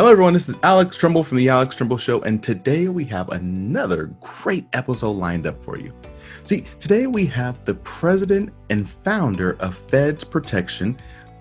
Hello, 0.00 0.12
everyone. 0.12 0.32
This 0.32 0.48
is 0.48 0.56
Alex 0.62 0.96
Tremble 0.96 1.22
from 1.22 1.36
The 1.36 1.50
Alex 1.50 1.76
Tremble 1.76 1.98
Show, 1.98 2.22
and 2.22 2.42
today 2.42 2.88
we 2.88 3.04
have 3.04 3.28
another 3.28 4.06
great 4.22 4.64
episode 4.72 5.10
lined 5.10 5.46
up 5.46 5.62
for 5.62 5.76
you. 5.76 5.94
See, 6.44 6.62
today 6.78 7.06
we 7.06 7.26
have 7.26 7.62
the 7.66 7.74
president 7.74 8.54
and 8.70 8.88
founder 8.88 9.58
of 9.60 9.76
Feds 9.76 10.24
Protection, 10.24 10.96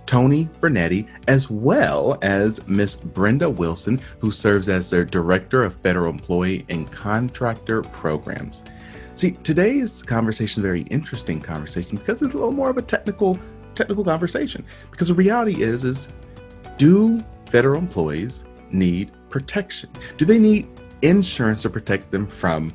Tony 0.05 0.49
Vergnetti, 0.59 1.07
as 1.29 1.49
well 1.49 2.19
as 2.21 2.67
Miss 2.67 2.97
Brenda 2.97 3.49
Wilson, 3.49 4.01
who 4.19 4.29
serves 4.29 4.67
as 4.67 4.89
their 4.89 5.05
Director 5.05 5.63
of 5.63 5.77
Federal 5.77 6.09
Employee 6.09 6.65
and 6.67 6.91
Contractor 6.91 7.83
Programs. 7.83 8.65
See, 9.15 9.31
today's 9.31 10.01
conversation 10.01 10.59
is 10.59 10.65
a 10.65 10.67
very 10.67 10.81
interesting 10.91 11.39
conversation 11.39 11.97
because 11.97 12.21
it's 12.21 12.33
a 12.33 12.37
little 12.37 12.51
more 12.51 12.69
of 12.69 12.77
a 12.77 12.81
technical 12.81 13.39
technical 13.73 14.03
conversation. 14.03 14.65
Because 14.91 15.07
the 15.07 15.13
reality 15.13 15.63
is, 15.63 15.85
is 15.85 16.11
do 16.75 17.23
federal 17.49 17.79
employees 17.79 18.45
need 18.71 19.11
protection? 19.29 19.89
Do 20.17 20.25
they 20.25 20.39
need 20.39 20.67
insurance 21.01 21.61
to 21.63 21.69
protect 21.69 22.11
them 22.11 22.25
from 22.27 22.73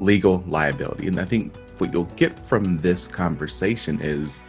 legal 0.00 0.44
liability? 0.46 1.06
And 1.06 1.20
I 1.20 1.24
think 1.24 1.56
what 1.78 1.92
you'll 1.92 2.04
get 2.16 2.44
from 2.44 2.78
this 2.78 3.06
conversation 3.06 4.00
is 4.00 4.40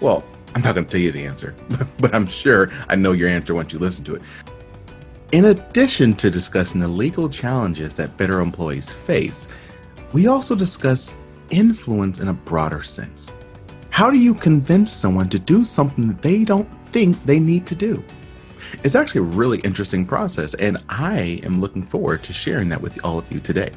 well, 0.00 0.24
I'm 0.54 0.62
not 0.62 0.74
going 0.74 0.86
to 0.86 0.90
tell 0.90 1.00
you 1.00 1.12
the 1.12 1.26
answer, 1.26 1.54
but 1.98 2.14
I'm 2.14 2.26
sure 2.26 2.70
I 2.88 2.96
know 2.96 3.12
your 3.12 3.28
answer 3.28 3.54
once 3.54 3.72
you 3.72 3.78
listen 3.78 4.04
to 4.06 4.16
it. 4.16 4.22
In 5.32 5.46
addition 5.46 6.14
to 6.14 6.30
discussing 6.30 6.80
the 6.80 6.88
legal 6.88 7.28
challenges 7.28 7.94
that 7.96 8.16
federal 8.18 8.42
employees 8.42 8.90
face, 8.90 9.48
we 10.12 10.26
also 10.26 10.56
discuss 10.56 11.16
influence 11.50 12.18
in 12.18 12.28
a 12.28 12.32
broader 12.32 12.82
sense. 12.82 13.32
How 13.90 14.10
do 14.10 14.18
you 14.18 14.34
convince 14.34 14.90
someone 14.90 15.28
to 15.28 15.38
do 15.38 15.64
something 15.64 16.08
that 16.08 16.22
they 16.22 16.44
don't 16.44 16.68
think 16.86 17.22
they 17.24 17.38
need 17.38 17.66
to 17.66 17.74
do? 17.74 18.02
It's 18.82 18.94
actually 18.94 19.20
a 19.20 19.24
really 19.24 19.58
interesting 19.60 20.06
process, 20.06 20.54
and 20.54 20.78
I 20.88 21.40
am 21.44 21.60
looking 21.60 21.82
forward 21.82 22.22
to 22.24 22.32
sharing 22.32 22.68
that 22.70 22.80
with 22.80 23.04
all 23.04 23.18
of 23.18 23.30
you 23.32 23.40
today. 23.40 23.70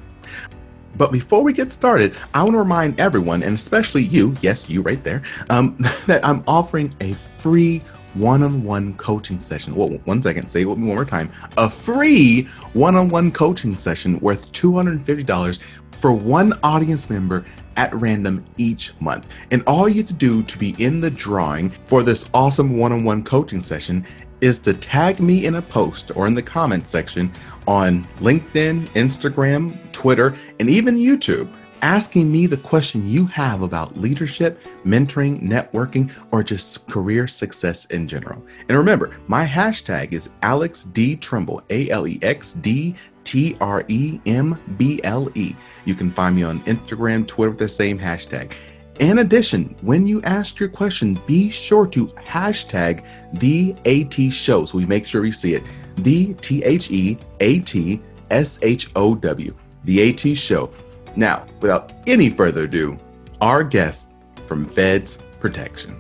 But 0.96 1.12
before 1.12 1.44
we 1.44 1.54
get 1.54 1.72
started, 1.72 2.16
I 2.34 2.44
want 2.44 2.54
to 2.54 2.60
remind 2.60 3.00
everyone, 3.00 3.44
and 3.44 3.56
especially 3.56 4.04
you, 4.04 4.36
yes, 4.42 4.70
you 4.70 4.82
right 4.82 5.04
there, 5.04 5.24
um, 5.50 5.76
that 6.08 6.26
I'm 6.26 6.44
offering 6.48 6.94
a 7.02 7.14
free 7.14 7.80
one 8.14 8.44
on 8.44 8.64
one 8.64 8.94
coaching 8.96 9.40
session. 9.40 9.74
Well, 9.74 9.90
one 10.06 10.22
second, 10.22 10.48
say 10.48 10.62
it 10.62 10.66
with 10.66 10.78
me 10.78 10.88
one 10.88 10.96
more 10.96 11.06
time. 11.06 11.32
A 11.58 11.70
free 11.70 12.44
one 12.74 12.96
on 12.96 13.10
one 13.10 13.32
coaching 13.32 13.76
session 13.76 14.20
worth 14.20 14.52
$250 14.52 15.60
for 16.00 16.14
one 16.14 16.54
audience 16.64 17.10
member 17.10 17.44
at 17.76 17.94
random 17.96 18.44
each 18.58 18.94
month. 19.00 19.34
And 19.52 19.64
all 19.66 19.90
you 19.90 19.96
have 20.02 20.08
to 20.08 20.14
do 20.14 20.44
to 20.44 20.58
be 20.58 20.76
in 20.78 21.00
the 21.00 21.10
drawing 21.10 21.70
for 21.70 22.04
this 22.04 22.30
awesome 22.34 22.78
one 22.78 22.92
on 22.92 23.04
one 23.04 23.24
coaching 23.24 23.62
session 23.62 24.06
is 24.44 24.60
to 24.60 24.74
tag 24.74 25.22
me 25.22 25.46
in 25.46 25.56
a 25.56 25.62
post 25.62 26.12
or 26.18 26.28
in 26.28 26.34
the 26.34 26.42
comment 26.42 26.86
section 26.88 27.32
on 27.66 28.04
LinkedIn, 28.18 28.88
Instagram, 28.90 29.92
Twitter, 29.94 30.36
and 30.60 30.70
even 30.70 30.98
YouTube 30.98 31.50
asking 31.82 32.32
me 32.32 32.46
the 32.46 32.58
question 32.58 33.08
you 33.08 33.26
have 33.26 33.62
about 33.62 33.96
leadership, 33.98 34.62
mentoring, 34.86 35.42
networking, 35.42 36.12
or 36.32 36.44
just 36.44 36.88
career 36.90 37.26
success 37.26 37.86
in 37.86 38.08
general. 38.08 38.44
And 38.68 38.78
remember, 38.78 39.18
my 39.28 39.46
hashtag 39.46 40.12
is 40.12 40.32
Alex 40.42 40.84
D 40.84 41.16
Tremble, 41.16 41.62
A 41.70 41.90
L 41.90 42.06
E 42.06 42.20
X 42.22 42.54
D 42.54 42.96
T 43.24 43.56
R 43.62 43.86
E 43.88 44.20
M 44.26 44.60
B 44.78 45.00
L 45.06 45.30
E. 45.36 45.56
You 45.86 45.96
can 45.96 46.12
find 46.12 46.36
me 46.36 46.44
on 46.44 46.60
Instagram, 46.62 47.26
Twitter 47.28 47.52
with 47.52 47.60
the 47.60 47.70
same 47.70 47.98
hashtag. 47.98 48.54
In 49.00 49.20
addition, 49.20 49.76
when 49.82 50.06
you 50.06 50.22
ask 50.22 50.60
your 50.60 50.70
question, 50.70 51.20
be 51.26 51.50
sure 51.50 51.88
to 51.88 52.08
hashtag 52.08 53.04
the 53.40 53.76
AT 53.86 54.32
show 54.32 54.66
so 54.66 54.78
we 54.78 54.86
make 54.86 55.08
sure 55.08 55.22
we 55.22 55.32
see 55.32 55.56
it. 55.56 55.64
The 55.98 56.36
T 56.36 56.64
H 56.64 56.92
E 56.92 57.18
A 57.40 57.60
T 57.60 58.02
S 58.30 58.60
H 58.62 58.92
O 58.96 59.16
W, 59.16 59.56
the 59.86 60.10
AT 60.10 60.38
show. 60.38 60.72
Now, 61.16 61.48
without 61.60 61.92
any 62.08 62.30
further 62.30 62.66
ado, 62.66 63.00
our 63.42 63.64
guest 63.64 64.14
from 64.48 64.66
Feds 64.66 65.18
Protection. 65.40 66.00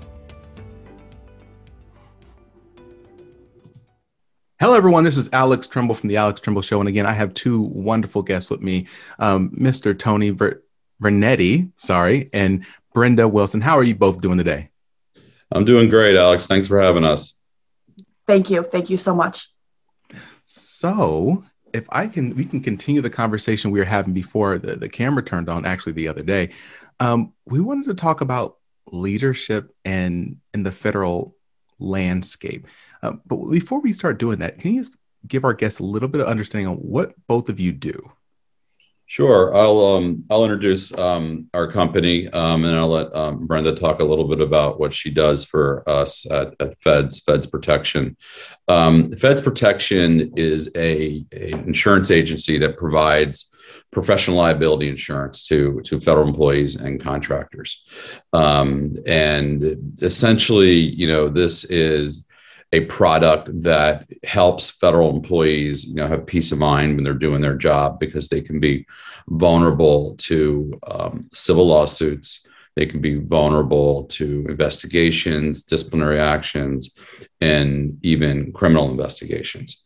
Hello, 4.59 4.77
everyone. 4.77 5.03
This 5.03 5.17
is 5.17 5.29
Alex 5.33 5.67
Tremble 5.67 5.93
from 5.93 6.07
the 6.07 6.15
Alex 6.17 6.39
Tremble 6.39 6.61
Show. 6.61 6.79
And 6.79 6.87
again, 6.87 7.05
I 7.05 7.11
have 7.11 7.33
two 7.33 7.59
wonderful 7.61 8.21
guests 8.21 8.49
with 8.49 8.61
me 8.61 8.87
um, 9.19 9.49
Mr. 9.49 9.97
Tony 9.97 10.29
Ver- 10.29 10.62
Vergnetti, 11.03 11.71
sorry, 11.75 12.29
and 12.33 12.65
Brenda 12.93 13.27
Wilson. 13.27 13.61
How 13.61 13.77
are 13.77 13.83
you 13.83 13.95
both 13.95 14.21
doing 14.21 14.37
today? 14.37 14.69
I'm 15.51 15.65
doing 15.65 15.89
great, 15.89 16.15
Alex. 16.15 16.47
Thanks 16.47 16.67
for 16.67 16.79
having 16.79 17.03
us. 17.03 17.35
Thank 18.25 18.49
you. 18.49 18.63
Thank 18.63 18.89
you 18.89 18.97
so 18.97 19.13
much. 19.13 19.49
So, 20.45 21.43
if 21.73 21.85
I 21.89 22.07
can, 22.07 22.35
we 22.35 22.45
can 22.45 22.61
continue 22.61 23.01
the 23.01 23.09
conversation 23.09 23.71
we 23.71 23.79
were 23.79 23.85
having 23.85 24.13
before 24.13 24.57
the, 24.57 24.75
the 24.75 24.89
camera 24.89 25.23
turned 25.23 25.49
on, 25.49 25.65
actually, 25.65 25.93
the 25.93 26.07
other 26.07 26.23
day. 26.23 26.53
Um, 26.99 27.33
we 27.45 27.59
wanted 27.59 27.85
to 27.85 27.95
talk 27.95 28.21
about 28.21 28.57
leadership 28.91 29.73
and 29.83 30.37
in 30.53 30.63
the 30.63 30.71
federal 30.71 31.35
landscape. 31.79 32.67
Uh, 33.01 33.13
but 33.25 33.49
before 33.49 33.81
we 33.81 33.91
start 33.93 34.19
doing 34.19 34.39
that, 34.39 34.59
can 34.59 34.71
you 34.71 34.81
just 34.81 34.97
give 35.27 35.43
our 35.43 35.53
guests 35.53 35.79
a 35.79 35.83
little 35.83 36.09
bit 36.09 36.21
of 36.21 36.27
understanding 36.27 36.67
on 36.67 36.77
what 36.77 37.13
both 37.27 37.49
of 37.49 37.59
you 37.59 37.71
do? 37.71 38.11
Sure. 39.13 39.55
I'll 39.55 39.79
um, 39.79 40.23
I'll 40.31 40.43
introduce 40.43 40.91
um, 40.97 41.47
our 41.53 41.71
company, 41.71 42.27
um, 42.29 42.65
and 42.65 42.75
I'll 42.75 42.87
let 42.87 43.15
um, 43.15 43.45
Brenda 43.45 43.75
talk 43.75 43.99
a 43.99 44.03
little 44.03 44.27
bit 44.27 44.41
about 44.41 44.79
what 44.79 44.91
she 44.91 45.11
does 45.11 45.45
for 45.45 45.87
us 45.87 46.25
at, 46.31 46.55
at 46.59 46.81
Feds 46.81 47.19
Feds 47.19 47.45
Protection. 47.45 48.17
Um, 48.67 49.11
Feds 49.11 49.39
Protection 49.39 50.33
is 50.35 50.67
a, 50.75 51.23
a, 51.31 51.51
insurance 51.51 52.09
agency 52.09 52.57
that 52.57 52.75
provides 52.75 53.51
professional 53.91 54.37
liability 54.37 54.89
insurance 54.89 55.45
to 55.45 55.79
to 55.81 55.99
federal 55.99 56.27
employees 56.27 56.75
and 56.75 56.99
contractors, 56.99 57.83
um, 58.33 58.95
and 59.05 59.93
essentially, 60.01 60.73
you 60.73 61.05
know, 61.05 61.29
this 61.29 61.65
is 61.65 62.25
a 62.73 62.81
product 62.85 63.49
that 63.61 64.09
helps 64.23 64.71
federal 64.71 65.11
employees 65.11 65.85
you 65.85 65.95
know 65.95 66.07
have 66.07 66.25
peace 66.25 66.51
of 66.51 66.57
mind 66.57 66.95
when 66.95 67.03
they're 67.03 67.13
doing 67.13 67.39
their 67.39 67.55
job 67.55 67.99
because 67.99 68.27
they 68.27 68.41
can 68.41 68.59
be 68.59 68.85
vulnerable 69.29 70.15
to 70.17 70.73
um, 70.87 71.29
civil 71.31 71.67
lawsuits. 71.67 72.45
They 72.75 72.87
can 72.87 73.01
be 73.01 73.19
vulnerable 73.19 74.05
to 74.17 74.47
investigations 74.49 75.61
disciplinary 75.61 76.19
actions 76.19 76.89
and 77.39 77.99
even 78.01 78.51
criminal 78.51 78.89
investigations. 78.89 79.83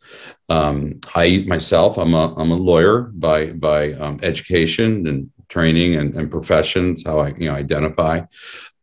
Um, 0.48 1.00
i 1.14 1.44
myself 1.46 1.98
i'm 1.98 2.14
a, 2.14 2.34
I'm 2.40 2.52
a 2.52 2.56
lawyer 2.70 3.02
by 3.26 3.52
by 3.52 3.92
um, 3.92 4.18
education 4.22 5.06
and 5.06 5.30
training 5.50 5.96
and, 5.96 6.14
and 6.14 6.30
professions 6.30 7.04
how 7.04 7.18
i 7.18 7.28
you 7.36 7.50
know 7.50 7.54
identify. 7.54 8.22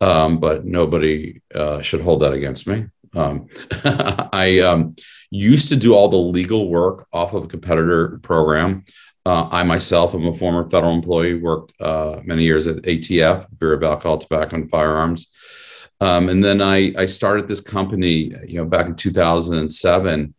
Um, 0.01 0.39
but 0.39 0.65
nobody 0.65 1.41
uh, 1.55 1.81
should 1.81 2.01
hold 2.01 2.21
that 2.21 2.33
against 2.33 2.67
me 2.67 2.85
um, 3.15 3.47
I 4.33 4.59
um, 4.59 4.95
used 5.31 5.69
to 5.69 5.75
do 5.75 5.93
all 5.93 6.07
the 6.07 6.17
legal 6.17 6.69
work 6.69 7.07
off 7.11 7.33
of 7.33 7.45
a 7.45 7.47
competitor 7.47 8.19
program. 8.21 8.85
Uh, 9.25 9.47
I 9.51 9.63
myself 9.63 10.13
am 10.13 10.27
a 10.27 10.33
former 10.33 10.69
federal 10.69 10.93
employee, 10.93 11.33
worked 11.35 11.73
uh, 11.81 12.21
many 12.23 12.43
years 12.43 12.67
at 12.67 12.83
ATF, 12.83 13.47
Bureau 13.57 13.77
of 13.77 13.83
Alcohol, 13.83 14.19
Tobacco, 14.19 14.55
and 14.55 14.69
Firearms. 14.69 15.29
Um, 15.99 16.29
and 16.29 16.43
then 16.43 16.61
I, 16.61 16.93
I, 16.97 17.05
started 17.05 17.47
this 17.47 17.61
company, 17.61 18.33
you 18.45 18.57
know, 18.57 18.65
back 18.65 18.85
in 18.85 18.95
2007, 18.95 20.35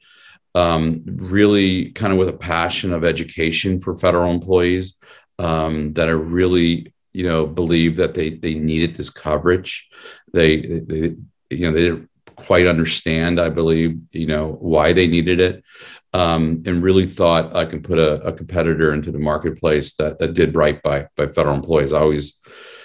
um, 0.55 1.03
really 1.07 1.93
kind 1.93 2.13
of 2.13 2.19
with 2.19 2.29
a 2.29 2.35
passion 2.35 2.93
of 2.93 3.05
education 3.05 3.81
for 3.81 3.97
federal 3.97 4.31
employees 4.31 4.95
um, 5.39 5.95
that 5.95 6.09
I 6.09 6.13
really, 6.13 6.93
you 7.13 7.27
know, 7.27 7.47
believe 7.47 7.97
that 7.97 8.15
they 8.15 8.31
they 8.31 8.55
needed 8.55 8.95
this 8.95 9.11
coverage. 9.11 9.89
They, 10.33 10.61
they 10.61 11.17
you 11.51 11.71
know, 11.71 11.73
they 11.73 12.07
quite 12.37 12.67
understand, 12.67 13.41
I 13.41 13.49
believe, 13.49 13.99
you 14.13 14.27
know, 14.27 14.57
why 14.61 14.93
they 14.93 15.07
needed 15.07 15.41
it. 15.41 15.65
Um, 16.13 16.63
and 16.67 16.83
really 16.83 17.07
thought 17.07 17.55
I 17.55 17.67
can 17.67 17.83
put 17.83 17.99
a, 17.99 18.23
a, 18.23 18.33
competitor 18.33 18.95
into 18.95 19.13
the 19.13 19.19
marketplace 19.19 19.95
that 19.97 20.19
that 20.19 20.33
did 20.33 20.57
right 20.57 20.83
by 20.83 21.09
by 21.15 21.27
federal 21.27 21.55
employees. 21.55 21.93
I 21.93 22.01
always, 22.01 22.39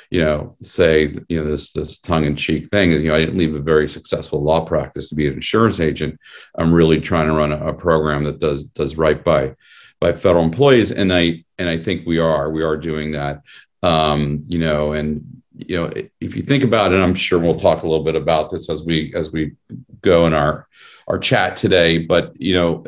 you 0.10 0.20
know, 0.20 0.58
say 0.62 1.16
you 1.30 1.40
know 1.40 1.50
this 1.50 1.72
this 1.72 2.00
tongue 2.00 2.26
in 2.26 2.36
cheek 2.36 2.68
thing 2.68 2.92
you 2.92 3.08
know 3.08 3.16
I 3.16 3.20
didn't 3.20 3.38
leave 3.38 3.56
a 3.56 3.60
very 3.60 3.88
successful 3.88 4.44
law 4.44 4.66
practice 4.66 5.08
to 5.10 5.16
be 5.16 5.28
an 5.28 5.36
insurance 5.36 5.80
agent. 5.80 6.20
I'm 6.58 6.74
really 6.74 7.00
trying 7.00 7.28
to 7.28 7.34
run 7.34 7.54
a, 7.54 7.68
a 7.68 7.74
program 7.74 8.26
that 8.26 8.40
does 8.40 8.66
does 8.66 8.98
right 8.98 9.24
by 9.24 9.56
by 10.02 10.12
federal 10.12 10.44
employees, 10.44 10.92
and 10.92 11.14
I 11.14 11.46
and 11.58 11.70
I 11.70 11.78
think 11.78 12.06
we 12.06 12.20
are 12.20 12.52
we 12.52 12.64
are 12.64 12.76
doing 12.76 13.12
that. 13.12 13.44
Um, 13.82 14.44
you 14.48 14.60
know, 14.60 14.92
and 14.92 15.41
you 15.68 15.78
know, 15.78 15.92
if 16.20 16.36
you 16.36 16.42
think 16.42 16.64
about 16.64 16.94
it, 16.94 16.98
I'm 16.98 17.16
sure 17.16 17.40
we'll 17.40 17.60
talk 17.60 17.84
a 17.84 17.88
little 17.88 18.04
bit 18.04 18.16
about 18.16 18.50
this 18.50 18.70
as 18.70 18.84
we 18.84 19.14
as 19.16 19.32
we 19.32 19.54
go 20.02 20.28
in 20.28 20.34
our 20.34 20.68
our 21.08 21.20
chat 21.20 21.58
today. 21.58 22.00
But 22.00 22.40
you 22.40 22.54
know, 22.54 22.84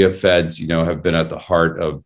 have 0.00 0.18
feds, 0.18 0.60
you 0.60 0.66
know, 0.66 0.84
have 0.84 1.02
been 1.02 1.14
at 1.14 1.30
the 1.30 1.38
heart 1.38 1.80
of 1.80 2.04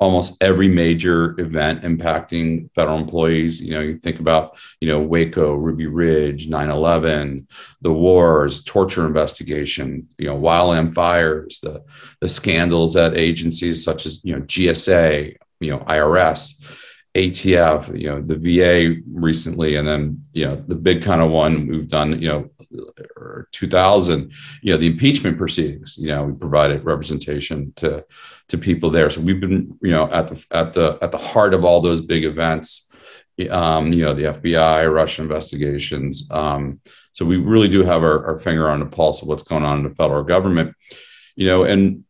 almost 0.00 0.40
every 0.42 0.68
major 0.68 1.38
event 1.40 1.82
impacting 1.82 2.72
federal 2.74 2.98
employees. 2.98 3.60
You 3.60 3.72
know, 3.72 3.80
you 3.80 3.96
think 3.96 4.20
about, 4.20 4.56
you 4.80 4.88
know, 4.88 5.00
Waco, 5.00 5.54
Ruby 5.54 5.86
Ridge, 5.86 6.48
9 6.48 6.70
11, 6.70 7.48
the 7.80 7.92
wars, 7.92 8.62
torture 8.62 9.06
investigation, 9.06 10.08
you 10.16 10.26
know, 10.26 10.38
wildland 10.38 10.94
fires, 10.94 11.58
the, 11.60 11.82
the 12.20 12.28
scandals 12.28 12.96
at 12.96 13.16
agencies 13.16 13.82
such 13.82 14.06
as, 14.06 14.24
you 14.24 14.36
know, 14.36 14.42
GSA, 14.42 15.36
you 15.60 15.70
know, 15.70 15.80
IRS. 15.80 16.62
ATF, 17.18 17.98
you 17.98 18.08
know, 18.08 18.22
the 18.22 18.36
VA 18.36 19.00
recently, 19.12 19.74
and 19.74 19.88
then 19.88 20.22
you 20.32 20.44
know 20.44 20.56
the 20.68 20.76
big 20.76 21.02
kind 21.02 21.20
of 21.20 21.30
one 21.30 21.66
we've 21.66 21.88
done, 21.88 22.20
you 22.22 22.28
know, 22.28 22.50
2000, 23.50 24.32
you 24.62 24.72
know, 24.72 24.78
the 24.78 24.86
impeachment 24.86 25.36
proceedings. 25.36 25.98
You 25.98 26.08
know, 26.08 26.24
we 26.24 26.32
provided 26.34 26.84
representation 26.84 27.72
to 27.76 28.04
to 28.48 28.58
people 28.58 28.90
there. 28.90 29.10
So 29.10 29.20
we've 29.20 29.40
been, 29.40 29.76
you 29.82 29.90
know, 29.90 30.08
at 30.12 30.28
the 30.28 30.44
at 30.52 30.72
the 30.74 30.98
at 31.02 31.10
the 31.10 31.18
heart 31.18 31.54
of 31.54 31.64
all 31.64 31.80
those 31.80 32.00
big 32.00 32.24
events. 32.24 32.90
Um, 33.50 33.92
you 33.92 34.04
know, 34.04 34.14
the 34.14 34.24
FBI, 34.24 34.92
Russian 34.92 35.24
investigations. 35.24 36.28
Um, 36.32 36.80
so 37.12 37.24
we 37.24 37.36
really 37.36 37.68
do 37.68 37.84
have 37.84 38.02
our, 38.02 38.26
our 38.26 38.38
finger 38.40 38.68
on 38.68 38.80
the 38.80 38.86
pulse 38.86 39.22
of 39.22 39.28
what's 39.28 39.44
going 39.44 39.62
on 39.62 39.78
in 39.78 39.84
the 39.84 39.94
federal 39.94 40.24
government. 40.24 40.74
You 41.36 41.46
know, 41.46 41.62
and 41.62 42.04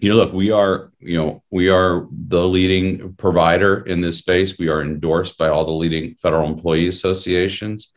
you 0.00 0.10
know, 0.10 0.16
look, 0.16 0.32
we 0.32 0.50
are, 0.50 0.90
you 1.00 1.16
know, 1.16 1.42
we 1.50 1.68
are 1.68 2.08
the 2.10 2.44
leading 2.44 3.14
provider 3.14 3.82
in 3.82 4.00
this 4.00 4.18
space. 4.18 4.58
We 4.58 4.68
are 4.68 4.82
endorsed 4.82 5.38
by 5.38 5.48
all 5.48 5.64
the 5.64 5.72
leading 5.72 6.16
federal 6.16 6.48
employee 6.48 6.88
associations, 6.88 7.94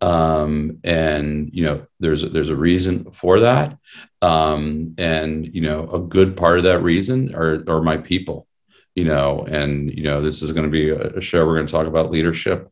um, 0.00 0.78
and 0.84 1.50
you 1.52 1.64
know, 1.64 1.86
there's 1.98 2.22
a, 2.22 2.28
there's 2.28 2.50
a 2.50 2.56
reason 2.56 3.10
for 3.10 3.40
that, 3.40 3.76
um, 4.22 4.94
and 4.96 5.52
you 5.52 5.62
know, 5.62 5.90
a 5.90 5.98
good 5.98 6.36
part 6.36 6.58
of 6.58 6.64
that 6.64 6.82
reason 6.82 7.34
are 7.34 7.64
are 7.68 7.82
my 7.82 7.96
people, 7.96 8.46
you 8.94 9.04
know, 9.04 9.44
and 9.48 9.92
you 9.92 10.04
know, 10.04 10.20
this 10.20 10.42
is 10.42 10.52
going 10.52 10.64
to 10.64 10.70
be 10.70 10.90
a 10.90 11.20
show 11.20 11.44
we're 11.44 11.56
going 11.56 11.66
to 11.66 11.72
talk 11.72 11.88
about 11.88 12.12
leadership, 12.12 12.70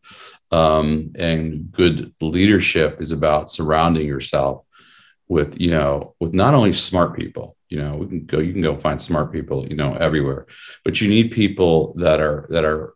um, 0.53 1.13
and 1.17 1.73
good 1.73 2.15
leadership 2.21 3.03
is 3.03 3.11
about 3.11 3.51
surrounding 3.51 4.07
yourself 4.07 4.65
with 5.29 5.61
you 5.61 5.71
know 5.71 6.15
with 6.21 6.33
not 6.35 6.55
only 6.55 6.73
smart 6.73 7.17
people 7.17 7.57
you 7.69 7.79
know 7.79 7.97
we 7.97 8.07
can 8.07 8.25
go 8.25 8.39
you 8.39 8.53
can 8.53 8.63
go 8.63 8.77
find 8.77 9.01
smart 9.01 9.33
people 9.33 9.67
you 9.69 9.77
know 9.77 9.95
everywhere 9.95 10.47
but 10.85 11.01
you 11.01 11.09
need 11.09 11.31
people 11.31 11.93
that 11.95 12.21
are 12.21 12.47
that 12.49 12.65
are 12.65 12.95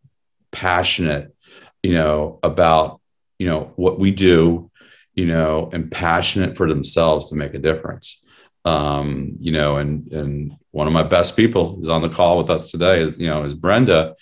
passionate 0.51 1.35
you 1.83 1.93
know 1.93 2.39
about 2.43 3.01
you 3.39 3.47
know 3.47 3.73
what 3.77 3.99
we 3.99 4.11
do 4.11 4.71
you 5.15 5.27
know 5.27 5.69
and 5.73 5.91
passionate 5.91 6.57
for 6.57 6.69
themselves 6.69 7.29
to 7.29 7.35
make 7.35 7.55
a 7.55 7.59
difference 7.59 8.23
um 8.65 9.35
you 9.41 9.53
know 9.53 9.77
and 9.77 10.11
and 10.13 10.57
one 10.71 10.87
of 10.87 10.93
my 10.93 11.03
best 11.03 11.37
people 11.37 11.79
is 11.83 11.89
on 11.89 12.03
the 12.03 12.09
call 12.09 12.39
with 12.39 12.49
us 12.49 12.71
today 12.71 13.01
is 13.01 13.19
you 13.19 13.27
know 13.27 13.45
is 13.45 13.55
brenda 13.55 14.15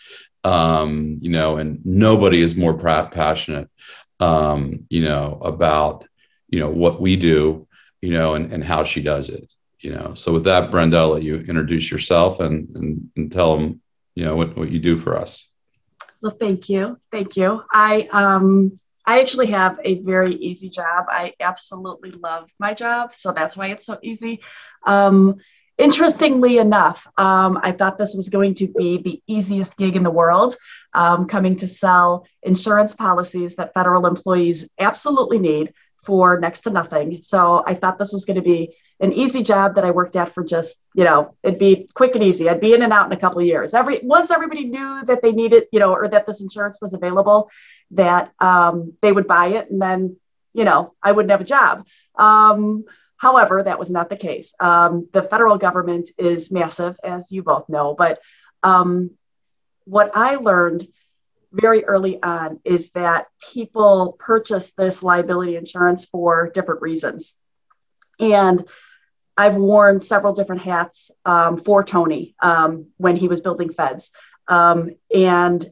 um 0.44 1.18
you 1.20 1.30
know 1.30 1.58
and 1.58 1.84
nobody 1.84 2.40
is 2.40 2.56
more 2.56 2.76
passionate 2.76 3.68
um 4.18 4.86
you 4.88 5.04
know 5.04 5.38
about 5.42 6.06
you 6.48 6.58
know 6.58 6.70
what 6.70 7.00
we 7.00 7.16
do 7.16 7.66
you 8.00 8.12
know, 8.12 8.34
and, 8.34 8.52
and 8.52 8.64
how 8.64 8.84
she 8.84 9.02
does 9.02 9.28
it, 9.28 9.50
you 9.80 9.92
know. 9.92 10.14
So 10.14 10.32
with 10.32 10.44
that, 10.44 10.70
Brenda, 10.70 10.98
I'll 10.98 11.10
let 11.10 11.22
you 11.22 11.36
introduce 11.36 11.90
yourself 11.90 12.40
and, 12.40 12.68
and, 12.76 13.10
and 13.16 13.32
tell 13.32 13.56
them, 13.56 13.80
you 14.14 14.24
know, 14.24 14.36
what, 14.36 14.56
what 14.56 14.70
you 14.70 14.78
do 14.78 14.98
for 14.98 15.16
us. 15.16 15.48
Well, 16.22 16.36
thank 16.38 16.68
you. 16.68 16.98
Thank 17.10 17.36
you. 17.36 17.62
I, 17.72 18.08
um, 18.12 18.72
I 19.06 19.20
actually 19.20 19.46
have 19.46 19.80
a 19.84 20.00
very 20.02 20.34
easy 20.34 20.68
job. 20.68 21.06
I 21.08 21.32
absolutely 21.40 22.10
love 22.10 22.50
my 22.58 22.74
job. 22.74 23.14
So 23.14 23.32
that's 23.32 23.56
why 23.56 23.68
it's 23.68 23.86
so 23.86 23.98
easy. 24.02 24.40
Um, 24.86 25.36
interestingly 25.78 26.58
enough, 26.58 27.06
um, 27.16 27.58
I 27.62 27.72
thought 27.72 27.96
this 27.96 28.14
was 28.14 28.28
going 28.28 28.54
to 28.54 28.68
be 28.68 28.98
the 28.98 29.22
easiest 29.26 29.78
gig 29.78 29.96
in 29.96 30.02
the 30.02 30.10
world, 30.10 30.56
um, 30.92 31.26
coming 31.26 31.56
to 31.56 31.66
sell 31.66 32.26
insurance 32.42 32.94
policies 32.94 33.56
that 33.56 33.72
federal 33.72 34.06
employees 34.06 34.70
absolutely 34.78 35.38
need 35.38 35.72
for 36.02 36.38
next 36.40 36.62
to 36.62 36.70
nothing. 36.70 37.20
So 37.22 37.62
I 37.66 37.74
thought 37.74 37.98
this 37.98 38.12
was 38.12 38.24
going 38.24 38.36
to 38.36 38.42
be 38.42 38.74
an 39.00 39.12
easy 39.12 39.42
job 39.42 39.76
that 39.76 39.84
I 39.84 39.90
worked 39.90 40.16
at 40.16 40.34
for 40.34 40.44
just, 40.44 40.84
you 40.94 41.04
know, 41.04 41.34
it'd 41.42 41.58
be 41.58 41.88
quick 41.94 42.14
and 42.14 42.24
easy. 42.24 42.48
I'd 42.48 42.60
be 42.60 42.74
in 42.74 42.82
and 42.82 42.92
out 42.92 43.06
in 43.06 43.12
a 43.12 43.20
couple 43.20 43.40
of 43.40 43.46
years. 43.46 43.72
Every 43.72 44.00
once 44.02 44.30
everybody 44.30 44.66
knew 44.66 45.02
that 45.06 45.22
they 45.22 45.32
needed, 45.32 45.64
you 45.72 45.80
know, 45.80 45.92
or 45.92 46.06
that 46.08 46.26
this 46.26 46.42
insurance 46.42 46.78
was 46.82 46.92
available, 46.92 47.50
that 47.92 48.32
um, 48.40 48.94
they 49.00 49.12
would 49.12 49.26
buy 49.26 49.48
it, 49.48 49.70
and 49.70 49.80
then, 49.80 50.16
you 50.52 50.64
know, 50.64 50.94
I 51.02 51.12
wouldn't 51.12 51.30
have 51.30 51.40
a 51.40 51.44
job. 51.44 51.86
Um, 52.16 52.84
however, 53.16 53.62
that 53.62 53.78
was 53.78 53.90
not 53.90 54.10
the 54.10 54.16
case. 54.16 54.54
Um, 54.60 55.08
the 55.12 55.22
federal 55.22 55.56
government 55.56 56.10
is 56.18 56.50
massive, 56.50 56.96
as 57.02 57.32
you 57.32 57.42
both 57.42 57.68
know, 57.68 57.94
but 57.94 58.20
um, 58.62 59.12
what 59.84 60.10
I 60.14 60.36
learned 60.36 60.86
very 61.52 61.84
early 61.84 62.22
on 62.22 62.60
is 62.64 62.92
that 62.92 63.26
people 63.52 64.16
purchase 64.18 64.72
this 64.72 65.02
liability 65.02 65.56
insurance 65.56 66.04
for 66.04 66.50
different 66.54 66.82
reasons. 66.82 67.34
And 68.18 68.66
I've 69.36 69.56
worn 69.56 70.00
several 70.00 70.32
different 70.32 70.62
hats 70.62 71.10
um, 71.24 71.56
for 71.56 71.82
Tony 71.82 72.34
um, 72.42 72.88
when 72.98 73.16
he 73.16 73.28
was 73.28 73.40
building 73.40 73.72
feds. 73.72 74.10
Um, 74.48 74.90
and 75.14 75.64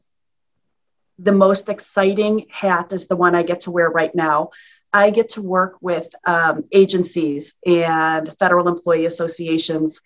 the 1.18 1.32
most 1.32 1.68
exciting 1.68 2.46
hat 2.50 2.92
is 2.92 3.08
the 3.08 3.16
one 3.16 3.34
I 3.34 3.42
get 3.42 3.60
to 3.60 3.70
wear 3.70 3.90
right 3.90 4.14
now. 4.14 4.50
I 4.92 5.10
get 5.10 5.30
to 5.30 5.42
work 5.42 5.76
with 5.80 6.06
um, 6.24 6.64
agencies 6.72 7.56
and 7.66 8.34
federal 8.38 8.68
employee 8.68 9.04
associations 9.04 10.00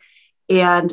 and 0.49 0.93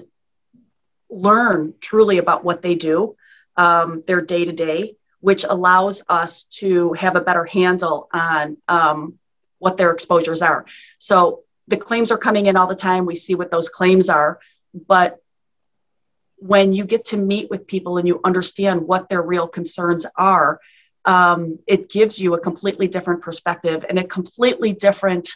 learn 1.09 1.73
truly 1.81 2.19
about 2.19 2.43
what 2.43 2.61
they 2.61 2.75
do 2.75 3.15
um, 3.59 4.03
their 4.07 4.21
day 4.21 4.45
to 4.45 4.53
day, 4.53 4.95
which 5.19 5.43
allows 5.43 6.01
us 6.07 6.43
to 6.61 6.93
have 6.93 7.17
a 7.17 7.21
better 7.21 7.43
handle 7.43 8.07
on 8.13 8.57
um, 8.69 9.19
what 9.59 9.75
their 9.75 9.91
exposures 9.91 10.41
are. 10.41 10.65
So 10.97 11.43
the 11.67 11.75
claims 11.75 12.09
are 12.13 12.17
coming 12.17 12.45
in 12.45 12.55
all 12.55 12.67
the 12.67 12.83
time. 12.89 13.05
We 13.05 13.15
see 13.15 13.35
what 13.35 13.51
those 13.51 13.67
claims 13.67 14.07
are. 14.09 14.39
But 14.73 15.21
when 16.37 16.71
you 16.71 16.85
get 16.85 17.03
to 17.05 17.17
meet 17.17 17.49
with 17.49 17.67
people 17.67 17.97
and 17.97 18.07
you 18.07 18.21
understand 18.23 18.87
what 18.87 19.09
their 19.09 19.21
real 19.21 19.47
concerns 19.47 20.05
are, 20.15 20.61
um, 21.03 21.59
it 21.67 21.89
gives 21.89 22.17
you 22.21 22.33
a 22.33 22.39
completely 22.39 22.87
different 22.87 23.21
perspective 23.21 23.85
and 23.89 23.99
a 23.99 24.05
completely 24.05 24.71
different 24.71 25.29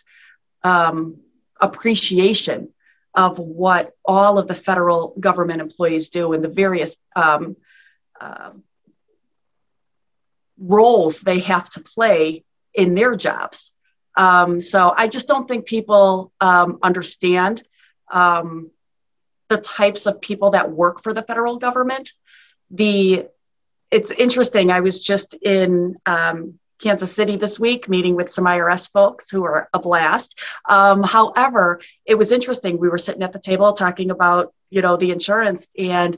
um, 0.64 1.18
appreciation 1.60 2.70
of 3.14 3.38
what 3.38 3.92
all 4.06 4.38
of 4.38 4.48
the 4.48 4.56
federal 4.56 5.14
government 5.20 5.60
employees 5.60 6.08
do 6.10 6.32
and 6.32 6.42
the 6.42 6.56
various 6.64 7.04
um, 7.18 7.58
um, 8.20 8.64
roles 10.58 11.22
they 11.22 11.40
have 11.40 11.70
to 11.70 11.80
play 11.80 12.44
in 12.74 12.96
their 12.96 13.16
jobs. 13.16 13.72
Um, 14.16 14.62
so 14.62 14.94
I 14.96 15.08
just 15.08 15.28
don't 15.28 15.48
think 15.48 15.66
people 15.66 16.32
um, 16.40 16.80
understand 16.84 17.64
um, 18.12 18.72
the 19.50 19.58
types 19.58 20.06
of 20.06 20.22
people 20.22 20.52
that 20.52 20.72
work 20.72 21.02
for 21.02 21.14
the 21.14 21.24
federal 21.24 21.58
government. 21.58 22.12
The 22.70 23.28
it's 23.92 24.12
interesting. 24.12 24.72
I 24.72 24.80
was 24.80 25.00
just 25.00 25.36
in 25.36 25.96
um, 26.08 26.60
Kansas 26.82 27.16
City 27.16 27.38
this 27.38 27.60
week, 27.60 27.88
meeting 27.88 28.16
with 28.16 28.30
some 28.30 28.46
IRS 28.46 28.92
folks 28.92 29.30
who 29.30 29.44
are 29.44 29.70
a 29.74 29.80
blast. 29.80 30.40
Um, 30.68 31.04
however, 31.04 31.80
it 32.06 32.16
was 32.16 32.32
interesting. 32.32 32.80
We 32.80 32.90
were 32.90 32.98
sitting 32.98 33.22
at 33.22 33.34
the 33.34 33.40
table 33.40 33.74
talking 33.74 34.10
about 34.10 34.54
you 34.70 34.82
know 34.82 34.98
the 34.98 35.12
insurance 35.12 35.68
and 35.78 36.18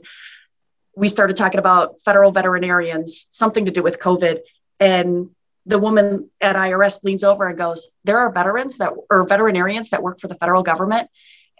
we 0.96 1.08
started 1.08 1.36
talking 1.36 1.60
about 1.60 2.00
federal 2.04 2.32
veterinarians, 2.32 3.28
something 3.30 3.66
to 3.66 3.70
do 3.70 3.82
with 3.82 4.00
COVID. 4.00 4.38
And 4.80 5.30
the 5.66 5.78
woman 5.78 6.30
at 6.40 6.56
IRS 6.56 7.04
leans 7.04 7.22
over 7.22 7.46
and 7.46 7.58
goes, 7.58 7.86
There 8.04 8.18
are 8.18 8.32
veterans 8.32 8.78
that 8.78 8.94
or 9.10 9.28
veterinarians 9.28 9.90
that 9.90 10.02
work 10.02 10.20
for 10.20 10.26
the 10.26 10.34
federal 10.34 10.62
government. 10.62 11.08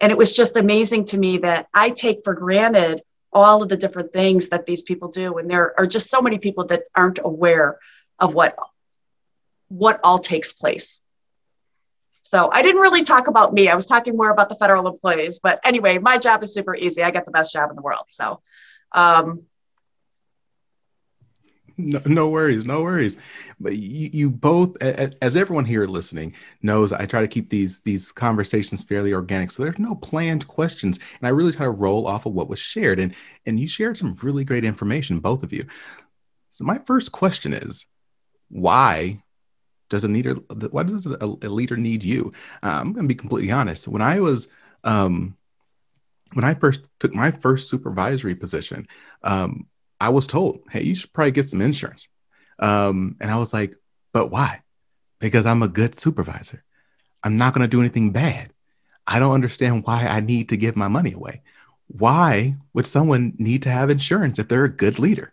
And 0.01 0.11
it 0.11 0.17
was 0.17 0.33
just 0.33 0.57
amazing 0.57 1.05
to 1.05 1.17
me 1.17 1.37
that 1.39 1.67
I 1.73 1.91
take 1.91 2.23
for 2.23 2.33
granted 2.33 3.01
all 3.31 3.61
of 3.61 3.69
the 3.69 3.77
different 3.77 4.13
things 4.13 4.49
that 4.49 4.65
these 4.65 4.81
people 4.81 5.09
do. 5.09 5.37
And 5.37 5.49
there 5.49 5.79
are 5.79 5.87
just 5.87 6.09
so 6.09 6.21
many 6.21 6.39
people 6.39 6.65
that 6.67 6.83
aren't 6.95 7.19
aware 7.23 7.77
of 8.19 8.33
what 8.33 8.55
what 9.69 9.99
all 10.03 10.17
takes 10.17 10.53
place. 10.53 11.01
So 12.23 12.49
I 12.51 12.61
didn't 12.61 12.81
really 12.81 13.03
talk 13.03 13.27
about 13.27 13.53
me. 13.53 13.69
I 13.69 13.75
was 13.75 13.85
talking 13.85 14.17
more 14.17 14.31
about 14.31 14.49
the 14.49 14.55
federal 14.55 14.87
employees. 14.87 15.39
But 15.39 15.59
anyway, 15.63 15.97
my 15.97 16.17
job 16.17 16.43
is 16.43 16.53
super 16.53 16.75
easy. 16.75 17.03
I 17.03 17.11
get 17.11 17.25
the 17.25 17.31
best 17.31 17.53
job 17.53 17.69
in 17.69 17.75
the 17.75 17.81
world. 17.81 18.05
So 18.07 18.41
um, 18.91 19.45
no, 21.77 22.01
no, 22.05 22.29
worries, 22.29 22.65
no 22.65 22.81
worries. 22.81 23.19
But 23.59 23.77
you, 23.77 24.09
you 24.11 24.29
both, 24.31 24.81
as 24.81 25.35
everyone 25.35 25.65
here 25.65 25.85
listening 25.85 26.33
knows, 26.61 26.91
I 26.91 27.05
try 27.05 27.21
to 27.21 27.27
keep 27.27 27.49
these 27.49 27.81
these 27.81 28.11
conversations 28.11 28.83
fairly 28.83 29.13
organic, 29.13 29.51
so 29.51 29.63
there's 29.63 29.77
no 29.79 29.95
planned 29.95 30.47
questions, 30.47 30.97
and 31.19 31.27
I 31.27 31.29
really 31.29 31.51
try 31.51 31.65
to 31.65 31.71
roll 31.71 32.07
off 32.07 32.25
of 32.25 32.33
what 32.33 32.49
was 32.49 32.59
shared. 32.59 32.99
And 32.99 33.15
and 33.45 33.59
you 33.59 33.67
shared 33.67 33.97
some 33.97 34.15
really 34.23 34.43
great 34.43 34.63
information, 34.63 35.19
both 35.19 35.43
of 35.43 35.53
you. 35.53 35.65
So 36.49 36.63
my 36.63 36.79
first 36.79 37.11
question 37.11 37.53
is, 37.53 37.85
why 38.49 39.21
does 39.89 40.03
a 40.03 40.07
leader? 40.07 40.33
Why 40.33 40.81
does 40.81 41.05
a, 41.05 41.25
leader 41.25 41.77
need 41.77 42.03
you? 42.03 42.33
Uh, 42.63 42.79
I'm 42.81 42.93
going 42.93 43.05
to 43.05 43.13
be 43.13 43.19
completely 43.19 43.51
honest. 43.51 43.87
When 43.87 44.01
I 44.01 44.19
was 44.19 44.47
um, 44.83 45.37
when 46.33 46.45
I 46.45 46.53
first 46.53 46.89
took 46.99 47.13
my 47.13 47.31
first 47.31 47.69
supervisory 47.69 48.35
position, 48.35 48.87
um, 49.23 49.67
I 49.99 50.09
was 50.09 50.27
told, 50.27 50.59
"Hey, 50.69 50.83
you 50.83 50.95
should 50.95 51.13
probably 51.13 51.31
get 51.31 51.49
some 51.49 51.61
insurance." 51.61 52.07
Um, 52.59 53.15
and 53.19 53.31
I 53.31 53.37
was 53.37 53.53
like, 53.53 53.75
"But 54.13 54.31
why?" 54.31 54.61
Because 55.19 55.45
I'm 55.45 55.63
a 55.63 55.67
good 55.67 55.97
supervisor. 55.97 56.63
I'm 57.23 57.37
not 57.37 57.53
going 57.53 57.67
to 57.67 57.71
do 57.71 57.79
anything 57.79 58.11
bad. 58.11 58.51
I 59.07 59.19
don't 59.19 59.33
understand 59.33 59.85
why 59.85 60.05
I 60.05 60.19
need 60.19 60.49
to 60.49 60.57
give 60.57 60.75
my 60.75 60.87
money 60.87 61.13
away. 61.13 61.41
Why 61.87 62.57
would 62.73 62.85
someone 62.85 63.33
need 63.37 63.63
to 63.63 63.69
have 63.69 63.89
insurance 63.89 64.37
if 64.37 64.49
they're 64.49 64.65
a 64.65 64.69
good 64.69 64.99
leader? 64.99 65.31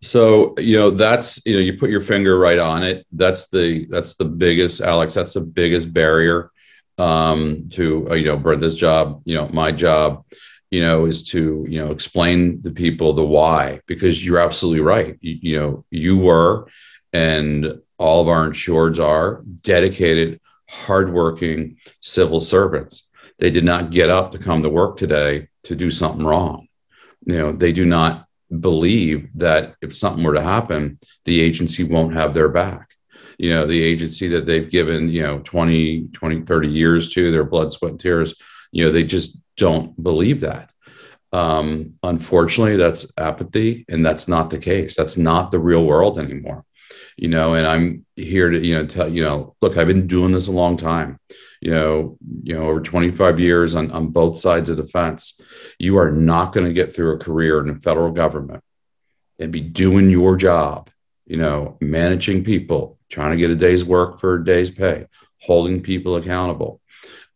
So 0.00 0.54
you 0.58 0.78
know 0.78 0.90
that's 0.90 1.44
you 1.44 1.54
know 1.54 1.60
you 1.60 1.78
put 1.78 1.90
your 1.90 2.00
finger 2.00 2.38
right 2.38 2.58
on 2.58 2.82
it. 2.82 3.06
That's 3.12 3.48
the 3.48 3.86
that's 3.86 4.14
the 4.14 4.24
biggest 4.24 4.80
Alex. 4.80 5.14
That's 5.14 5.34
the 5.34 5.40
biggest 5.40 5.92
barrier 5.92 6.51
um, 6.98 7.68
to 7.70 8.08
uh, 8.10 8.14
you 8.14 8.26
know 8.26 8.36
Brenda's 8.36 8.76
job. 8.76 9.22
You 9.24 9.34
know 9.34 9.48
my 9.48 9.72
job. 9.72 10.24
You 10.70 10.80
know 10.80 11.04
is 11.04 11.22
to 11.30 11.66
you 11.68 11.84
know 11.84 11.90
explain 11.90 12.62
to 12.62 12.70
people 12.70 13.12
the 13.12 13.24
why 13.24 13.80
because 13.86 14.24
you're 14.24 14.38
absolutely 14.38 14.80
right. 14.80 15.18
You, 15.20 15.38
you 15.42 15.58
know 15.58 15.84
you 15.90 16.18
were 16.18 16.68
and 17.12 17.80
all 17.98 18.22
of 18.22 18.28
our 18.28 18.48
insureds 18.48 18.98
are 18.98 19.42
dedicated, 19.60 20.40
hardworking 20.68 21.76
civil 22.00 22.40
servants. 22.40 23.08
They 23.38 23.50
did 23.50 23.64
not 23.64 23.90
get 23.90 24.08
up 24.08 24.32
to 24.32 24.38
come 24.38 24.62
to 24.62 24.70
work 24.70 24.96
today 24.96 25.48
to 25.64 25.76
do 25.76 25.90
something 25.90 26.24
wrong. 26.24 26.68
You 27.24 27.38
know 27.38 27.52
they 27.52 27.72
do 27.72 27.84
not 27.84 28.26
believe 28.60 29.28
that 29.34 29.76
if 29.80 29.96
something 29.96 30.22
were 30.22 30.34
to 30.34 30.42
happen, 30.42 30.98
the 31.24 31.40
agency 31.40 31.84
won't 31.84 32.14
have 32.14 32.34
their 32.34 32.48
back. 32.48 32.91
You 33.42 33.50
know, 33.50 33.66
the 33.66 33.82
agency 33.82 34.28
that 34.28 34.46
they've 34.46 34.70
given, 34.70 35.08
you 35.08 35.22
know, 35.22 35.40
20, 35.40 36.08
20, 36.12 36.42
30 36.42 36.68
years 36.68 37.12
to, 37.14 37.30
their 37.30 37.44
blood, 37.44 37.72
sweat, 37.72 37.92
and 37.92 38.00
tears, 38.00 38.34
you 38.70 38.84
know, 38.84 38.90
they 38.90 39.04
just 39.04 39.38
don't 39.56 40.00
believe 40.02 40.40
that. 40.40 40.70
Um, 41.32 41.94
unfortunately, 42.02 42.76
that's 42.76 43.06
apathy, 43.18 43.84
and 43.88 44.04
that's 44.04 44.28
not 44.28 44.50
the 44.50 44.58
case. 44.58 44.96
That's 44.96 45.16
not 45.16 45.50
the 45.50 45.58
real 45.58 45.84
world 45.84 46.18
anymore. 46.18 46.64
You 47.16 47.28
know, 47.28 47.54
and 47.54 47.66
I'm 47.66 48.06
here 48.16 48.50
to, 48.50 48.64
you 48.64 48.76
know, 48.76 48.86
tell, 48.86 49.08
you 49.08 49.24
know, 49.24 49.56
look, 49.60 49.76
I've 49.76 49.86
been 49.86 50.06
doing 50.06 50.32
this 50.32 50.48
a 50.48 50.52
long 50.52 50.76
time 50.76 51.18
you 51.62 51.70
know, 51.70 52.18
you 52.42 52.56
know, 52.56 52.64
over 52.64 52.80
25 52.80 53.38
years 53.38 53.76
on, 53.76 53.92
on 53.92 54.08
both 54.08 54.36
sides 54.36 54.68
of 54.68 54.76
the 54.76 54.86
fence, 54.86 55.40
you 55.78 55.96
are 55.96 56.10
not 56.10 56.52
going 56.52 56.66
to 56.66 56.72
get 56.72 56.92
through 56.92 57.14
a 57.14 57.18
career 57.18 57.60
in 57.60 57.72
the 57.72 57.80
federal 57.80 58.10
government 58.10 58.64
and 59.38 59.52
be 59.52 59.60
doing 59.60 60.10
your 60.10 60.36
job, 60.36 60.90
you 61.24 61.36
know, 61.36 61.78
managing 61.80 62.42
people, 62.42 62.98
trying 63.12 63.30
to 63.30 63.36
get 63.36 63.50
a 63.50 63.56
day's 63.56 63.84
work 63.84 64.18
for 64.18 64.34
a 64.34 64.44
day's 64.44 64.70
pay, 64.70 65.06
holding 65.40 65.82
people 65.82 66.16
accountable, 66.16 66.80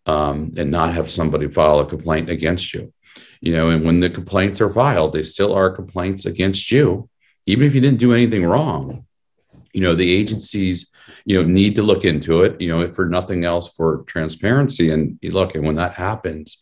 um, 0.07 0.53
and 0.57 0.71
not 0.71 0.95
have 0.95 1.11
somebody 1.11 1.47
file 1.49 1.81
a 1.81 1.87
complaint 1.87 2.31
against 2.31 2.75
you. 2.75 2.93
You 3.41 3.53
know, 3.53 3.71
and 3.71 3.85
when 3.85 4.01
the 4.01 4.11
complaints 4.11 4.61
are 4.61 4.73
filed, 4.73 5.13
they 5.13 5.23
still 5.23 5.55
are 5.55 5.71
complaints 5.71 6.27
against 6.27 6.73
you, 6.73 7.09
even 7.45 7.67
if 7.67 7.75
you 7.75 7.81
didn't 7.81 8.01
do 8.01 8.15
anything 8.15 8.45
wrong. 8.45 9.05
You 9.73 9.83
know, 9.83 9.95
the 9.95 10.11
agencies 10.11 10.91
you 11.27 11.37
know 11.37 11.47
need 11.47 11.75
to 11.75 11.83
look 11.83 12.05
into 12.05 12.43
it 12.43 12.61
you 12.61 12.69
know 12.69 12.91
for 12.93 13.07
nothing 13.07 13.45
else 13.45 13.75
for 13.75 14.05
transparency 14.07 14.91
and 14.91 15.19
look 15.23 15.55
and 15.55 15.65
when 15.65 15.77
that 15.77 15.93
happens 15.93 16.59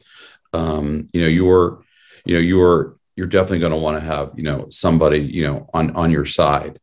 um, 0.52 1.06
you 1.12 1.20
know 1.20 1.28
you're 1.28 1.84
you 2.24 2.34
know 2.34 2.40
you're 2.40 2.96
you're 3.16 3.26
definitely 3.26 3.60
going 3.60 3.72
to 3.72 3.78
want 3.78 3.96
to 3.96 4.04
have 4.04 4.32
you 4.36 4.42
know 4.42 4.66
somebody 4.70 5.18
you 5.20 5.46
know 5.46 5.68
on 5.72 5.94
on 5.94 6.10
your 6.10 6.24
side 6.24 6.80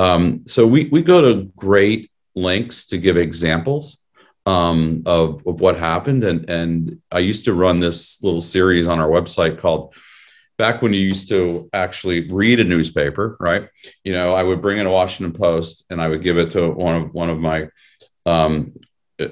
um, 0.00 0.46
so 0.46 0.66
we 0.66 0.88
we 0.88 1.02
go 1.02 1.20
to 1.20 1.44
great 1.56 2.10
lengths 2.34 2.86
to 2.86 2.98
give 2.98 3.16
examples 3.16 4.02
um, 4.46 5.02
of, 5.06 5.46
of 5.46 5.60
what 5.60 5.76
happened 5.76 6.24
and 6.24 6.48
and 6.48 7.00
i 7.12 7.18
used 7.18 7.44
to 7.44 7.54
run 7.54 7.80
this 7.80 8.22
little 8.22 8.40
series 8.40 8.86
on 8.88 8.98
our 8.98 9.08
website 9.08 9.58
called 9.58 9.94
back 10.60 10.82
when 10.82 10.92
you 10.92 11.00
used 11.00 11.30
to 11.30 11.70
actually 11.72 12.30
read 12.30 12.60
a 12.60 12.64
newspaper, 12.64 13.34
right? 13.40 13.70
You 14.04 14.12
know, 14.12 14.34
I 14.34 14.42
would 14.42 14.60
bring 14.60 14.78
in 14.78 14.86
a 14.86 14.92
Washington 14.92 15.32
Post 15.32 15.86
and 15.88 16.02
I 16.02 16.08
would 16.08 16.22
give 16.22 16.36
it 16.36 16.50
to 16.50 16.68
one 16.68 16.96
of 16.96 17.14
one 17.14 17.30
of 17.30 17.38
my 17.38 17.68
um, 18.26 18.74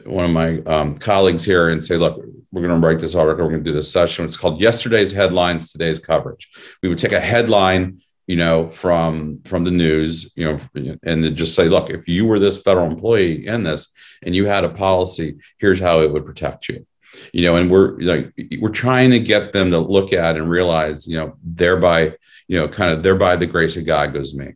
one 0.07 0.25
of 0.25 0.31
my 0.31 0.61
um, 0.61 0.97
colleagues 0.97 1.45
here 1.45 1.69
and 1.69 1.85
say, 1.85 1.99
look, 1.99 2.17
we're 2.51 2.63
going 2.67 2.81
to 2.81 2.87
write 2.87 2.99
this 2.99 3.15
article. 3.15 3.45
We're 3.45 3.53
going 3.53 3.65
to 3.65 3.71
do 3.71 3.77
this 3.77 3.93
session. 3.93 4.25
It's 4.25 4.39
called 4.39 4.59
"Yesterday's 4.59 5.13
Headlines, 5.13 5.71
Today's 5.71 5.99
Coverage." 5.99 6.49
We 6.83 6.89
would 6.89 6.99
take 6.99 7.13
a 7.13 7.21
headline, 7.21 8.01
you 8.29 8.37
know, 8.37 8.69
from 8.69 9.41
from 9.45 9.65
the 9.65 9.73
news, 9.73 10.31
you 10.37 10.45
know, 10.45 10.61
and 11.03 11.25
then 11.25 11.35
just 11.35 11.57
say, 11.57 11.69
look, 11.69 11.91
if 11.91 12.07
you 12.07 12.27
were 12.27 12.39
this 12.39 12.63
federal 12.63 12.89
employee 12.89 13.47
in 13.47 13.65
this 13.65 13.89
and 14.23 14.37
you 14.37 14.47
had 14.47 14.63
a 14.63 14.69
policy, 14.69 15.39
here's 15.59 15.81
how 15.81 16.01
it 16.03 16.13
would 16.13 16.25
protect 16.25 16.69
you 16.69 16.87
you 17.33 17.43
know, 17.43 17.57
and 17.57 17.71
we're 17.71 17.99
like 18.01 18.33
we're 18.61 18.69
trying 18.69 19.11
to 19.11 19.21
get 19.21 19.53
them 19.53 19.71
to 19.71 19.79
look 19.79 20.13
at 20.13 20.37
and 20.37 20.49
realize, 20.49 21.07
you 21.07 21.17
know, 21.17 21.37
thereby, 21.43 22.15
you 22.47 22.59
know, 22.59 22.69
kind 22.69 22.93
of 22.93 23.03
thereby 23.03 23.37
the 23.37 23.47
grace 23.47 23.77
of 23.77 23.87
God 23.87 24.13
goes 24.13 24.35
me. 24.35 24.55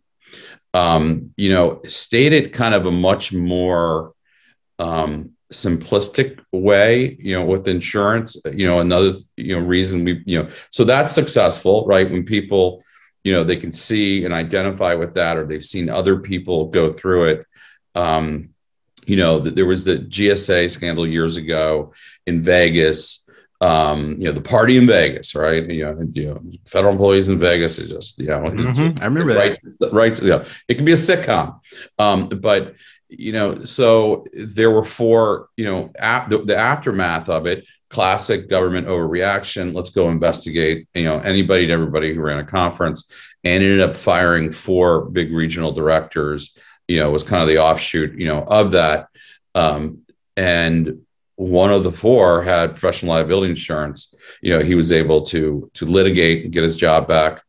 Um, 0.75 1.33
you 1.37 1.51
know, 1.51 1.81
stated 1.87 2.53
kind 2.53 2.75
of 2.75 2.87
a 2.87 2.91
much 2.91 3.33
more 3.33 4.15
um, 4.79 5.33
simplistic 5.53 6.41
way, 6.51 7.17
you 7.19 7.39
know, 7.39 7.45
with 7.45 7.69
insurance, 7.69 8.37
you 8.53 8.67
know, 8.67 8.81
another, 8.81 9.15
you 9.37 9.59
know, 9.59 9.65
reason 9.65 10.05
we, 10.05 10.23
you 10.25 10.43
know, 10.43 10.51
so 10.71 10.85
that's 10.85 11.13
successful, 11.13 11.85
right? 11.87 12.11
When 12.11 12.25
people, 12.25 12.83
you 13.25 13.33
know, 13.33 13.45
they 13.45 13.57
can 13.57 13.73
see 13.73 14.25
and 14.25 14.35
identify 14.35 14.95
with 14.95 15.15
that, 15.15 15.37
or 15.37 15.47
they've 15.47 15.65
seen 15.65 15.89
other 15.89 16.19
people 16.19 16.67
go 16.67 16.93
through 16.93 17.29
it. 17.29 17.47
Um, 17.95 18.51
you 19.07 19.17
know, 19.17 19.39
there 19.39 19.67
was 19.67 19.85
the 19.85 19.99
GSA 19.99 20.71
scandal 20.71 21.07
years 21.07 21.37
ago 21.37 21.93
in 22.27 22.43
Vegas. 22.43 23.29
Um, 23.61 24.17
you 24.19 24.25
know, 24.25 24.33
the 24.33 24.41
party 24.41 24.77
in 24.77 24.89
Vegas, 24.89 25.37
right? 25.37 25.69
You 25.69 25.85
know, 25.85 26.11
you 26.13 26.27
know 26.27 26.43
federal 26.67 26.93
employees 26.93 27.29
in 27.29 27.39
Vegas 27.39 27.79
is 27.79 27.91
just, 27.91 28.19
you 28.19 28.27
know, 28.27 28.41
mm-hmm. 28.41 29.01
I 29.01 29.07
remember 29.07 29.35
right, 29.35 29.59
that. 29.79 29.93
Right. 29.93 30.21
Yeah. 30.21 30.45
It 30.67 30.75
can 30.75 30.85
be 30.85 30.93
a 30.93 30.97
sitcom. 30.97 31.61
Um, 31.97 32.29
but, 32.29 32.75
you 33.09 33.33
know, 33.33 33.63
so 33.63 34.27
there 34.33 34.71
were 34.71 34.85
four, 34.85 35.49
you 35.57 35.65
know, 35.65 35.93
ap- 35.97 36.29
the, 36.29 36.39
the 36.39 36.57
aftermath 36.57 37.29
of 37.29 37.47
it, 37.47 37.65
classic 37.93 38.49
government 38.49 38.89
overreaction. 38.89 39.75
Let's 39.75 39.91
go 39.91 40.11
investigate, 40.11 40.89
you 40.95 41.05
know, 41.05 41.19
anybody 41.21 41.65
and 41.65 41.73
everybody 41.73 42.13
who 42.13 42.21
ran 42.21 42.39
a 42.39 42.45
conference 42.45 43.13
and 43.45 43.63
ended 43.63 43.81
up 43.81 43.95
firing 43.95 44.51
four 44.51 45.07
big 45.07 45.33
regional 45.33 45.73
directors 45.73 46.57
you 46.89 46.99
know, 46.99 47.11
was 47.11 47.23
kind 47.23 47.43
of 47.43 47.49
the 47.49 47.59
offshoot, 47.59 48.19
you 48.19 48.27
know, 48.27 48.43
of 48.43 48.73
that. 48.73 49.09
Um, 49.55 50.03
and 50.37 51.03
one 51.37 51.71
of 51.71 51.85
the 51.85 51.93
four 51.93 52.43
had 52.43 52.71
professional 52.71 53.13
liability 53.13 53.51
insurance. 53.51 54.15
You 54.41 54.51
know, 54.51 54.63
he 54.63 54.75
was 54.75 54.93
able 54.93 55.23
to 55.27 55.71
to 55.75 55.87
litigate 55.87 56.45
and 56.45 56.53
get 56.53 56.63
his 56.63 56.77
job 56.77 57.09
back. 57.09 57.43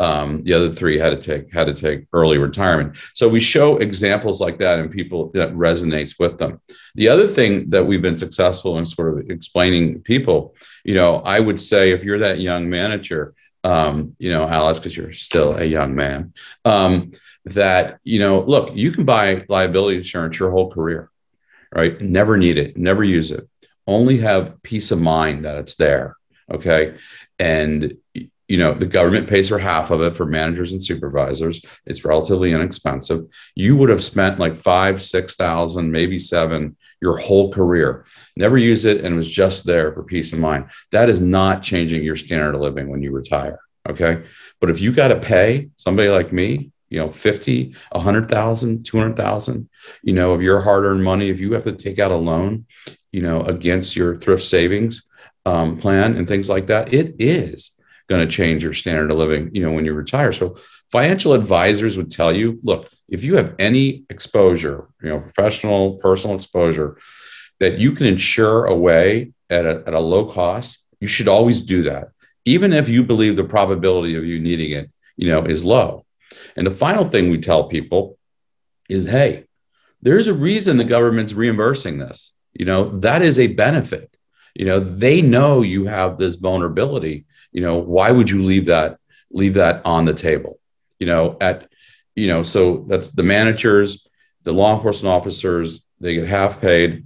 Um, 0.00 0.42
the 0.44 0.54
other 0.54 0.72
three 0.72 0.96
had 0.98 1.10
to 1.10 1.20
take 1.20 1.52
had 1.52 1.66
to 1.66 1.74
take 1.74 2.06
early 2.14 2.38
retirement. 2.38 2.96
So 3.12 3.28
we 3.28 3.40
show 3.40 3.76
examples 3.76 4.40
like 4.40 4.58
that, 4.58 4.78
and 4.78 4.90
people 4.90 5.30
that 5.34 5.52
resonates 5.52 6.14
with 6.18 6.38
them. 6.38 6.60
The 6.94 7.08
other 7.08 7.26
thing 7.26 7.68
that 7.70 7.86
we've 7.86 8.00
been 8.00 8.16
successful 8.16 8.78
in 8.78 8.86
sort 8.86 9.12
of 9.12 9.30
explaining 9.30 10.00
people, 10.00 10.54
you 10.84 10.94
know, 10.94 11.16
I 11.16 11.38
would 11.38 11.60
say 11.60 11.90
if 11.90 12.02
you're 12.02 12.20
that 12.20 12.40
young 12.40 12.70
manager, 12.70 13.34
um, 13.62 14.16
you 14.18 14.30
know, 14.32 14.48
Alice, 14.48 14.78
because 14.78 14.96
you're 14.96 15.12
still 15.12 15.58
a 15.58 15.64
young 15.64 15.94
man, 15.94 16.32
um, 16.64 17.10
that, 17.44 17.98
you 18.02 18.20
know, 18.20 18.40
look, 18.40 18.74
you 18.74 18.92
can 18.92 19.04
buy 19.04 19.44
liability 19.50 19.98
insurance 19.98 20.38
your 20.38 20.50
whole 20.50 20.70
career, 20.70 21.10
right? 21.74 22.00
Never 22.00 22.38
need 22.38 22.56
it, 22.56 22.74
never 22.76 23.04
use 23.04 23.30
it, 23.30 23.46
only 23.86 24.16
have 24.18 24.62
peace 24.62 24.92
of 24.92 25.00
mind 25.00 25.44
that 25.44 25.58
it's 25.58 25.76
there. 25.76 26.16
Okay. 26.50 26.96
And, 27.38 27.98
you 28.50 28.56
know, 28.56 28.74
the 28.74 28.84
government 28.84 29.28
pays 29.28 29.48
for 29.48 29.60
half 29.60 29.92
of 29.92 30.02
it 30.02 30.16
for 30.16 30.26
managers 30.26 30.72
and 30.72 30.84
supervisors. 30.84 31.62
It's 31.86 32.04
relatively 32.04 32.50
inexpensive. 32.50 33.26
You 33.54 33.76
would 33.76 33.90
have 33.90 34.02
spent 34.02 34.40
like 34.40 34.58
five, 34.58 35.00
6,000, 35.00 35.92
maybe 35.92 36.18
seven 36.18 36.76
your 37.00 37.16
whole 37.16 37.52
career. 37.52 38.06
Never 38.36 38.58
use 38.58 38.84
it 38.84 39.04
and 39.04 39.14
it 39.14 39.16
was 39.16 39.30
just 39.30 39.64
there 39.66 39.92
for 39.92 40.02
peace 40.02 40.32
of 40.32 40.40
mind. 40.40 40.68
That 40.90 41.08
is 41.08 41.20
not 41.20 41.62
changing 41.62 42.02
your 42.02 42.16
standard 42.16 42.56
of 42.56 42.60
living 42.60 42.88
when 42.90 43.04
you 43.04 43.12
retire. 43.12 43.60
Okay. 43.88 44.24
But 44.60 44.70
if 44.70 44.80
you 44.80 44.90
got 44.90 45.08
to 45.08 45.20
pay 45.20 45.70
somebody 45.76 46.08
like 46.08 46.32
me 46.32 46.72
you 46.88 46.98
know 46.98 47.12
50 47.12 47.76
100000 47.92 48.84
200000 48.84 49.68
you 50.02 50.12
know 50.12 50.32
of 50.32 50.42
your 50.42 50.60
hard-earned 50.60 51.04
money 51.04 51.30
if 51.30 51.38
you 51.38 51.52
have 51.52 51.62
to 51.62 51.72
take 51.72 52.00
out 52.00 52.10
a 52.10 52.16
loan 52.16 52.66
you 53.12 53.22
know 53.22 53.42
against 53.42 53.94
your 53.94 54.16
thrift 54.16 54.42
savings 54.42 55.04
um, 55.46 55.78
plan 55.78 56.16
and 56.16 56.26
things 56.26 56.48
like 56.48 56.66
that 56.66 56.92
it 56.92 57.14
is 57.20 57.76
going 58.10 58.26
to 58.26 58.34
change 58.34 58.62
your 58.62 58.74
standard 58.74 59.10
of 59.10 59.16
living 59.16 59.50
you 59.54 59.62
know 59.62 59.72
when 59.72 59.86
you 59.86 59.94
retire 59.94 60.32
so 60.32 60.56
financial 60.92 61.32
advisors 61.32 61.96
would 61.96 62.10
tell 62.10 62.32
you 62.32 62.58
look 62.62 62.90
if 63.08 63.24
you 63.24 63.36
have 63.36 63.54
any 63.58 64.04
exposure 64.10 64.88
you 65.02 65.08
know 65.08 65.20
professional 65.20 65.94
personal 65.96 66.36
exposure 66.36 66.98
that 67.60 67.78
you 67.78 67.92
can 67.92 68.06
insure 68.06 68.66
away 68.66 69.32
at 69.48 69.64
a, 69.64 69.82
at 69.86 69.94
a 69.94 70.00
low 70.00 70.26
cost 70.26 70.84
you 71.00 71.08
should 71.08 71.28
always 71.28 71.62
do 71.62 71.84
that 71.84 72.08
even 72.44 72.72
if 72.72 72.88
you 72.88 73.02
believe 73.02 73.36
the 73.36 73.44
probability 73.44 74.14
of 74.16 74.24
you 74.24 74.38
needing 74.38 74.72
it 74.72 74.90
you 75.16 75.28
know 75.30 75.42
is 75.42 75.64
low 75.64 76.04
and 76.56 76.66
the 76.66 76.70
final 76.70 77.06
thing 77.06 77.30
we 77.30 77.38
tell 77.38 77.64
people 77.64 78.18
is 78.88 79.06
hey, 79.06 79.44
there's 80.02 80.26
a 80.26 80.34
reason 80.34 80.76
the 80.76 80.84
government's 80.84 81.34
reimbursing 81.34 81.98
this. 81.98 82.34
You 82.52 82.64
know, 82.64 82.98
that 82.98 83.22
is 83.22 83.38
a 83.38 83.46
benefit. 83.48 84.16
you 84.54 84.66
know 84.66 84.80
they 84.80 85.22
know 85.22 85.62
you 85.62 85.86
have 85.86 86.16
this 86.16 86.34
vulnerability 86.34 87.24
you 87.52 87.60
know 87.60 87.76
why 87.76 88.10
would 88.10 88.30
you 88.30 88.42
leave 88.42 88.66
that 88.66 88.98
leave 89.30 89.54
that 89.54 89.82
on 89.84 90.04
the 90.04 90.14
table? 90.14 90.58
You 90.98 91.06
know 91.06 91.36
at 91.40 91.68
you 92.14 92.28
know 92.28 92.42
so 92.42 92.84
that's 92.88 93.08
the 93.08 93.22
managers 93.22 94.06
the 94.42 94.52
law 94.52 94.74
enforcement 94.74 95.14
officers 95.14 95.84
they 96.00 96.14
get 96.14 96.26
half 96.26 96.60
paid. 96.60 97.04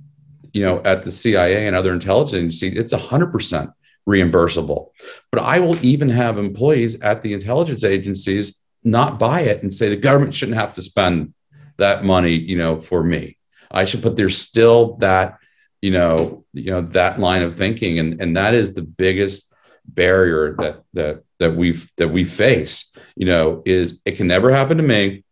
You 0.52 0.64
know 0.64 0.82
at 0.84 1.02
the 1.02 1.12
cia 1.12 1.66
and 1.66 1.74
other 1.74 1.92
intelligence 1.92 2.62
agencies 2.62 2.78
it's 2.78 2.92
100% 2.92 3.72
reimbursable. 4.08 4.90
But 5.30 5.42
i 5.42 5.58
will 5.58 5.82
even 5.84 6.10
have 6.10 6.38
employees 6.38 7.00
at 7.00 7.22
the 7.22 7.32
intelligence 7.32 7.84
agencies 7.84 8.56
not 8.84 9.18
buy 9.18 9.40
it 9.40 9.62
and 9.62 9.72
say 9.72 9.88
the 9.88 9.96
government 9.96 10.34
shouldn't 10.34 10.58
have 10.58 10.74
to 10.74 10.82
spend 10.82 11.32
that 11.78 12.04
money 12.04 12.32
you 12.34 12.56
know 12.56 12.80
for 12.80 13.02
me. 13.02 13.36
I 13.70 13.84
should 13.84 14.02
put 14.02 14.16
there's 14.16 14.38
still 14.38 14.96
that 14.96 15.38
you 15.82 15.90
know 15.90 16.44
you 16.52 16.70
know 16.70 16.82
that 16.82 17.18
line 17.18 17.42
of 17.42 17.56
thinking. 17.56 17.98
And 17.98 18.20
and 18.20 18.36
that 18.36 18.54
is 18.54 18.74
the 18.74 18.82
biggest 18.82 19.52
barrier 19.86 20.56
that 20.58 20.82
that 20.94 21.22
that 21.38 21.54
we 21.54 21.78
that 21.96 22.08
we 22.08 22.24
face 22.24 22.94
you 23.16 23.26
know 23.26 23.62
is 23.64 24.00
it 24.04 24.12
can 24.16 24.26
never 24.26 24.50
happen 24.50 24.76
to 24.78 24.82
me 24.82 25.24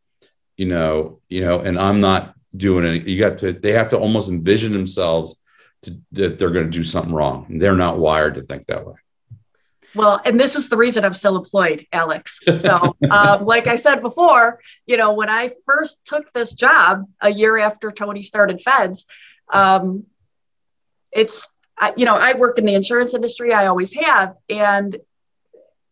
you 0.57 0.67
know 0.67 1.21
you 1.29 1.41
know 1.43 1.61
and 1.61 1.79
i'm 1.79 2.01
not 2.01 2.35
doing 2.55 2.85
it 2.85 3.07
you 3.07 3.19
got 3.19 3.39
to 3.39 3.53
they 3.53 3.73
have 3.73 3.91
to 3.91 3.99
almost 3.99 4.29
envision 4.29 4.73
themselves 4.73 5.41
to, 5.83 5.99
that 6.13 6.39
they're 6.39 6.51
going 6.51 6.67
to 6.67 6.71
do 6.71 6.85
something 6.85 7.13
wrong. 7.13 7.59
They're 7.59 7.77
not 7.77 7.99
wired 7.99 8.37
to 8.37 8.43
think 8.43 8.67
that 8.67 8.87
way. 8.87 8.95
Well 9.95 10.21
and 10.25 10.41
this 10.41 10.57
is 10.57 10.71
the 10.71 10.77
reason 10.77 11.05
i'm 11.05 11.13
still 11.13 11.37
employed 11.37 11.87
alex. 11.93 12.41
So 12.57 12.97
um, 13.11 13.45
like 13.45 13.67
i 13.67 13.77
said 13.77 14.01
before 14.01 14.61
you 14.87 14.97
know 14.97 15.13
when 15.13 15.29
i 15.29 15.53
first 15.67 16.05
took 16.07 16.33
this 16.33 16.55
job 16.55 17.05
a 17.21 17.31
year 17.31 17.59
after 17.59 17.93
tony 17.93 18.23
started 18.23 18.63
feds 18.63 19.07
um, 19.53 20.05
it's 21.13 21.52
I, 21.79 21.93
you 21.97 22.05
know 22.05 22.17
i 22.17 22.35
work 22.35 22.59
in 22.59 22.67
the 22.67 22.75
insurance 22.75 23.15
industry 23.15 23.53
i 23.53 23.67
always 23.67 23.93
have 23.95 24.37
and 24.49 24.97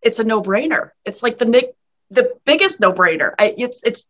it's 0.03 0.19
a 0.19 0.25
no-brainer. 0.25 0.91
It's 1.05 1.23
like 1.23 1.39
the 1.39 1.73
the 2.11 2.33
biggest 2.45 2.81
no-brainer. 2.81 3.35
I, 3.39 3.55
it's 3.57 3.81
it's 3.85 4.07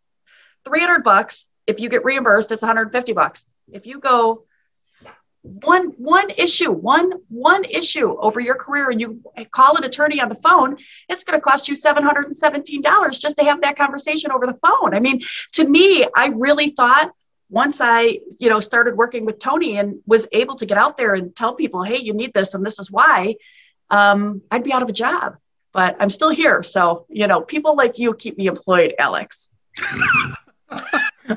300 0.64 1.02
bucks. 1.02 1.50
If 1.66 1.80
you 1.80 1.88
get 1.88 2.04
reimbursed 2.04 2.50
it's 2.50 2.62
150 2.62 3.12
bucks. 3.12 3.46
If 3.72 3.86
you 3.86 4.00
go 4.00 4.44
one 5.42 5.92
one 5.96 6.28
issue 6.36 6.70
one 6.70 7.12
one 7.28 7.64
issue 7.64 8.14
over 8.20 8.40
your 8.40 8.56
career 8.56 8.90
and 8.90 9.00
you 9.00 9.22
call 9.50 9.74
an 9.78 9.84
attorney 9.84 10.20
on 10.20 10.28
the 10.28 10.34
phone 10.34 10.76
it's 11.08 11.24
going 11.24 11.34
to 11.34 11.40
cost 11.40 11.66
you 11.66 11.74
$717 11.74 13.18
just 13.18 13.38
to 13.38 13.44
have 13.44 13.62
that 13.62 13.78
conversation 13.78 14.32
over 14.32 14.46
the 14.46 14.58
phone. 14.62 14.94
I 14.94 15.00
mean 15.00 15.22
to 15.52 15.66
me 15.66 16.06
i 16.14 16.26
really 16.26 16.70
thought 16.70 17.12
once 17.50 17.80
I, 17.80 18.20
you 18.38 18.48
know, 18.48 18.60
started 18.60 18.96
working 18.96 19.26
with 19.26 19.38
Tony 19.38 19.76
and 19.76 20.00
was 20.06 20.26
able 20.32 20.54
to 20.56 20.66
get 20.66 20.78
out 20.78 20.96
there 20.96 21.14
and 21.14 21.34
tell 21.34 21.54
people, 21.54 21.82
hey, 21.82 21.98
you 21.98 22.14
need 22.14 22.32
this 22.32 22.54
and 22.54 22.64
this 22.64 22.78
is 22.78 22.90
why, 22.90 23.34
um, 23.90 24.42
I'd 24.50 24.64
be 24.64 24.72
out 24.72 24.82
of 24.82 24.88
a 24.88 24.92
job. 24.92 25.36
But 25.72 25.96
I'm 26.00 26.10
still 26.10 26.30
here. 26.30 26.62
So, 26.62 27.06
you 27.08 27.26
know, 27.26 27.42
people 27.42 27.76
like 27.76 27.98
you 27.98 28.14
keep 28.14 28.38
me 28.38 28.46
employed, 28.46 28.94
Alex. 28.98 29.54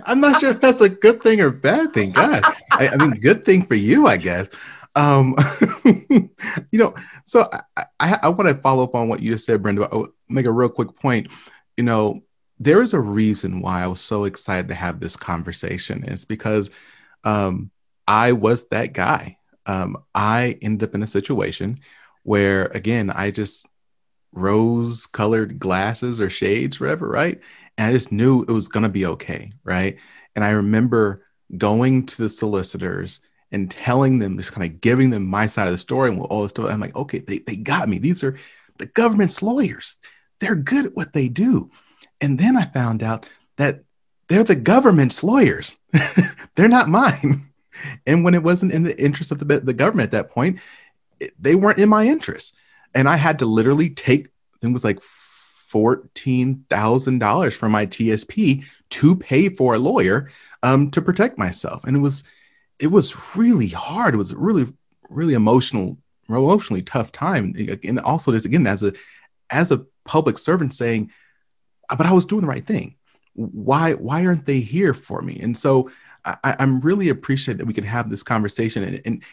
I'm 0.05 0.19
not 0.19 0.39
sure 0.39 0.49
if 0.51 0.61
that's 0.61 0.81
a 0.81 0.89
good 0.89 1.21
thing 1.21 1.39
or 1.41 1.51
bad 1.51 1.93
thing. 1.93 2.11
God, 2.11 2.41
I, 2.71 2.89
I 2.89 2.95
mean, 2.97 3.11
good 3.19 3.45
thing 3.45 3.63
for 3.63 3.75
you, 3.75 4.07
I 4.07 4.17
guess. 4.17 4.49
Um, 4.95 5.35
you 5.85 6.79
know, 6.79 6.93
so 7.25 7.47
I, 7.77 7.85
I, 7.99 8.19
I 8.23 8.29
want 8.29 8.49
to 8.49 8.55
follow 8.55 8.83
up 8.83 8.95
on 8.95 9.07
what 9.07 9.21
you 9.21 9.31
just 9.31 9.45
said, 9.45 9.61
Brenda. 9.61 9.87
I'll 9.91 10.07
make 10.29 10.45
a 10.45 10.51
real 10.51 10.69
quick 10.69 10.95
point. 10.95 11.27
You 11.77 11.83
know, 11.83 12.21
there 12.63 12.81
is 12.81 12.93
a 12.93 12.99
reason 12.99 13.61
why 13.61 13.83
I 13.83 13.87
was 13.87 14.01
so 14.01 14.23
excited 14.23 14.67
to 14.69 14.75
have 14.75 14.99
this 14.99 15.15
conversation. 15.15 16.03
It's 16.07 16.25
because 16.25 16.69
um, 17.23 17.71
I 18.07 18.31
was 18.31 18.67
that 18.69 18.93
guy. 18.93 19.37
Um, 19.65 19.97
I 20.13 20.57
ended 20.61 20.89
up 20.89 20.95
in 20.95 21.03
a 21.03 21.07
situation 21.07 21.79
where, 22.23 22.65
again, 22.67 23.09
I 23.09 23.31
just 23.31 23.67
rose 24.31 25.05
colored 25.05 25.59
glasses 25.59 26.19
or 26.19 26.29
shades, 26.29 26.79
whatever, 26.79 27.07
right? 27.07 27.41
And 27.77 27.89
I 27.89 27.93
just 27.93 28.11
knew 28.11 28.41
it 28.41 28.49
was 28.49 28.67
going 28.67 28.83
to 28.83 28.89
be 28.89 29.05
okay, 29.05 29.51
right? 29.63 29.99
And 30.35 30.43
I 30.43 30.51
remember 30.51 31.23
going 31.57 32.05
to 32.07 32.17
the 32.17 32.29
solicitors 32.29 33.21
and 33.51 33.69
telling 33.69 34.19
them, 34.19 34.37
just 34.37 34.51
kind 34.51 34.69
of 34.69 34.81
giving 34.81 35.11
them 35.11 35.25
my 35.25 35.45
side 35.47 35.67
of 35.67 35.73
the 35.73 35.79
story 35.79 36.09
and 36.09 36.19
all 36.19 36.41
this 36.41 36.49
stuff. 36.49 36.69
I'm 36.69 36.79
like, 36.79 36.95
okay, 36.95 37.19
they, 37.19 37.39
they 37.39 37.55
got 37.55 37.87
me. 37.87 37.99
These 37.99 38.23
are 38.23 38.37
the 38.79 38.87
government's 38.87 39.43
lawyers. 39.43 39.97
They're 40.39 40.55
good 40.55 40.87
at 40.87 40.95
what 40.95 41.13
they 41.13 41.29
do. 41.29 41.69
And 42.23 42.39
then 42.39 42.55
I 42.55 42.63
found 42.63 43.03
out 43.03 43.27
that 43.57 43.83
they're 44.29 44.45
the 44.45 44.55
government's 44.55 45.23
lawyers. 45.23 45.77
they're 46.55 46.69
not 46.69 46.87
mine. 46.89 47.49
And 48.05 48.23
when 48.23 48.35
it 48.35 48.43
wasn't 48.43 48.71
in 48.71 48.83
the 48.83 48.95
interest 49.03 49.31
of 49.31 49.39
the, 49.39 49.45
the 49.59 49.73
government 49.73 50.13
at 50.13 50.21
that 50.25 50.29
point, 50.29 50.59
it, 51.19 51.33
they 51.39 51.55
weren't 51.55 51.79
in 51.79 51.89
my 51.89 52.05
interest. 52.05 52.55
And 52.93 53.09
I 53.09 53.15
had 53.15 53.39
to 53.39 53.47
literally 53.47 53.89
take—I 53.89 54.57
think 54.61 54.69
it 54.69 54.73
was 54.73 54.83
like 54.83 54.99
$14,000 54.99 57.53
from 57.55 57.71
my 57.71 57.87
TSP 57.87 58.63
to 58.89 59.15
pay 59.15 59.49
for 59.49 59.73
a 59.73 59.79
lawyer 59.79 60.29
um, 60.61 60.91
to 60.91 61.01
protect 61.01 61.39
myself. 61.39 61.83
And 61.83 61.97
it 61.97 62.01
was, 62.01 62.23
it 62.77 62.85
was 62.87 63.35
really 63.35 63.69
hard. 63.69 64.13
It 64.13 64.17
was 64.17 64.35
really, 64.35 64.67
really 65.09 65.33
emotional, 65.33 65.97
emotionally 66.29 66.83
tough 66.83 67.11
time. 67.11 67.55
And 67.83 67.99
also 68.01 68.31
just, 68.31 68.45
again, 68.45 68.67
as 68.67 68.83
a, 68.83 68.93
as 69.49 69.71
a 69.71 69.83
public 70.05 70.37
servant 70.37 70.73
saying, 70.73 71.09
but 71.97 72.05
I 72.05 72.13
was 72.13 72.25
doing 72.25 72.41
the 72.41 72.47
right 72.47 72.65
thing. 72.65 72.95
Why 73.33 73.93
why 73.93 74.25
aren't 74.25 74.45
they 74.45 74.59
here 74.59 74.93
for 74.93 75.21
me? 75.21 75.39
And 75.41 75.57
so 75.57 75.89
I, 76.25 76.55
am 76.59 76.79
really 76.81 77.09
appreciative 77.09 77.57
that 77.59 77.65
we 77.65 77.73
could 77.73 77.83
have 77.83 78.09
this 78.09 78.23
conversation. 78.23 78.83
And, 78.83 79.01
and, 79.05 79.23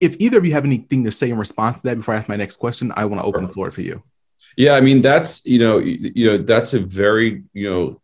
if 0.00 0.16
either 0.18 0.38
of 0.38 0.44
you 0.44 0.52
have 0.52 0.64
anything 0.64 1.04
to 1.04 1.12
say 1.12 1.30
in 1.30 1.38
response 1.38 1.76
to 1.76 1.82
that 1.84 1.96
before 1.96 2.14
I 2.14 2.18
ask 2.18 2.28
my 2.28 2.36
next 2.36 2.56
question, 2.56 2.92
I 2.94 3.06
want 3.06 3.22
to 3.22 3.26
open 3.26 3.46
the 3.46 3.52
floor 3.52 3.70
for 3.70 3.80
you. 3.80 4.02
Yeah, 4.56 4.74
I 4.74 4.80
mean 4.80 5.02
that's 5.02 5.46
you 5.46 5.58
know 5.58 5.78
you, 5.78 6.26
know 6.26 6.36
that's 6.36 6.74
a 6.74 6.78
very 6.78 7.44
you 7.52 7.70
know 7.70 8.00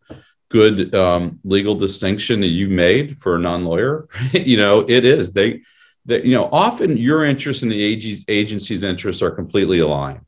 good 0.49 0.95
um, 0.95 1.39
legal 1.43 1.75
distinction 1.75 2.41
that 2.41 2.47
you 2.47 2.69
made 2.69 3.21
for 3.21 3.35
a 3.35 3.39
non-lawyer. 3.39 4.07
you 4.31 4.57
know 4.57 4.79
it 4.87 5.05
is 5.05 5.33
they 5.33 5.61
that 6.05 6.25
you 6.25 6.33
know 6.33 6.49
often 6.51 6.97
your 6.97 7.23
interests 7.23 7.63
and 7.63 7.71
the 7.71 8.25
agency's 8.27 8.83
interests 8.83 9.21
are 9.21 9.31
completely 9.31 9.79
aligned 9.79 10.25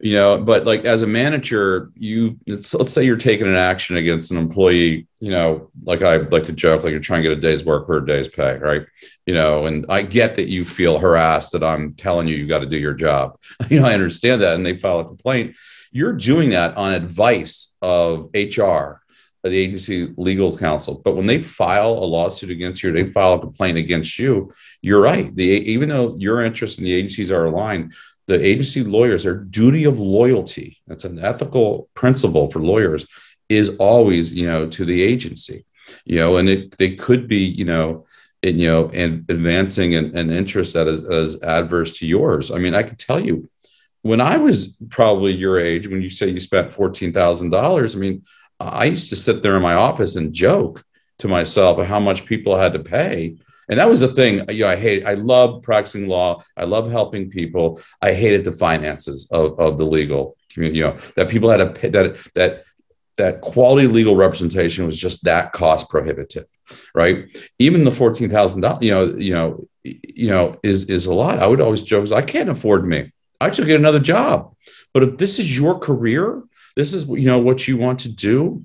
you 0.00 0.14
know 0.14 0.38
but 0.38 0.64
like 0.64 0.84
as 0.84 1.02
a 1.02 1.06
manager 1.06 1.90
you 1.94 2.38
let's 2.46 2.92
say 2.92 3.02
you're 3.02 3.16
taking 3.16 3.46
an 3.46 3.56
action 3.56 3.96
against 3.96 4.30
an 4.30 4.36
employee 4.36 5.06
you 5.20 5.30
know 5.30 5.70
like 5.82 6.02
i 6.02 6.16
like 6.16 6.44
to 6.44 6.52
joke 6.52 6.84
like 6.84 6.92
you're 6.92 7.00
trying 7.00 7.22
to 7.22 7.28
get 7.28 7.36
a 7.36 7.40
day's 7.40 7.64
work 7.64 7.86
for 7.86 7.96
a 7.96 8.06
day's 8.06 8.28
pay 8.28 8.56
right? 8.58 8.86
You 9.26 9.34
know 9.34 9.66
and 9.66 9.84
i 9.88 10.02
get 10.02 10.36
that 10.36 10.48
you 10.48 10.64
feel 10.64 10.98
harassed 10.98 11.52
that 11.52 11.64
i'm 11.64 11.94
telling 11.94 12.28
you 12.28 12.36
you 12.36 12.46
got 12.46 12.60
to 12.60 12.66
do 12.66 12.78
your 12.78 12.94
job. 12.94 13.38
You 13.70 13.80
know 13.80 13.86
i 13.86 13.94
understand 13.94 14.40
that 14.42 14.54
and 14.54 14.64
they 14.64 14.76
file 14.76 15.00
a 15.00 15.04
complaint. 15.04 15.56
You're 15.90 16.12
doing 16.12 16.50
that 16.50 16.76
on 16.76 16.92
advice 16.92 17.76
of 17.82 18.30
hr 18.34 19.00
the 19.44 19.56
agency 19.56 20.12
legal 20.18 20.58
counsel. 20.58 21.00
But 21.02 21.16
when 21.16 21.24
they 21.24 21.38
file 21.38 21.92
a 21.92 22.04
lawsuit 22.04 22.50
against 22.50 22.82
you 22.82 22.92
they 22.92 23.06
file 23.06 23.34
a 23.34 23.40
complaint 23.40 23.78
against 23.78 24.18
you 24.18 24.52
you're 24.80 25.00
right. 25.00 25.34
The 25.34 25.44
even 25.44 25.88
though 25.88 26.16
your 26.18 26.40
interests 26.40 26.78
and 26.78 26.86
the 26.86 26.92
agencies 26.92 27.32
are 27.32 27.46
aligned 27.46 27.94
the 28.28 28.46
agency 28.46 28.84
lawyers, 28.84 29.24
their 29.24 29.34
duty 29.34 29.84
of 29.84 29.98
loyalty, 29.98 30.78
that's 30.86 31.04
an 31.04 31.18
ethical 31.18 31.88
principle 31.94 32.50
for 32.50 32.60
lawyers, 32.60 33.06
is 33.48 33.76
always, 33.78 34.32
you 34.32 34.46
know, 34.46 34.68
to 34.68 34.84
the 34.84 35.02
agency, 35.02 35.64
you 36.04 36.18
know, 36.18 36.36
and 36.36 36.48
it 36.48 36.76
they 36.76 36.94
could 36.94 37.26
be, 37.26 37.38
you 37.38 37.64
know, 37.64 38.06
in, 38.42 38.58
you 38.58 38.68
know, 38.68 38.90
and 38.90 39.24
advancing 39.30 39.94
an, 39.94 40.16
an 40.16 40.30
interest 40.30 40.74
that 40.74 40.86
is 40.86 41.08
as 41.08 41.42
adverse 41.42 41.98
to 41.98 42.06
yours. 42.06 42.50
I 42.50 42.58
mean, 42.58 42.74
I 42.74 42.82
can 42.82 42.96
tell 42.96 43.18
you, 43.18 43.48
when 44.02 44.20
I 44.20 44.36
was 44.36 44.76
probably 44.90 45.32
your 45.32 45.58
age, 45.58 45.88
when 45.88 46.02
you 46.02 46.10
say 46.10 46.28
you 46.28 46.40
spent 46.40 46.74
fourteen 46.74 47.12
thousand 47.12 47.50
dollars, 47.50 47.96
I 47.96 47.98
mean, 47.98 48.24
I 48.60 48.84
used 48.84 49.08
to 49.08 49.16
sit 49.16 49.42
there 49.42 49.56
in 49.56 49.62
my 49.62 49.74
office 49.74 50.16
and 50.16 50.34
joke 50.34 50.84
to 51.20 51.28
myself 51.28 51.84
how 51.84 51.98
much 51.98 52.26
people 52.26 52.56
had 52.56 52.74
to 52.74 52.78
pay 52.78 53.38
and 53.68 53.78
that 53.78 53.88
was 53.88 54.00
the 54.00 54.08
thing. 54.08 54.40
Uh, 54.40 54.52
you 54.52 54.64
know, 54.64 54.70
I 54.70 54.76
hate. 54.76 55.04
I 55.04 55.14
love 55.14 55.62
practicing 55.62 56.08
law. 56.08 56.42
I 56.56 56.64
love 56.64 56.90
helping 56.90 57.30
people. 57.30 57.80
I 58.00 58.14
hated 58.14 58.44
the 58.44 58.52
finances 58.52 59.28
of, 59.30 59.58
of 59.60 59.78
the 59.78 59.84
legal 59.84 60.36
community. 60.50 60.78
You 60.78 60.84
know 60.84 60.98
that 61.16 61.28
people 61.28 61.50
had 61.50 61.74
pay 61.74 61.88
that 61.90 62.16
that 62.34 62.64
that 63.16 63.40
quality 63.40 63.86
legal 63.86 64.16
representation 64.16 64.86
was 64.86 64.98
just 64.98 65.24
that 65.24 65.52
cost 65.52 65.90
prohibitive, 65.90 66.46
right? 66.94 67.36
Even 67.58 67.84
the 67.84 67.90
fourteen 67.90 68.30
thousand 68.30 68.62
dollars, 68.62 68.82
you 68.82 68.90
know, 68.90 69.04
you 69.04 69.32
know, 69.32 69.68
you 69.84 70.28
know, 70.28 70.58
is 70.62 70.84
is 70.84 71.06
a 71.06 71.14
lot. 71.14 71.38
I 71.38 71.46
would 71.46 71.60
always 71.60 71.82
joke, 71.82 72.10
I 72.12 72.22
can't 72.22 72.48
afford 72.48 72.86
me. 72.86 73.12
I 73.40 73.50
should 73.50 73.66
get 73.66 73.78
another 73.78 74.00
job. 74.00 74.54
But 74.94 75.02
if 75.02 75.18
this 75.18 75.38
is 75.38 75.56
your 75.56 75.78
career, 75.78 76.42
this 76.74 76.94
is 76.94 77.06
you 77.06 77.26
know 77.26 77.38
what 77.38 77.68
you 77.68 77.76
want 77.76 78.00
to 78.00 78.08
do, 78.08 78.64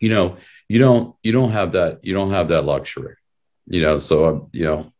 you 0.00 0.08
know, 0.08 0.38
you 0.68 0.78
don't 0.78 1.14
you 1.22 1.32
don't 1.32 1.52
have 1.52 1.72
that 1.72 2.00
you 2.02 2.14
don't 2.14 2.30
have 2.30 2.48
that 2.48 2.64
luxury 2.64 3.16
you 3.66 3.80
know 3.80 3.98
so 3.98 4.24
i'm 4.24 4.46
you 4.52 4.64
know 4.64 4.92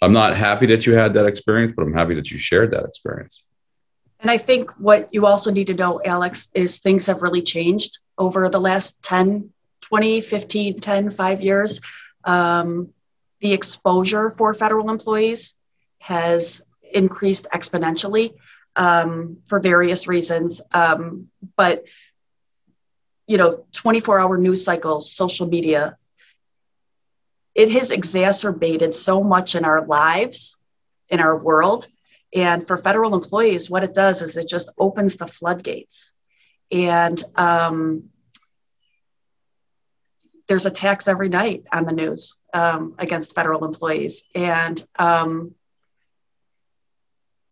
i'm 0.00 0.12
not 0.12 0.36
happy 0.36 0.66
that 0.66 0.86
you 0.86 0.94
had 0.94 1.14
that 1.14 1.26
experience 1.26 1.72
but 1.74 1.82
i'm 1.82 1.94
happy 1.94 2.14
that 2.14 2.30
you 2.30 2.38
shared 2.38 2.70
that 2.70 2.84
experience 2.84 3.44
and 4.20 4.30
i 4.30 4.38
think 4.38 4.70
what 4.72 5.12
you 5.12 5.26
also 5.26 5.50
need 5.50 5.66
to 5.66 5.74
know 5.74 6.00
alex 6.04 6.48
is 6.54 6.78
things 6.78 7.06
have 7.06 7.22
really 7.22 7.42
changed 7.42 7.98
over 8.18 8.48
the 8.48 8.60
last 8.60 9.02
10 9.02 9.50
20 9.80 10.20
15 10.20 10.80
10 10.80 11.10
5 11.10 11.40
years 11.40 11.80
um, 12.24 12.90
the 13.40 13.52
exposure 13.52 14.30
for 14.30 14.54
federal 14.54 14.88
employees 14.88 15.54
has 15.98 16.66
increased 16.92 17.46
exponentially 17.52 18.34
um, 18.76 19.38
for 19.46 19.60
various 19.60 20.06
reasons. 20.06 20.62
Um, 20.72 21.28
but 21.56 21.84
you 23.26 23.38
know, 23.38 23.64
24 23.72 24.20
hour 24.20 24.36
news 24.36 24.64
cycles, 24.64 25.10
social 25.10 25.46
media, 25.46 25.96
it 27.54 27.70
has 27.70 27.90
exacerbated 27.90 28.94
so 28.94 29.22
much 29.22 29.54
in 29.54 29.64
our 29.64 29.86
lives, 29.86 30.58
in 31.08 31.20
our 31.20 31.36
world. 31.36 31.86
And 32.34 32.66
for 32.66 32.78
federal 32.78 33.14
employees, 33.14 33.68
what 33.68 33.84
it 33.84 33.94
does 33.94 34.22
is 34.22 34.36
it 34.36 34.48
just 34.48 34.70
opens 34.78 35.16
the 35.16 35.26
floodgates. 35.26 36.12
And 36.70 37.22
um, 37.36 38.04
there's 40.48 40.64
attacks 40.64 41.08
every 41.08 41.28
night 41.28 41.64
on 41.70 41.84
the 41.84 41.92
news 41.92 42.34
um, 42.54 42.94
against 42.98 43.34
federal 43.34 43.64
employees. 43.64 44.28
And 44.34 44.82
um, 44.98 45.54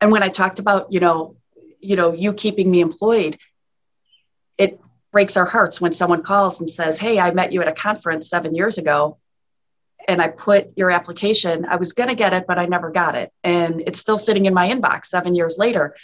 and 0.01 0.11
when 0.11 0.23
I 0.23 0.29
talked 0.29 0.59
about, 0.59 0.93
you 0.93 1.01
know, 1.01 1.37
you 1.79 1.95
know, 1.95 2.13
you 2.15 2.33
keeping 2.33 2.71
me 2.71 2.81
employed, 2.81 3.39
it 4.57 4.81
breaks 5.13 5.37
our 5.37 5.45
hearts 5.45 5.79
when 5.79 5.93
someone 5.93 6.23
calls 6.23 6.59
and 6.59 6.71
says, 6.71 6.99
Hey, 6.99 7.19
I 7.19 7.33
met 7.33 7.53
you 7.53 7.61
at 7.61 7.69
a 7.69 7.73
conference 7.73 8.29
seven 8.29 8.55
years 8.55 8.79
ago 8.79 9.19
and 10.09 10.21
I 10.21 10.29
put 10.29 10.77
your 10.77 10.91
application. 10.91 11.65
I 11.65 11.77
was 11.77 11.93
going 11.93 12.09
to 12.09 12.15
get 12.15 12.33
it, 12.33 12.47
but 12.47 12.59
I 12.59 12.67
never 12.67 12.91
got 12.91 13.15
it. 13.15 13.33
And 13.45 13.83
it's 13.87 13.99
still 13.99 14.19
sitting 14.19 14.47
in 14.47 14.55
my 14.55 14.69
inbox 14.69 15.07
seven 15.07 15.35
years 15.35 15.57
later. 15.59 15.97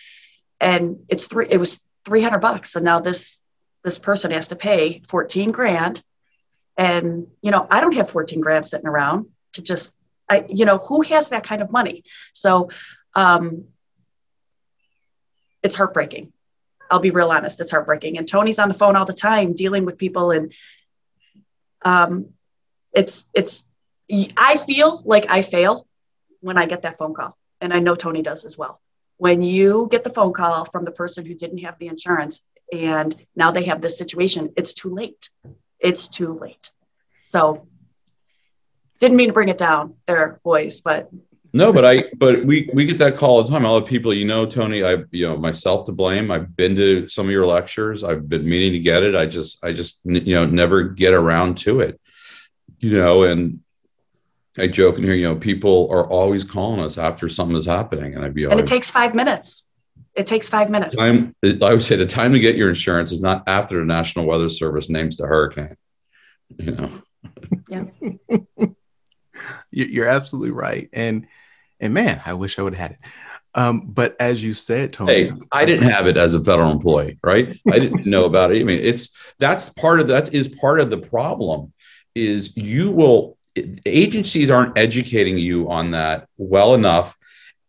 And 0.61 1.01
it's 1.09 1.27
three, 1.27 1.47
it 1.51 1.59
was 1.59 1.85
300 2.05 2.39
bucks. 2.39 2.77
And 2.77 2.85
now 2.85 3.01
this, 3.01 3.43
this 3.85 3.99
person 3.99 4.31
has 4.31 4.49
to 4.49 4.57
pay 4.57 5.03
14 5.09 5.51
grand. 5.51 6.03
And, 6.77 7.29
you 7.43 7.51
know, 7.51 7.67
I 7.71 7.81
don't 7.81 7.95
have 7.95 8.11
14 8.11 8.41
grand 8.41 8.67
sitting 8.67 8.87
around 8.87 9.27
to 9.55 9.63
just, 9.63 9.97
I, 10.29 10.45
you 10.49 10.65
know, 10.65 10.79
who 10.79 11.03
has 11.03 11.31
that 11.31 11.45
kind 11.45 11.63
of 11.63 11.73
money? 11.73 12.05
So, 12.33 12.71
um, 13.15 13.67
it's 15.63 15.77
heartbreaking. 15.77 16.33
I'll 16.91 17.01
be 17.01 17.11
real 17.11 17.31
honest, 17.31 17.61
it's 17.61 17.73
heartbreaking. 17.73 18.19
And 18.19 18.29
Tony's 18.29 18.59
on 18.59 18.69
the 18.69 18.75
phone 18.75 18.95
all 18.95 19.05
the 19.05 19.13
time 19.13 19.53
dealing 19.53 19.85
with 19.85 19.99
people 19.99 20.31
and 20.31 20.53
um 21.85 22.31
it's 22.93 23.29
it's 23.35 23.69
I 24.37 24.57
feel 24.57 25.03
like 25.05 25.29
I 25.29 25.43
fail 25.43 25.87
when 26.41 26.59
I 26.59 26.67
get 26.67 26.83
that 26.83 26.99
phone 26.99 27.15
call. 27.15 27.37
And 27.61 27.73
I 27.73 27.79
know 27.79 27.95
Tony 27.95 28.23
does 28.23 28.45
as 28.45 28.57
well. 28.57 28.81
When 29.17 29.43
you 29.43 29.89
get 29.91 30.05
the 30.05 30.11
phone 30.11 30.33
call 30.33 30.67
from 30.67 30.85
the 30.85 30.91
person 30.91 31.25
who 31.25 31.35
didn't 31.35 31.59
have 31.59 31.79
the 31.79 31.89
insurance 31.89 32.45
and 32.73 33.17
now 33.35 33.51
they 33.51 33.65
have 33.65 33.81
this 33.81 33.97
situation, 33.97 34.53
it's 34.57 34.75
too 34.75 34.91
late. 34.91 35.31
It's 35.81 36.09
too 36.09 36.35
late. 36.35 36.71
So 37.23 37.67
didn't 38.99 39.17
mean 39.17 39.29
to 39.29 39.33
bring 39.33 39.49
it 39.49 39.59
down 39.59 39.95
their 40.07 40.41
voice, 40.45 40.81
but 40.81 41.11
no, 41.53 41.73
but 41.73 41.85
I 41.87 42.05
but 42.17 42.45
we 42.45 42.69
we 42.75 42.85
get 42.85 42.99
that 42.99 43.17
call 43.17 43.37
all 43.37 43.43
the 43.43 43.51
time. 43.51 43.65
All 43.65 43.81
the 43.81 43.87
people 43.87 44.13
you 44.13 44.27
know, 44.27 44.45
Tony, 44.45 44.85
I 44.85 45.05
you 45.11 45.27
know 45.27 45.39
myself 45.39 45.87
to 45.87 45.93
blame. 45.93 46.31
I've 46.31 46.55
been 46.55 46.77
to 46.77 47.09
some 47.09 47.27
of 47.27 47.33
your 47.33 47.47
lectures. 47.47 48.05
I've 48.05 48.29
been 48.29 48.45
meaning 48.45 48.73
to 48.73 48.79
get 48.79 49.03
it. 49.03 49.17
I 49.17 49.25
just 49.25 49.65
I 49.65 49.73
just 49.73 50.01
you 50.05 50.35
know 50.35 50.45
never 50.45 50.83
get 50.83 51.15
around 51.15 51.57
to 51.59 51.81
it. 51.81 51.99
You 52.81 52.99
know, 52.99 53.23
and 53.23 53.61
I 54.59 54.67
joke 54.67 54.97
in 54.97 55.05
here, 55.05 55.15
you 55.15 55.25
know, 55.25 55.37
people 55.37 55.89
are 55.91 56.09
always 56.09 56.45
calling 56.45 56.81
us 56.81 56.99
after 56.99 57.29
something 57.29 57.57
is 57.57 57.67
happening, 57.67 58.15
and 58.15 58.25
I'd 58.25 58.35
be 58.35 58.45
and 58.45 58.59
it 58.59 58.67
takes 58.67 58.91
five 58.91 59.15
minutes. 59.15 59.69
It 60.15 60.27
takes 60.27 60.49
five 60.49 60.71
minutes. 60.71 60.97
Time, 60.99 61.35
I 61.45 61.73
would 61.73 61.85
say 61.85 61.97
the 61.97 62.07
time 62.07 62.33
to 62.33 62.39
get 62.39 62.57
your 62.57 62.71
insurance 62.71 63.13
is 63.13 63.21
not 63.21 63.45
after 63.47 63.79
the 63.79 63.85
National 63.85 64.27
Weather 64.27 64.49
Service 64.49 64.89
names 64.89 65.19
the 65.19 65.27
hurricane. 65.27 65.77
You 66.59 66.73
know. 66.73 66.91
Yeah. 67.69 67.85
You're 69.71 70.07
absolutely 70.07 70.53
right, 70.53 70.89
and 70.93 71.27
and 71.81 71.93
man, 71.93 72.23
I 72.25 72.35
wish 72.35 72.59
I 72.59 72.63
would 72.63 72.75
have 72.75 72.91
had 72.91 72.91
it. 72.93 73.07
Um, 73.55 73.83
but 73.87 74.17
as 74.21 74.43
you 74.45 74.55
said, 74.55 74.93
Tony, 74.93 75.13
hey, 75.13 75.33
I 75.51 75.65
didn't 75.65 75.91
have 75.91 76.07
it 76.07 76.17
as 76.17 76.35
a 76.35 76.45
federal 76.45 76.71
employee, 76.71 77.19
right? 77.25 77.59
I 77.73 77.79
didn't 77.79 78.07
know 78.07 78.25
about 78.25 78.53
it. 78.53 78.61
I 78.61 78.65
mean, 78.65 78.81
it's 78.83 79.15
that's 79.39 79.71
part 79.71 80.01
of 80.01 80.09
that 80.09 80.33
is 80.33 80.47
part 80.49 80.79
of 80.79 80.91
the 80.91 80.99
problem. 80.99 81.73
Is 82.15 82.57
you 82.57 82.93
will 82.93 83.36
agencies 83.85 84.51
aren't 84.51 84.79
educating 84.79 85.39
you 85.39 85.71
on 85.71 85.91
that 85.93 86.29
well 86.37 86.75
enough. 86.75 87.17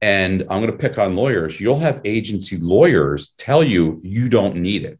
And 0.01 0.41
I'm 0.43 0.61
going 0.61 0.71
to 0.71 0.77
pick 0.77 0.99
on 0.99 1.15
lawyers. 1.15 1.59
You'll 1.59 1.79
have 1.79 2.01
agency 2.05 2.57
lawyers 2.57 3.29
tell 3.37 3.63
you 3.63 3.99
you 4.03 4.29
don't 4.29 4.57
need 4.57 4.85
it. 4.85 4.99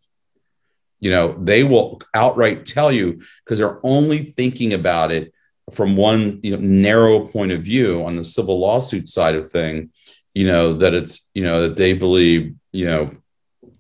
You 0.99 1.11
know, 1.11 1.37
they 1.39 1.63
will 1.63 2.01
outright 2.13 2.65
tell 2.65 2.91
you 2.91 3.21
because 3.43 3.59
they're 3.59 3.79
only 3.85 4.23
thinking 4.23 4.73
about 4.73 5.11
it 5.11 5.33
from 5.73 5.95
one 5.95 6.39
you 6.41 6.51
know, 6.51 6.61
narrow 6.61 7.27
point 7.27 7.51
of 7.51 7.61
view 7.61 8.03
on 8.05 8.15
the 8.15 8.23
civil 8.23 8.59
lawsuit 8.59 9.07
side 9.07 9.35
of 9.35 9.51
thing, 9.51 9.91
you 10.33 10.47
know, 10.47 10.73
that 10.73 10.93
it's, 10.93 11.29
you 11.33 11.43
know, 11.43 11.61
that 11.63 11.75
they 11.75 11.93
believe, 11.93 12.55
you 12.71 12.85
know, 12.85 13.11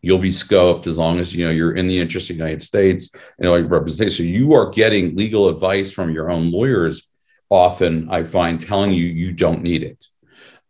you'll 0.01 0.17
be 0.17 0.29
scoped 0.29 0.87
as 0.87 0.97
long 0.97 1.19
as 1.19 1.33
you 1.33 1.45
know 1.45 1.51
you're 1.51 1.75
in 1.75 1.87
the 1.87 1.99
interest 1.99 2.29
of 2.29 2.35
the 2.35 2.43
United 2.43 2.61
States 2.61 3.13
and 3.39 3.49
like 3.49 3.69
representation. 3.69 4.11
So 4.11 4.23
you 4.23 4.53
are 4.53 4.69
getting 4.69 5.15
legal 5.15 5.49
advice 5.49 5.91
from 5.91 6.11
your 6.11 6.29
own 6.29 6.51
lawyers. 6.51 7.07
Often, 7.49 8.09
I 8.09 8.23
find 8.23 8.59
telling 8.59 8.91
you 8.91 9.05
you 9.05 9.31
don't 9.31 9.63
need 9.63 9.83
it. 9.83 10.05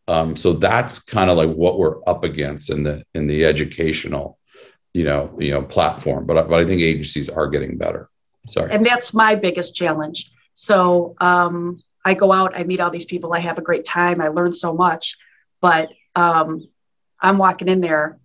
Um, 0.07 0.35
so 0.35 0.53
that's 0.53 0.99
kind 0.99 1.29
of 1.29 1.37
like 1.37 1.49
what 1.49 1.79
we're 1.79 2.07
up 2.07 2.23
against 2.23 2.69
in 2.69 2.83
the 2.83 3.03
in 3.13 3.27
the 3.27 3.45
educational, 3.45 4.37
you 4.93 5.03
know, 5.03 5.35
you 5.39 5.51
know, 5.51 5.63
platform. 5.63 6.25
But 6.25 6.47
but 6.47 6.59
I 6.59 6.65
think 6.65 6.81
agencies 6.81 7.29
are 7.29 7.47
getting 7.47 7.77
better. 7.77 8.09
Sorry, 8.47 8.71
and 8.71 8.85
that's 8.85 9.13
my 9.13 9.35
biggest 9.35 9.75
challenge 9.75 10.31
so 10.59 11.13
um, 11.19 11.83
I 12.03 12.15
go 12.15 12.31
out, 12.33 12.57
I 12.57 12.63
meet 12.63 12.79
all 12.79 12.89
these 12.89 13.05
people, 13.05 13.31
I 13.31 13.39
have 13.39 13.59
a 13.59 13.61
great 13.61 13.85
time, 13.85 14.19
I 14.19 14.29
learn 14.29 14.53
so 14.53 14.73
much. 14.73 15.15
But 15.61 15.93
um, 16.15 16.67
I'm 17.21 17.37
walking 17.37 17.67
in 17.67 17.79
there, 17.79 18.17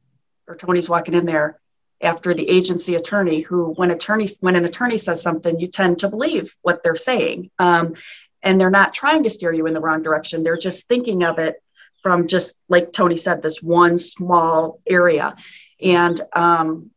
or 0.49 0.57
Tony's 0.57 0.89
walking 0.89 1.15
in 1.15 1.27
there 1.27 1.59
after 2.01 2.35
the 2.35 2.49
agency 2.49 2.95
attorney 2.95 3.41
who 3.41 3.73
when 3.75 3.91
attorney 3.91 4.27
when 4.41 4.57
an 4.57 4.65
attorney 4.65 4.97
says 4.97 5.23
something 5.23 5.59
you 5.59 5.69
tend 5.69 5.99
to 6.01 6.09
believe 6.09 6.55
what 6.63 6.83
they're 6.83 6.97
saying 6.97 7.51
um, 7.59 7.95
and 8.43 8.61
they're 8.61 8.71
not 8.71 8.93
trying 8.93 9.23
to 9.23 9.31
steer 9.31 9.53
you 9.53 9.67
in 9.67 9.75
the 9.75 9.81
wrong 9.81 10.03
direction 10.03 10.43
they're 10.43 10.57
just 10.57 10.89
thinking 10.89 11.23
of 11.23 11.39
it 11.39 11.63
from 12.03 12.27
just 12.27 12.61
like 12.69 12.93
tony 12.93 13.15
said 13.15 13.41
this 13.41 13.63
one 13.63 13.99
small 13.99 14.81
area 14.89 15.37
and 15.81 16.21
um, 16.35 16.91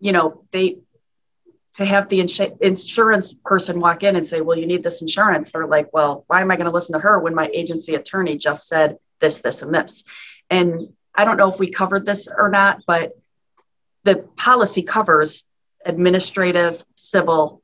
you 0.00 0.12
know 0.12 0.44
they 0.52 0.76
to 1.74 1.84
have 1.84 2.08
the 2.08 2.20
ins- 2.20 2.40
insurance 2.60 3.34
person 3.34 3.80
walk 3.80 4.02
in 4.02 4.16
and 4.16 4.26
say, 4.26 4.40
Well, 4.40 4.56
you 4.56 4.66
need 4.66 4.82
this 4.82 5.02
insurance. 5.02 5.50
They're 5.50 5.66
like, 5.66 5.92
Well, 5.92 6.24
why 6.28 6.40
am 6.40 6.50
I 6.50 6.56
going 6.56 6.66
to 6.66 6.72
listen 6.72 6.92
to 6.94 7.00
her 7.00 7.18
when 7.18 7.34
my 7.34 7.50
agency 7.52 7.94
attorney 7.94 8.38
just 8.38 8.68
said 8.68 8.98
this, 9.20 9.40
this, 9.40 9.62
and 9.62 9.74
this? 9.74 10.04
And 10.50 10.92
I 11.14 11.24
don't 11.24 11.36
know 11.36 11.50
if 11.50 11.58
we 11.58 11.70
covered 11.70 12.06
this 12.06 12.28
or 12.28 12.48
not, 12.48 12.82
but 12.86 13.12
the 14.02 14.16
policy 14.36 14.82
covers 14.82 15.44
administrative, 15.84 16.84
civil, 16.96 17.62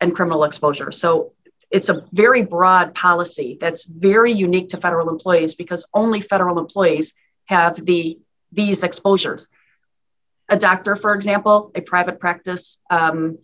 and 0.00 0.14
criminal 0.14 0.44
exposure. 0.44 0.90
So 0.90 1.32
it's 1.70 1.88
a 1.88 2.04
very 2.12 2.42
broad 2.42 2.94
policy 2.94 3.58
that's 3.60 3.86
very 3.86 4.32
unique 4.32 4.68
to 4.70 4.76
federal 4.76 5.08
employees 5.08 5.54
because 5.54 5.86
only 5.92 6.20
federal 6.20 6.58
employees 6.58 7.14
have 7.46 7.84
the 7.84 8.18
these 8.52 8.82
exposures 8.84 9.48
a 10.48 10.56
doctor, 10.56 10.96
for 10.96 11.14
example, 11.14 11.72
a 11.74 11.80
private 11.80 12.20
practice 12.20 12.82
um, 12.90 13.38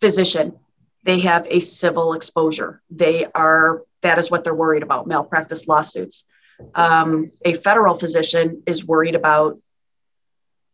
physician, 0.00 0.58
they 1.04 1.20
have 1.20 1.46
a 1.50 1.60
civil 1.60 2.12
exposure. 2.12 2.82
They 2.90 3.26
are, 3.34 3.82
that 4.02 4.18
is 4.18 4.30
what 4.30 4.44
they're 4.44 4.54
worried 4.54 4.82
about 4.82 5.06
malpractice 5.06 5.66
lawsuits. 5.66 6.28
Um, 6.74 7.30
a 7.44 7.54
federal 7.54 7.94
physician 7.94 8.62
is 8.66 8.84
worried 8.84 9.14
about 9.14 9.58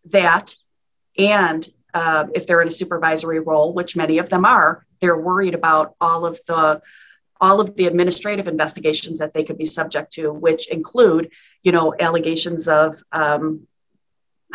that. 0.07 0.55
And 1.19 1.67
uh, 1.95 2.27
if 2.35 2.47
they're 2.47 2.61
in 2.61 2.69
a 2.69 2.73
supervisory 2.73 3.41
role, 3.41 3.73
which 3.73 3.97
many 3.97 4.19
of 4.19 4.29
them 4.29 4.45
are, 4.45 4.85
they're 5.01 5.17
worried 5.17 5.55
about 5.55 5.95
all 6.01 6.27
of 6.27 6.41
the 6.47 6.83
all 7.39 7.61
of 7.61 7.77
the 7.77 7.87
administrative 7.87 8.49
investigations 8.49 9.19
that 9.19 9.35
they 9.35 9.45
could 9.45 9.59
be 9.59 9.65
subject 9.67 10.11
to, 10.13 10.33
which 10.33 10.69
include, 10.69 11.31
you 11.63 11.71
know, 11.71 11.95
allegations 12.01 12.67
of 12.67 12.97
um, 13.13 13.67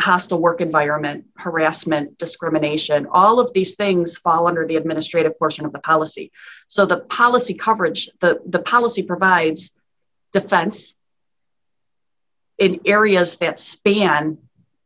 hostile 0.00 0.40
work 0.40 0.60
environment, 0.60 1.26
harassment, 1.36 2.18
discrimination, 2.18 3.06
all 3.12 3.38
of 3.38 3.52
these 3.52 3.76
things 3.76 4.18
fall 4.18 4.46
under 4.48 4.66
the 4.66 4.76
administrative 4.76 5.38
portion 5.38 5.64
of 5.64 5.72
the 5.72 5.78
policy. 5.78 6.32
So 6.66 6.84
the 6.84 6.98
policy 6.98 7.54
coverage, 7.54 8.08
the, 8.20 8.40
the 8.46 8.58
policy 8.58 9.02
provides 9.02 9.72
defense 10.32 10.94
in 12.58 12.80
areas 12.84 13.36
that 13.36 13.58
span 13.58 14.38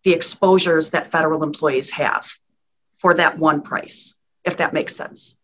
the 0.04 0.12
exposures 0.12 0.90
that 0.90 1.10
federal 1.10 1.42
employees 1.42 1.90
have 1.90 2.28
for 2.98 3.14
that 3.14 3.38
one 3.38 3.62
price, 3.62 4.18
if 4.44 4.56
that 4.58 4.72
makes 4.72 4.94
sense. 4.94 5.38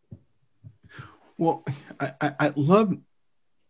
Well, 1.37 1.65
I, 1.99 2.35
I, 2.39 2.53
love 2.55 2.97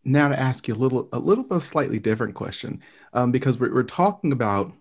now 0.05 0.29
to 0.29 0.39
ask 0.39 0.69
you 0.69 0.75
a 0.75 0.77
little 0.77 1.09
a 1.13 1.19
little 1.19 1.45
bit 1.45 1.57
of 1.57 1.65
slightly 1.65 1.99
different 1.99 2.35
question 2.35 2.83
um, 3.15 3.33
because 3.33 3.59
we're, 3.59 3.73
we're 3.73 3.83
talking 3.85 4.33
about 4.33 4.73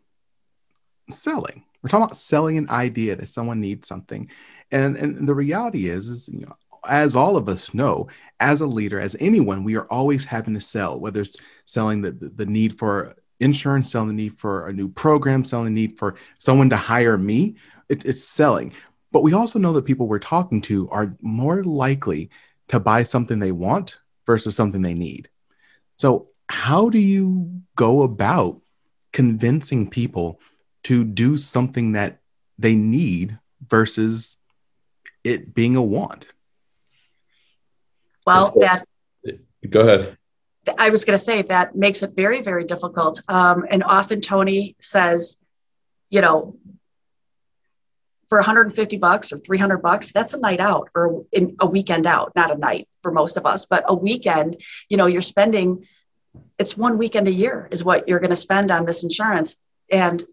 selling. 1.09 1.63
We're 1.81 1.89
talking 1.89 2.03
about 2.03 2.17
selling 2.17 2.57
an 2.57 2.69
idea 2.69 3.15
that 3.15 3.27
someone 3.27 3.61
needs 3.61 3.87
something. 3.87 4.29
And, 4.71 4.95
and 4.97 5.27
the 5.27 5.33
reality 5.33 5.89
is, 5.89 6.09
is, 6.09 6.27
you 6.27 6.41
know, 6.41 6.55
as 6.87 7.15
all 7.15 7.37
of 7.37 7.47
us 7.47 7.73
know, 7.73 8.07
as 8.39 8.61
a 8.61 8.67
leader, 8.67 8.99
as 8.99 9.15
anyone, 9.19 9.63
we 9.63 9.75
are 9.77 9.87
always 9.89 10.25
having 10.25 10.53
to 10.55 10.61
sell, 10.61 10.99
whether 10.99 11.21
it's 11.21 11.37
selling 11.65 12.01
the, 12.01 12.11
the, 12.11 12.29
the 12.29 12.45
need 12.45 12.77
for 12.77 13.15
insurance, 13.41 13.91
selling 13.91 14.09
the 14.09 14.13
need 14.13 14.37
for 14.37 14.67
a 14.67 14.73
new 14.73 14.87
program, 14.87 15.43
selling 15.43 15.73
the 15.73 15.81
need 15.81 15.97
for 15.97 16.15
someone 16.37 16.69
to 16.69 16.77
hire 16.77 17.17
me. 17.17 17.57
It, 17.89 18.05
it's 18.05 18.23
selling. 18.23 18.73
But 19.11 19.23
we 19.23 19.33
also 19.33 19.59
know 19.59 19.73
that 19.73 19.85
people 19.85 20.07
we're 20.07 20.19
talking 20.19 20.61
to 20.61 20.87
are 20.89 21.15
more 21.21 21.63
likely 21.63 22.29
to 22.69 22.79
buy 22.79 23.03
something 23.03 23.39
they 23.39 23.51
want 23.51 23.99
versus 24.25 24.55
something 24.55 24.81
they 24.81 24.93
need. 24.93 25.29
So, 25.97 26.27
how 26.47 26.89
do 26.89 26.99
you 26.99 27.61
go 27.75 28.03
about 28.03 28.61
convincing 29.13 29.89
people 29.89 30.39
to 30.83 31.03
do 31.03 31.37
something 31.37 31.93
that 31.93 32.21
they 32.57 32.75
need 32.75 33.37
versus 33.67 34.37
it 35.23 35.53
being 35.53 35.75
a 35.75 35.83
want? 35.83 36.33
Well, 38.25 38.51
that 38.57 38.85
go 39.69 39.81
ahead. 39.81 40.17
I 40.77 40.89
was 40.89 41.05
going 41.05 41.17
to 41.17 41.23
say 41.23 41.41
that 41.41 41.75
makes 41.75 42.03
it 42.03 42.15
very, 42.15 42.41
very 42.41 42.65
difficult. 42.65 43.21
Um, 43.27 43.65
and 43.69 43.83
often 43.83 44.21
Tony 44.21 44.75
says, 44.79 45.41
you 46.09 46.21
know, 46.21 46.57
for 48.29 48.37
150 48.37 48.97
bucks 48.97 49.33
or 49.33 49.39
300 49.39 49.79
bucks, 49.79 50.11
that's 50.11 50.33
a 50.33 50.39
night 50.39 50.61
out 50.61 50.89
or 50.95 51.25
a 51.59 51.65
weekend 51.65 52.07
out, 52.07 52.31
not 52.35 52.51
a 52.51 52.57
night 52.57 52.87
for 53.01 53.11
most 53.11 53.37
of 53.37 53.45
us, 53.45 53.65
but 53.65 53.83
a 53.87 53.93
weekend, 53.93 54.61
you 54.87 54.97
know, 54.97 55.07
you're 55.07 55.21
spending, 55.21 55.85
it's 56.57 56.77
one 56.77 56.97
weekend 56.97 57.27
a 57.27 57.31
year 57.31 57.67
is 57.71 57.83
what 57.83 58.07
you're 58.07 58.19
going 58.19 58.29
to 58.29 58.35
spend 58.37 58.71
on 58.71 58.85
this 58.85 59.03
insurance. 59.03 59.63
And 59.91 60.23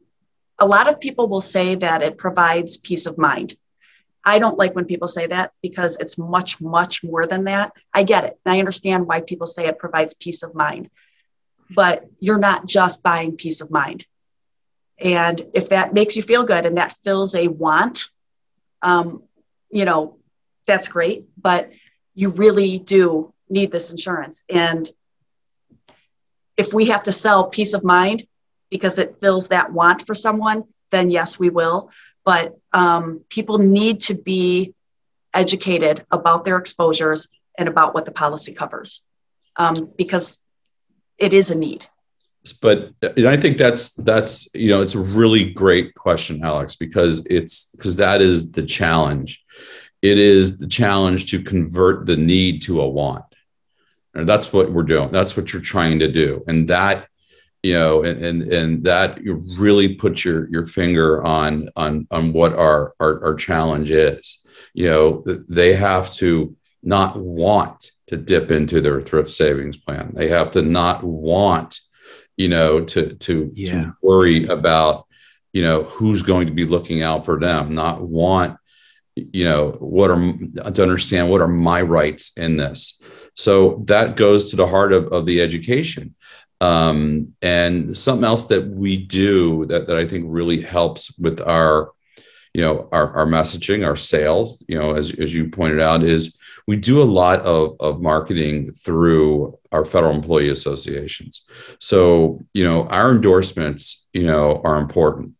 a 0.61 0.67
lot 0.67 0.89
of 0.89 1.01
people 1.01 1.29
will 1.29 1.41
say 1.41 1.75
that 1.77 2.03
it 2.03 2.19
provides 2.19 2.77
peace 2.77 3.07
of 3.07 3.19
mind. 3.19 3.55
I 4.25 4.39
don't 4.39 4.59
like 4.59 4.75
when 4.75 4.85
people 4.85 5.09
say 5.09 5.27
that 5.27 5.53
because 5.63 5.97
it's 5.99 6.19
much, 6.19 6.61
much 6.61 7.03
more 7.03 7.27
than 7.27 7.45
that. 7.45 7.73
I 7.95 8.03
get 8.03 8.25
it. 8.25 8.39
And 8.45 8.55
I 8.55 8.59
understand 8.59 9.07
why 9.07 9.21
people 9.21 9.47
say 9.47 9.67
it 9.67 9.79
provides 9.79 10.15
peace 10.15 10.43
of 10.43 10.55
mind, 10.55 10.91
but 11.71 12.05
you're 12.21 12.39
not 12.39 12.67
just 12.67 13.03
buying 13.03 13.37
peace 13.37 13.61
of 13.61 13.71
mind. 13.71 14.07
And 14.99 15.47
if 15.55 15.69
that 15.69 15.95
makes 15.95 16.17
you 16.17 16.23
feel 16.23 16.45
good 16.45 16.67
and 16.67 16.77
that 16.77 16.93
fills 17.05 17.35
a 17.35 17.49
want, 17.49 18.05
um, 18.83 19.23
you 19.71 19.85
know, 19.85 20.19
that's 20.67 20.89
great. 20.89 21.27
But 21.41 21.71
you 22.15 22.31
really 22.31 22.79
do 22.79 23.33
need 23.49 23.71
this 23.71 23.91
insurance. 23.91 24.43
And 24.49 24.91
if 26.57 26.73
we 26.73 26.87
have 26.87 27.05
to 27.05 27.13
sell 27.13 27.49
peace 27.49 27.75
of 27.75 27.85
mind 27.85 28.27
because 28.71 28.99
it 28.99 29.21
fills 29.21 29.49
that 29.49 29.73
want 29.73 30.07
for 30.07 30.15
someone, 30.15 30.65
then 30.91 31.11
yes, 31.11 31.39
we 31.39 31.51
will 31.51 31.91
but 32.29 32.59
um, 32.75 33.25
people 33.31 33.57
need 33.57 34.01
to 34.03 34.15
be 34.15 34.75
educated 35.33 36.05
about 36.11 36.45
their 36.45 36.59
exposures 36.59 37.29
and 37.57 37.71
about 37.71 37.95
what 37.95 38.05
the 38.05 38.13
policy 38.13 38.53
covers 38.53 39.01
um, 39.57 39.91
because 39.97 40.37
it 41.17 41.33
is 41.33 41.51
a 41.51 41.55
need. 41.55 41.87
But 42.61 42.93
i 43.27 43.37
think 43.37 43.57
that's 43.57 43.95
that's 44.11 44.49
you 44.55 44.69
know 44.71 44.83
it's 44.83 44.95
a 44.95 45.07
really 45.21 45.45
great 45.53 45.95
question 45.95 46.43
alex 46.43 46.77
because 46.77 47.27
it's 47.27 47.71
because 47.73 47.97
that 47.97 48.21
is 48.21 48.53
the 48.53 48.63
challenge. 48.63 49.43
It 50.03 50.19
is 50.19 50.59
the 50.59 50.69
challenge 50.69 51.31
to 51.31 51.43
convert 51.43 52.05
the 52.05 52.17
need 52.17 52.61
to 52.63 52.83
a 52.83 52.89
want. 52.89 53.25
And 54.15 54.29
that's 54.29 54.53
what 54.53 54.71
we're 54.71 54.91
doing. 54.95 55.11
That's 55.13 55.35
what 55.35 55.53
you're 55.53 55.71
trying 55.77 55.99
to 56.01 56.09
do. 56.09 56.45
And 56.47 56.69
that 56.69 57.09
you 57.69 57.75
know 57.75 58.03
and 58.03 58.25
and, 58.25 58.43
and 58.51 58.85
that 58.85 59.19
really 59.59 59.95
puts 59.95 60.25
your 60.25 60.49
your 60.49 60.65
finger 60.65 61.23
on 61.23 61.69
on 61.77 62.07
on 62.11 62.33
what 62.33 62.55
our, 62.55 62.95
our 62.99 63.23
our 63.23 63.35
challenge 63.35 63.91
is. 63.91 64.39
You 64.73 64.87
know 64.87 65.25
they 65.27 65.75
have 65.75 66.11
to 66.15 66.57
not 66.83 67.17
want 67.17 67.91
to 68.07 68.17
dip 68.17 68.51
into 68.51 68.81
their 68.81 69.03
thrift 69.03 69.31
savings 69.31 69.77
plan. 69.77 70.13
They 70.15 70.29
have 70.29 70.53
to 70.53 70.63
not 70.63 71.05
want 71.05 71.81
you 72.39 72.49
know 72.49 72.85
to 72.85 73.15
to, 73.17 73.53
yeah. 73.55 73.73
to 73.73 73.97
worry 74.03 74.47
about 74.47 75.07
you 75.53 75.63
know 75.63 75.83
who's 75.83 76.23
going 76.23 76.47
to 76.47 76.55
be 76.55 76.65
looking 76.65 77.03
out 77.03 77.27
for 77.27 77.39
them 77.39 77.75
not 77.75 78.01
want 78.01 78.57
you 79.15 79.45
know 79.45 79.73
what 79.73 80.11
are 80.11 80.73
to 80.73 80.83
understand 80.83 81.29
what 81.29 81.43
are 81.43 81.49
my 81.71 81.83
rights 81.83 82.33
in 82.39 82.57
this. 82.57 83.03
So 83.35 83.85
that 83.89 84.17
goes 84.17 84.51
to 84.51 84.57
the 84.57 84.67
heart 84.67 84.93
of, 84.93 85.09
of 85.13 85.27
the 85.27 85.43
education 85.43 86.15
um, 86.61 87.35
and 87.41 87.97
something 87.97 88.25
else 88.25 88.47
that 88.47 88.67
we 88.69 88.97
do 88.97 89.67
that, 89.67 89.87
that 89.87 89.97
I 89.97 90.07
think 90.07 90.27
really 90.29 90.61
helps 90.61 91.17
with 91.19 91.41
our, 91.41 91.93
you 92.53 92.63
know, 92.63 92.89
our, 92.93 93.17
our 93.17 93.27
messaging, 93.27 93.87
our 93.87 93.97
sales, 93.97 94.65
you 94.69 94.79
know, 94.79 94.97
as, 94.97 95.13
as 95.19 95.33
you 95.33 95.51
pointed 95.51 95.81
out, 95.81 96.03
is 96.03 96.37
we 96.67 96.77
do 96.77 97.01
a 97.01 97.05
lot 97.05 97.41
of, 97.43 97.77
of 97.81 98.01
marketing 98.01 98.73
through 98.73 99.59
our 99.73 99.85
federal 99.85 100.15
employee 100.15 100.51
associations. 100.51 101.45
So, 101.79 102.41
you 102.53 102.65
know, 102.65 102.87
our 102.89 103.13
endorsements, 103.13 104.09
you 104.13 104.27
know, 104.27 104.61
are 104.65 104.77
important. 104.77 105.35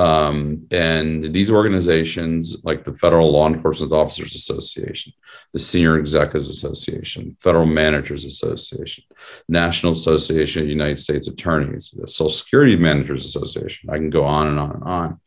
Um, 0.00 0.66
and 0.70 1.30
these 1.34 1.50
organizations, 1.50 2.64
like 2.64 2.84
the 2.84 2.94
Federal 2.94 3.30
Law 3.30 3.46
Enforcement 3.48 3.92
Officers 3.92 4.34
Association, 4.34 5.12
the 5.52 5.58
Senior 5.58 5.98
Executives 5.98 6.48
Association, 6.48 7.36
Federal 7.38 7.66
Managers 7.66 8.24
Association, 8.24 9.04
National 9.46 9.92
Association 9.92 10.62
of 10.62 10.70
United 10.70 10.98
States 10.98 11.28
Attorneys, 11.28 11.90
the 11.90 12.06
Social 12.06 12.30
Security 12.30 12.76
Managers 12.76 13.26
Association, 13.26 13.90
I 13.90 13.98
can 13.98 14.08
go 14.08 14.24
on 14.24 14.46
and 14.46 14.58
on 14.58 14.70
and 14.70 14.84
on. 14.84 15.20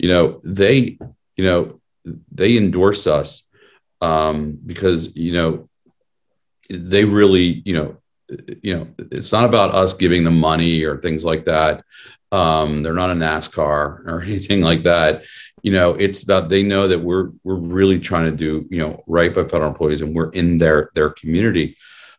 You 0.00 0.08
know, 0.08 0.40
they, 0.42 0.98
you 1.36 1.44
know, 1.44 1.80
they 2.32 2.56
endorse 2.56 3.06
us 3.06 3.48
um, 4.00 4.58
because, 4.66 5.14
you 5.14 5.34
know, 5.34 5.68
they 6.68 7.04
really, 7.04 7.62
you 7.64 7.74
know, 7.74 7.96
you 8.60 8.74
know, 8.76 8.88
it's 8.98 9.30
not 9.30 9.44
about 9.44 9.72
us 9.72 9.92
giving 9.92 10.24
them 10.24 10.40
money 10.40 10.82
or 10.82 10.96
things 10.96 11.24
like 11.24 11.44
that. 11.44 11.84
Um, 12.32 12.82
they're 12.82 12.94
not 12.94 13.10
a 13.10 13.14
NASCAR 13.14 14.06
or 14.06 14.22
anything 14.26 14.60
like 14.60 14.82
that. 14.84 15.24
You 15.62 15.72
know, 15.72 15.94
it's 15.94 16.22
about 16.22 16.48
they 16.48 16.62
know 16.62 16.88
that 16.88 17.00
we're 17.00 17.30
we're 17.42 17.56
really 17.56 17.98
trying 17.98 18.30
to 18.30 18.36
do 18.36 18.66
you 18.70 18.78
know 18.78 19.02
right 19.06 19.34
by 19.34 19.44
federal 19.44 19.70
employees 19.70 20.00
and 20.02 20.14
we're 20.14 20.30
in 20.30 20.58
their 20.58 20.90
their 20.94 21.10
community. 21.10 21.76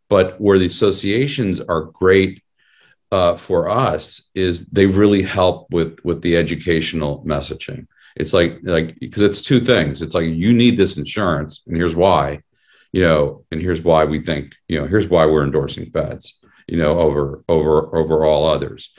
But 0.09 0.39
where 0.39 0.57
the 0.57 0.65
associations 0.65 1.59
are 1.59 1.81
great 1.81 2.41
uh, 3.11 3.35
for 3.37 3.69
us 3.69 4.29
is 4.35 4.69
they 4.69 4.85
really 4.85 5.21
help 5.21 5.71
with 5.71 6.03
with 6.03 6.21
the 6.21 6.35
educational 6.35 7.23
messaging. 7.25 7.87
It's 8.15 8.33
like 8.33 8.59
like 8.63 8.99
because 8.99 9.21
it's 9.21 9.41
two 9.41 9.59
things. 9.59 10.01
It's 10.01 10.13
like 10.13 10.25
you 10.25 10.53
need 10.53 10.77
this 10.77 10.97
insurance, 10.97 11.61
and 11.67 11.75
here's 11.75 11.95
why. 11.95 12.41
You 12.93 13.01
know, 13.01 13.45
and 13.51 13.61
here's 13.61 13.81
why 13.81 14.05
we 14.05 14.21
think. 14.21 14.55
You 14.67 14.79
know, 14.79 14.87
here's 14.87 15.07
why 15.07 15.25
we're 15.25 15.43
endorsing 15.43 15.91
feds. 15.91 16.41
You 16.67 16.77
know, 16.77 16.97
over 16.99 17.43
over 17.47 17.95
over 17.95 18.25
all 18.25 18.45
others 18.45 18.89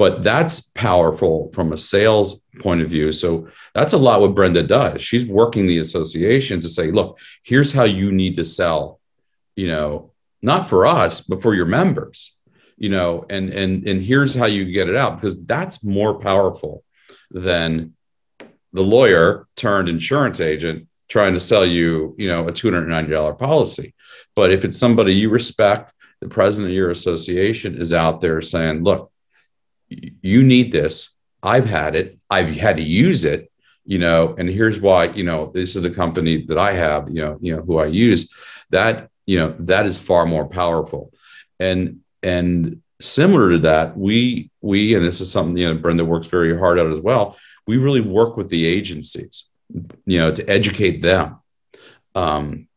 but 0.00 0.22
that's 0.22 0.62
powerful 0.70 1.50
from 1.52 1.74
a 1.74 1.76
sales 1.76 2.40
point 2.60 2.80
of 2.80 2.88
view. 2.88 3.12
So 3.12 3.48
that's 3.74 3.92
a 3.92 3.98
lot 3.98 4.22
what 4.22 4.34
Brenda 4.34 4.62
does. 4.62 5.02
She's 5.02 5.26
working 5.26 5.66
the 5.66 5.76
association 5.76 6.58
to 6.60 6.70
say, 6.70 6.90
look, 6.90 7.18
here's 7.42 7.74
how 7.74 7.84
you 7.84 8.10
need 8.10 8.36
to 8.36 8.44
sell, 8.46 8.98
you 9.56 9.68
know, 9.68 10.12
not 10.40 10.70
for 10.70 10.86
us, 10.86 11.20
but 11.20 11.42
for 11.42 11.52
your 11.52 11.66
members, 11.66 12.34
you 12.78 12.88
know, 12.88 13.26
and 13.28 13.50
and 13.50 13.86
and 13.86 14.02
here's 14.02 14.34
how 14.34 14.46
you 14.46 14.64
get 14.72 14.88
it 14.88 14.96
out 14.96 15.16
because 15.16 15.44
that's 15.44 15.84
more 15.84 16.18
powerful 16.18 16.82
than 17.30 17.92
the 18.72 18.82
lawyer 18.96 19.48
turned 19.54 19.90
insurance 19.90 20.40
agent 20.40 20.88
trying 21.10 21.34
to 21.34 21.40
sell 21.40 21.66
you, 21.66 22.14
you 22.16 22.28
know, 22.28 22.48
a 22.48 22.52
$290 22.52 23.38
policy. 23.38 23.94
But 24.34 24.50
if 24.50 24.64
it's 24.64 24.78
somebody 24.78 25.12
you 25.12 25.28
respect, 25.28 25.92
the 26.22 26.28
president 26.28 26.70
of 26.70 26.74
your 26.74 26.90
association 26.90 27.76
is 27.76 27.92
out 27.92 28.22
there 28.22 28.40
saying, 28.40 28.82
look, 28.82 29.10
you 29.90 30.42
need 30.42 30.72
this. 30.72 31.10
I've 31.42 31.66
had 31.66 31.96
it. 31.96 32.18
I've 32.30 32.54
had 32.54 32.76
to 32.76 32.82
use 32.82 33.24
it, 33.24 33.50
you 33.84 33.98
know, 33.98 34.34
and 34.38 34.48
here's 34.48 34.80
why, 34.80 35.04
you 35.06 35.24
know, 35.24 35.50
this 35.52 35.76
is 35.76 35.84
a 35.84 35.90
company 35.90 36.44
that 36.46 36.58
I 36.58 36.72
have, 36.72 37.08
you 37.08 37.22
know, 37.22 37.38
you 37.40 37.56
know, 37.56 37.62
who 37.62 37.78
I 37.78 37.86
use 37.86 38.32
that, 38.70 39.10
you 39.26 39.38
know, 39.38 39.54
that 39.60 39.86
is 39.86 39.98
far 39.98 40.26
more 40.26 40.46
powerful. 40.46 41.12
And, 41.58 42.00
and 42.22 42.82
similar 43.00 43.50
to 43.50 43.58
that, 43.58 43.96
we, 43.96 44.50
we, 44.60 44.94
and 44.94 45.04
this 45.04 45.20
is 45.20 45.32
something, 45.32 45.56
you 45.56 45.66
know, 45.66 45.80
Brenda 45.80 46.04
works 46.04 46.28
very 46.28 46.56
hard 46.56 46.78
at 46.78 46.86
as 46.86 47.00
well. 47.00 47.36
We 47.66 47.76
really 47.78 48.00
work 48.00 48.36
with 48.36 48.48
the 48.48 48.66
agencies, 48.66 49.48
you 50.06 50.18
know, 50.18 50.32
to 50.32 50.48
educate 50.48 51.02
them. 51.02 51.38
Um, 52.14 52.68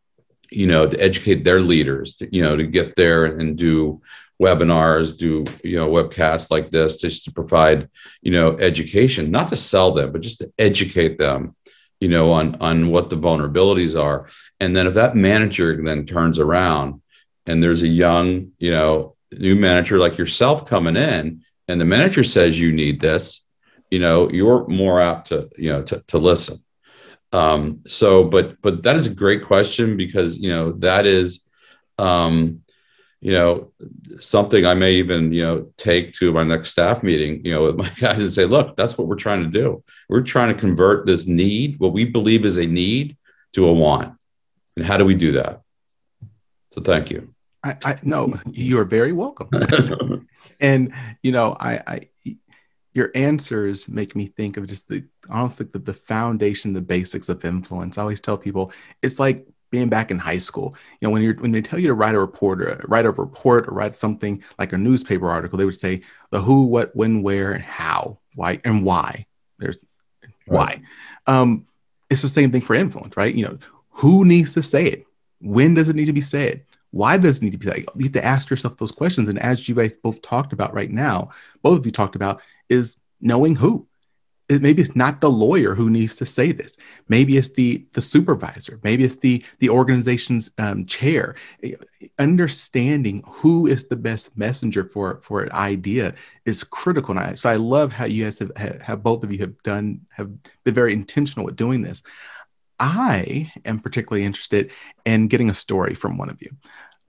you 0.51 0.67
know, 0.67 0.87
to 0.87 1.01
educate 1.01 1.43
their 1.43 1.59
leaders, 1.59 2.13
to, 2.13 2.29
you 2.31 2.43
know, 2.43 2.55
to 2.55 2.63
get 2.67 2.95
there 2.95 3.25
and 3.25 3.57
do 3.57 4.03
webinars, 4.45 5.17
do 5.17 5.45
you 5.63 5.77
know 5.79 5.89
webcasts 5.89 6.51
like 6.51 6.69
this 6.69 6.97
just 6.97 7.25
to 7.25 7.31
provide 7.31 7.89
you 8.21 8.31
know 8.31 8.57
education, 8.57 9.31
not 9.31 9.47
to 9.49 9.57
sell 9.57 9.91
them, 9.91 10.11
but 10.11 10.21
just 10.21 10.39
to 10.39 10.51
educate 10.57 11.17
them, 11.17 11.55
you 11.99 12.09
know, 12.09 12.31
on 12.31 12.55
on 12.55 12.89
what 12.89 13.09
the 13.09 13.15
vulnerabilities 13.15 13.95
are. 13.99 14.27
And 14.59 14.75
then 14.75 14.87
if 14.87 14.93
that 14.95 15.15
manager 15.15 15.69
then 15.83 16.05
turns 16.05 16.39
around 16.39 17.01
and 17.45 17.61
there's 17.61 17.83
a 17.83 17.87
young, 17.87 18.51
you 18.59 18.71
know, 18.71 19.15
new 19.31 19.55
manager 19.55 19.97
like 19.99 20.17
yourself 20.17 20.65
coming 20.65 20.95
in, 20.95 21.43
and 21.67 21.79
the 21.79 21.85
manager 21.85 22.23
says 22.23 22.59
you 22.59 22.71
need 22.71 22.99
this, 22.99 23.45
you 23.89 23.99
know, 23.99 24.29
you're 24.29 24.67
more 24.67 24.99
apt 25.01 25.29
to 25.29 25.49
you 25.57 25.71
know 25.71 25.83
to, 25.83 26.03
to 26.07 26.17
listen. 26.17 26.57
Um, 27.31 27.81
so, 27.87 28.23
but 28.23 28.61
but 28.61 28.83
that 28.83 28.95
is 28.95 29.07
a 29.07 29.15
great 29.15 29.43
question 29.43 29.97
because 29.97 30.37
you 30.37 30.49
know 30.49 30.73
that 30.73 31.05
is, 31.05 31.47
um, 31.97 32.62
you 33.23 33.31
know, 33.31 33.71
something 34.19 34.65
I 34.65 34.73
may 34.73 34.95
even 34.95 35.31
you 35.31 35.43
know 35.43 35.67
take 35.77 36.13
to 36.15 36.33
my 36.33 36.43
next 36.43 36.71
staff 36.71 37.03
meeting, 37.03 37.43
you 37.45 37.53
know, 37.53 37.63
with 37.63 37.75
my 37.83 37.89
guys 37.89 38.19
and 38.19 38.31
say, 38.31 38.43
look, 38.45 38.75
that's 38.75 38.97
what 38.97 39.07
we're 39.07 39.15
trying 39.15 39.43
to 39.43 39.49
do. 39.49 39.81
We're 40.09 40.21
trying 40.21 40.53
to 40.53 40.59
convert 40.59 41.05
this 41.05 41.25
need, 41.25 41.79
what 41.79 41.93
we 41.93 42.03
believe 42.03 42.43
is 42.43 42.57
a 42.57 42.65
need, 42.65 43.15
to 43.53 43.65
a 43.65 43.73
want, 43.73 44.13
and 44.75 44.85
how 44.85 44.97
do 44.97 45.05
we 45.05 45.15
do 45.15 45.31
that? 45.33 45.61
So, 46.71 46.81
thank 46.81 47.09
you. 47.11 47.33
I, 47.63 47.77
I 47.85 47.95
no, 48.03 48.33
you 48.51 48.77
are 48.79 48.85
very 48.85 49.13
welcome. 49.13 49.49
and 50.59 50.93
you 51.21 51.31
know, 51.31 51.55
I, 51.57 51.81
I 51.87 52.01
your 52.93 53.09
answers 53.15 53.87
make 53.87 54.17
me 54.17 54.27
think 54.27 54.57
of 54.57 54.67
just 54.67 54.89
the 54.89 55.05
honestly 55.29 55.65
the, 55.71 55.79
the 55.79 55.93
foundation, 55.93 56.73
the 56.73 56.81
basics 56.81 57.29
of 57.29 57.45
influence. 57.45 57.97
I 57.97 58.01
always 58.01 58.19
tell 58.19 58.37
people 58.37 58.73
it's 59.01 59.17
like 59.17 59.47
being 59.73 59.89
back 59.89 60.11
in 60.11 60.19
high 60.19 60.37
school. 60.37 60.75
You 61.01 61.07
know, 61.07 61.11
when 61.11 61.23
you're 61.23 61.33
when 61.33 61.51
they 61.51 61.63
tell 61.63 61.79
you 61.79 61.87
to 61.87 61.95
write 61.95 62.13
a 62.13 62.19
report 62.19 62.61
or 62.61 62.79
write 62.87 63.07
a 63.07 63.11
report 63.11 63.67
or 63.67 63.73
write 63.73 63.95
something 63.95 64.43
like 64.59 64.71
a 64.71 64.77
newspaper 64.77 65.27
article, 65.27 65.57
they 65.57 65.65
would 65.65 65.79
say 65.79 66.01
the 66.29 66.39
who, 66.39 66.65
what, 66.65 66.95
when, 66.95 67.23
where, 67.23 67.51
and 67.53 67.63
how, 67.63 68.19
why, 68.35 68.59
and 68.63 68.85
why. 68.85 69.25
There's 69.57 69.83
right. 70.21 70.31
why. 70.45 70.81
Um, 71.25 71.65
it's 72.11 72.21
the 72.21 72.27
same 72.27 72.51
thing 72.51 72.61
for 72.61 72.75
influence, 72.75 73.17
right? 73.17 73.33
You 73.33 73.45
know, 73.45 73.57
who 73.89 74.25
needs 74.25 74.53
to 74.53 74.61
say 74.61 74.85
it? 74.85 75.07
When 75.41 75.73
does 75.73 75.89
it 75.89 75.95
need 75.95 76.05
to 76.05 76.13
be 76.13 76.21
said? 76.21 76.65
Why 76.91 77.17
does 77.17 77.39
it 77.39 77.43
need 77.43 77.53
to 77.53 77.57
be 77.57 77.67
like 77.67 77.87
you 77.95 78.03
have 78.03 78.11
to 78.11 78.23
ask 78.23 78.51
yourself 78.51 78.77
those 78.77 78.91
questions? 78.91 79.27
And 79.27 79.39
as 79.39 79.67
you 79.67 79.73
guys 79.73 79.97
both 79.97 80.21
talked 80.21 80.53
about 80.53 80.75
right 80.75 80.91
now, 80.91 81.29
both 81.63 81.79
of 81.79 81.85
you 81.87 81.91
talked 81.91 82.15
about 82.15 82.43
is 82.69 82.97
knowing 83.19 83.55
who. 83.55 83.87
Maybe 84.61 84.81
it's 84.81 84.95
not 84.95 85.21
the 85.21 85.29
lawyer 85.29 85.75
who 85.75 85.89
needs 85.89 86.15
to 86.17 86.25
say 86.25 86.51
this. 86.51 86.77
Maybe 87.07 87.37
it's 87.37 87.49
the 87.49 87.85
the 87.93 88.01
supervisor. 88.01 88.79
Maybe 88.83 89.03
it's 89.03 89.15
the 89.15 89.43
the 89.59 89.69
organization's 89.69 90.51
um, 90.57 90.85
chair. 90.85 91.35
Understanding 92.19 93.23
who 93.25 93.67
is 93.67 93.87
the 93.87 93.95
best 93.95 94.37
messenger 94.37 94.83
for 94.83 95.19
for 95.23 95.41
an 95.41 95.51
idea 95.51 96.13
is 96.45 96.63
critical. 96.63 97.17
And 97.17 97.19
I, 97.19 97.33
so 97.33 97.49
I 97.49 97.55
love 97.55 97.91
how 97.91 98.05
you 98.05 98.25
guys 98.25 98.39
have, 98.39 98.81
have 98.81 99.03
both 99.03 99.23
of 99.23 99.31
you 99.31 99.39
have 99.39 99.61
done 99.63 100.01
have 100.13 100.29
been 100.63 100.73
very 100.73 100.93
intentional 100.93 101.45
with 101.45 101.55
doing 101.55 101.81
this. 101.81 102.03
I 102.79 103.51
am 103.65 103.79
particularly 103.79 104.25
interested 104.25 104.71
in 105.05 105.27
getting 105.27 105.49
a 105.49 105.53
story 105.53 105.93
from 105.93 106.17
one 106.17 106.29
of 106.29 106.41
you. 106.41 106.49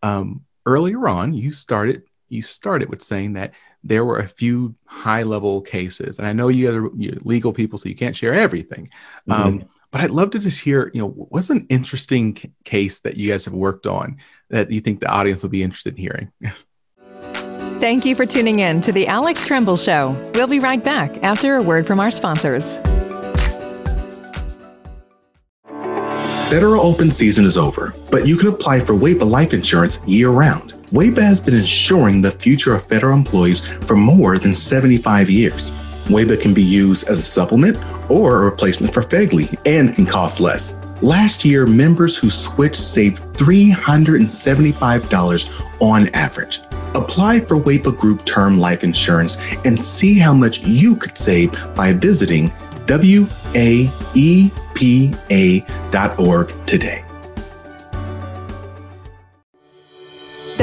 Um, 0.02 0.44
earlier 0.66 1.08
on, 1.08 1.34
you 1.34 1.52
started 1.52 2.04
you 2.28 2.42
started 2.42 2.88
with 2.88 3.02
saying 3.02 3.34
that 3.34 3.54
there 3.84 4.04
were 4.04 4.18
a 4.18 4.26
few 4.26 4.74
high 4.86 5.22
level 5.22 5.60
cases, 5.60 6.18
and 6.18 6.26
I 6.26 6.32
know 6.32 6.48
you 6.48 6.70
are 6.70 6.90
legal 6.90 7.52
people, 7.52 7.78
so 7.78 7.88
you 7.88 7.94
can't 7.94 8.16
share 8.16 8.34
everything. 8.34 8.88
Mm-hmm. 9.28 9.32
Um, 9.32 9.64
but 9.92 10.00
I'd 10.00 10.10
love 10.10 10.30
to 10.32 10.40
just 10.40 10.60
hear, 10.60 10.90
you 10.92 11.00
know, 11.00 11.10
what's 11.10 11.50
an 11.50 11.66
interesting 11.68 12.36
c- 12.36 12.50
case 12.64 13.00
that 13.00 13.16
you 13.16 13.30
guys 13.30 13.44
have 13.44 13.54
worked 13.54 13.86
on 13.86 14.16
that 14.50 14.70
you 14.72 14.80
think 14.80 14.98
the 14.98 15.08
audience 15.08 15.42
will 15.42 15.50
be 15.50 15.62
interested 15.62 15.94
in 15.96 16.00
hearing? 16.00 16.32
Thank 17.80 18.04
you 18.04 18.16
for 18.16 18.26
tuning 18.26 18.60
in 18.60 18.80
to 18.80 18.92
the 18.92 19.06
Alex 19.06 19.44
Tremble 19.44 19.76
Show. 19.76 20.18
We'll 20.34 20.48
be 20.48 20.58
right 20.58 20.82
back 20.82 21.22
after 21.22 21.56
a 21.56 21.62
word 21.62 21.86
from 21.86 22.00
our 22.00 22.10
sponsors. 22.10 22.78
Federal 26.50 26.82
open 26.82 27.10
season 27.10 27.44
is 27.44 27.56
over, 27.56 27.94
but 28.10 28.26
you 28.26 28.36
can 28.36 28.48
apply 28.48 28.80
for 28.80 28.94
WAEPA 28.94 29.28
life 29.28 29.52
insurance 29.52 30.06
year 30.08 30.30
round. 30.30 30.73
WAEPA 30.94 31.22
has 31.22 31.40
been 31.40 31.56
insuring 31.56 32.22
the 32.22 32.30
future 32.30 32.76
of 32.76 32.84
federal 32.84 33.18
employees 33.18 33.72
for 33.78 33.96
more 33.96 34.38
than 34.38 34.54
75 34.54 35.28
years. 35.28 35.72
WAEPA 36.06 36.40
can 36.40 36.54
be 36.54 36.62
used 36.62 37.08
as 37.08 37.18
a 37.18 37.22
supplement 37.22 37.76
or 38.12 38.36
a 38.36 38.44
replacement 38.44 38.94
for 38.94 39.02
FEGLI 39.02 39.58
and 39.66 39.92
can 39.92 40.06
cost 40.06 40.38
less. 40.38 40.76
Last 41.02 41.44
year, 41.44 41.66
members 41.66 42.16
who 42.16 42.30
switched 42.30 42.76
saved 42.76 43.20
$375 43.32 45.66
on 45.80 46.08
average. 46.10 46.60
Apply 46.94 47.40
for 47.40 47.56
WAEPA 47.56 47.98
Group 47.98 48.24
Term 48.24 48.60
Life 48.60 48.84
Insurance 48.84 49.56
and 49.64 49.84
see 49.84 50.16
how 50.16 50.32
much 50.32 50.64
you 50.64 50.94
could 50.94 51.18
save 51.18 51.74
by 51.74 51.92
visiting 51.92 52.50
waepa.org 52.86 53.90
today. 56.66 57.04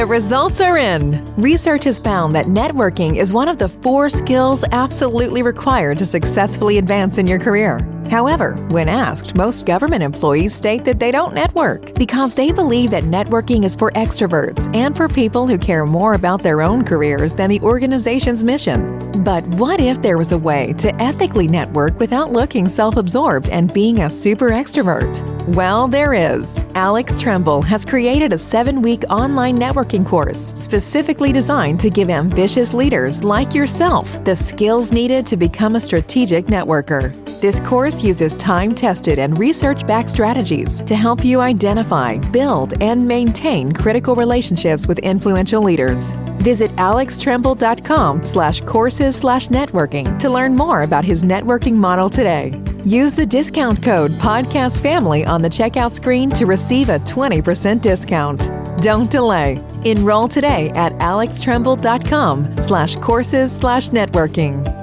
The 0.02 0.08
results 0.08 0.60
are 0.62 0.80
in. 0.80 1.24
Research 1.36 1.84
has 1.84 2.00
found 2.00 2.34
that 2.34 2.48
networking 2.48 3.18
is 3.18 3.34
one 3.34 3.48
of 3.48 3.60
the 3.60 3.70
four 3.70 4.10
skills 4.10 4.64
absolutely 4.72 5.44
required 5.44 6.00
to 6.00 6.08
successfully 6.08 6.80
advance 6.80 7.20
in 7.20 7.28
your 7.28 7.38
career. 7.38 7.88
However, 8.12 8.58
when 8.68 8.90
asked, 8.90 9.36
most 9.36 9.66
government 9.66 10.04
employees 10.04 10.54
state 10.54 10.84
that 10.84 11.00
they 11.00 11.12
don't 11.12 11.34
network 11.34 11.94
because 11.96 12.34
they 12.34 12.52
believe 12.52 12.92
that 12.92 13.06
networking 13.06 13.64
is 13.64 13.74
for 13.74 13.90
extroverts 13.92 14.70
and 14.76 14.98
for 14.98 15.08
people 15.08 15.48
who 15.48 15.58
care 15.58 15.86
more 15.86 16.14
about 16.14 16.44
their 16.44 16.62
own 16.62 16.84
careers 16.84 17.34
than 17.34 17.50
the 17.50 17.62
organization's 17.62 18.44
mission. 18.44 19.24
But 19.24 19.46
what 19.56 19.80
if 19.80 20.02
there 20.02 20.18
was 20.18 20.34
a 20.34 20.38
way 20.38 20.74
to 20.74 20.94
ethically 21.02 21.48
network 21.48 21.98
without 22.00 22.34
looking 22.34 22.68
self 22.68 22.98
absorbed 22.98 23.48
and 23.48 23.74
being 23.74 24.02
a 24.02 24.10
super 24.10 24.50
extrovert? 24.50 25.22
Well, 25.56 25.88
there 25.88 26.14
is. 26.14 26.60
Alex 26.76 27.18
Tremble 27.18 27.62
has 27.62 27.86
created 27.86 28.34
a 28.34 28.38
seven 28.38 28.82
week 28.82 29.06
online 29.10 29.58
networking 29.58 30.06
course 30.06 30.54
specifically 30.54 31.32
designed 31.32 31.80
to 31.80 31.90
give 31.90 32.10
ambitious 32.10 32.74
leaders 32.74 33.24
like 33.24 33.56
yourself 33.56 34.22
the 34.26 34.36
skills 34.36 34.92
needed 34.92 35.26
to 35.28 35.38
become 35.38 35.76
a 35.76 35.80
strategic 35.80 36.48
networker. 36.48 37.16
This 37.40 37.60
course 37.62 38.01
uses 38.04 38.34
time 38.36 38.74
tested 38.74 39.20
and 39.20 39.38
research 39.38 39.86
backed 39.86 40.10
strategies 40.10 40.82
to 40.82 40.96
help 40.96 41.24
you 41.24 41.42
identify, 41.42 42.18
build, 42.32 42.82
and 42.82 43.08
maintain 43.08 43.72
critical 43.72 44.16
relationships 44.16 44.88
with 44.88 45.00
influential 45.00 45.62
leaders. 45.62 46.12
Visit 46.42 46.72
alextremble.com 46.78 48.24
slash 48.24 48.62
courses 48.62 49.16
slash 49.16 49.48
networking 49.48 50.18
to 50.20 50.30
learn 50.30 50.56
more 50.56 50.84
about 50.84 51.06
his 51.06 51.24
networking 51.24 51.76
model 51.76 52.10
today. 52.10 52.60
Use 52.84 53.14
the 53.14 53.26
discount 53.26 53.84
code 53.84 54.12
Podcast 54.12 54.82
Family 54.82 55.24
on 55.24 55.42
the 55.42 55.50
checkout 55.50 55.94
screen 55.94 56.32
to 56.32 56.46
receive 56.46 56.90
a 56.90 57.00
20% 57.00 57.82
discount. 57.82 58.50
Don't 58.82 59.12
delay. 59.12 59.62
Enroll 59.86 60.28
today 60.28 60.72
at 60.72 60.94
alextremble.com 60.94 62.62
slash 62.64 62.96
courses 62.96 63.56
slash 63.56 63.90
networking. 63.90 64.81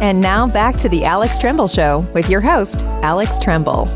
And 0.00 0.20
now 0.20 0.46
back 0.46 0.76
to 0.76 0.88
the 0.88 1.04
Alex 1.04 1.38
Tremble 1.38 1.66
Show 1.66 2.00
with 2.14 2.30
your 2.30 2.40
host, 2.40 2.84
Alex 3.02 3.38
Tremble. 3.38 3.86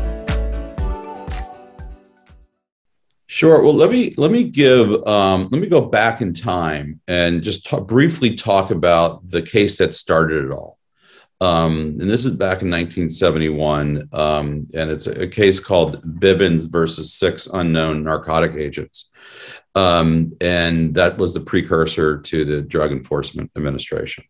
Sure. 3.27 3.63
Well, 3.63 3.73
let 3.73 3.89
me 3.89 4.13
let 4.17 4.29
me 4.29 4.43
give 4.43 4.91
um, 5.07 5.47
let 5.51 5.59
me 5.59 5.67
go 5.67 5.81
back 5.81 6.21
in 6.21 6.33
time 6.33 6.99
and 7.07 7.41
just 7.41 7.67
briefly 7.87 8.35
talk 8.35 8.69
about 8.69 9.27
the 9.27 9.41
case 9.41 9.77
that 9.77 9.93
started 9.93 10.45
it 10.45 10.51
all. 10.51 10.77
Um, 11.41 11.97
and 11.99 12.09
this 12.09 12.25
is 12.25 12.35
back 12.37 12.61
in 12.61 12.69
1971, 12.69 14.09
um, 14.13 14.67
and 14.73 14.91
it's 14.91 15.07
a, 15.07 15.23
a, 15.23 15.27
case 15.27 15.59
called 15.59 16.01
Bivens 16.19 16.71
versus 16.71 17.11
six 17.11 17.47
unknown 17.47 18.03
narcotic 18.03 18.53
agents, 18.53 19.11
um, 19.75 20.33
and 20.39 20.93
that 20.95 21.17
was 21.17 21.33
the 21.33 21.39
precursor 21.39 22.19
to 22.19 22.45
the 22.45 22.61
Drug 22.61 22.91
Enforcement 22.91 23.51
Administration. 23.55 24.23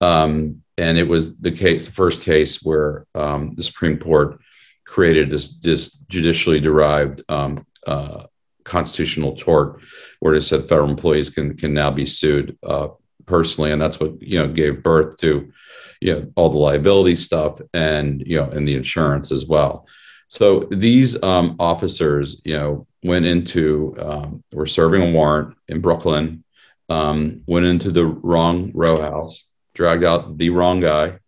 Um, 0.00 0.62
and 0.76 0.98
it 0.98 1.06
was 1.06 1.38
the 1.38 1.52
case, 1.52 1.86
the 1.86 1.92
first 1.92 2.22
case 2.22 2.62
where 2.62 3.06
um, 3.14 3.54
the 3.54 3.62
Supreme 3.62 3.98
Court 3.98 4.40
created 4.86 5.30
this, 5.30 5.58
this 5.58 5.92
judicially 6.08 6.58
derived 6.58 7.22
um, 7.28 7.64
uh, 7.86 8.24
constitutional 8.64 9.36
tort, 9.36 9.80
where 10.20 10.34
it 10.34 10.42
said 10.42 10.68
federal 10.68 10.90
employees 10.90 11.30
can 11.30 11.56
can 11.56 11.74
now 11.74 11.90
be 11.90 12.06
sued 12.06 12.56
uh, 12.62 12.88
personally, 13.26 13.72
and 13.72 13.80
that's 13.80 14.00
what 14.00 14.20
you 14.22 14.38
know 14.38 14.48
gave 14.48 14.82
birth 14.82 15.16
to 15.18 15.52
you 16.00 16.14
know 16.14 16.32
all 16.36 16.48
the 16.48 16.58
liability 16.58 17.16
stuff 17.16 17.60
and 17.74 18.22
you 18.26 18.36
know 18.36 18.48
and 18.48 18.66
the 18.66 18.74
insurance 18.74 19.30
as 19.32 19.44
well. 19.44 19.86
So 20.30 20.60
these 20.70 21.20
um, 21.24 21.56
officers, 21.58 22.40
you 22.44 22.56
know, 22.56 22.86
went 23.02 23.26
into 23.26 23.96
um, 23.98 24.44
were 24.52 24.64
serving 24.64 25.02
a 25.02 25.10
warrant 25.10 25.56
in 25.66 25.80
Brooklyn, 25.80 26.44
um, 26.88 27.42
went 27.48 27.66
into 27.66 27.90
the 27.90 28.06
wrong 28.06 28.70
row 28.72 29.00
house, 29.00 29.44
dragged 29.74 30.04
out 30.04 30.38
the 30.38 30.50
wrong 30.50 30.78
guy, 30.78 31.18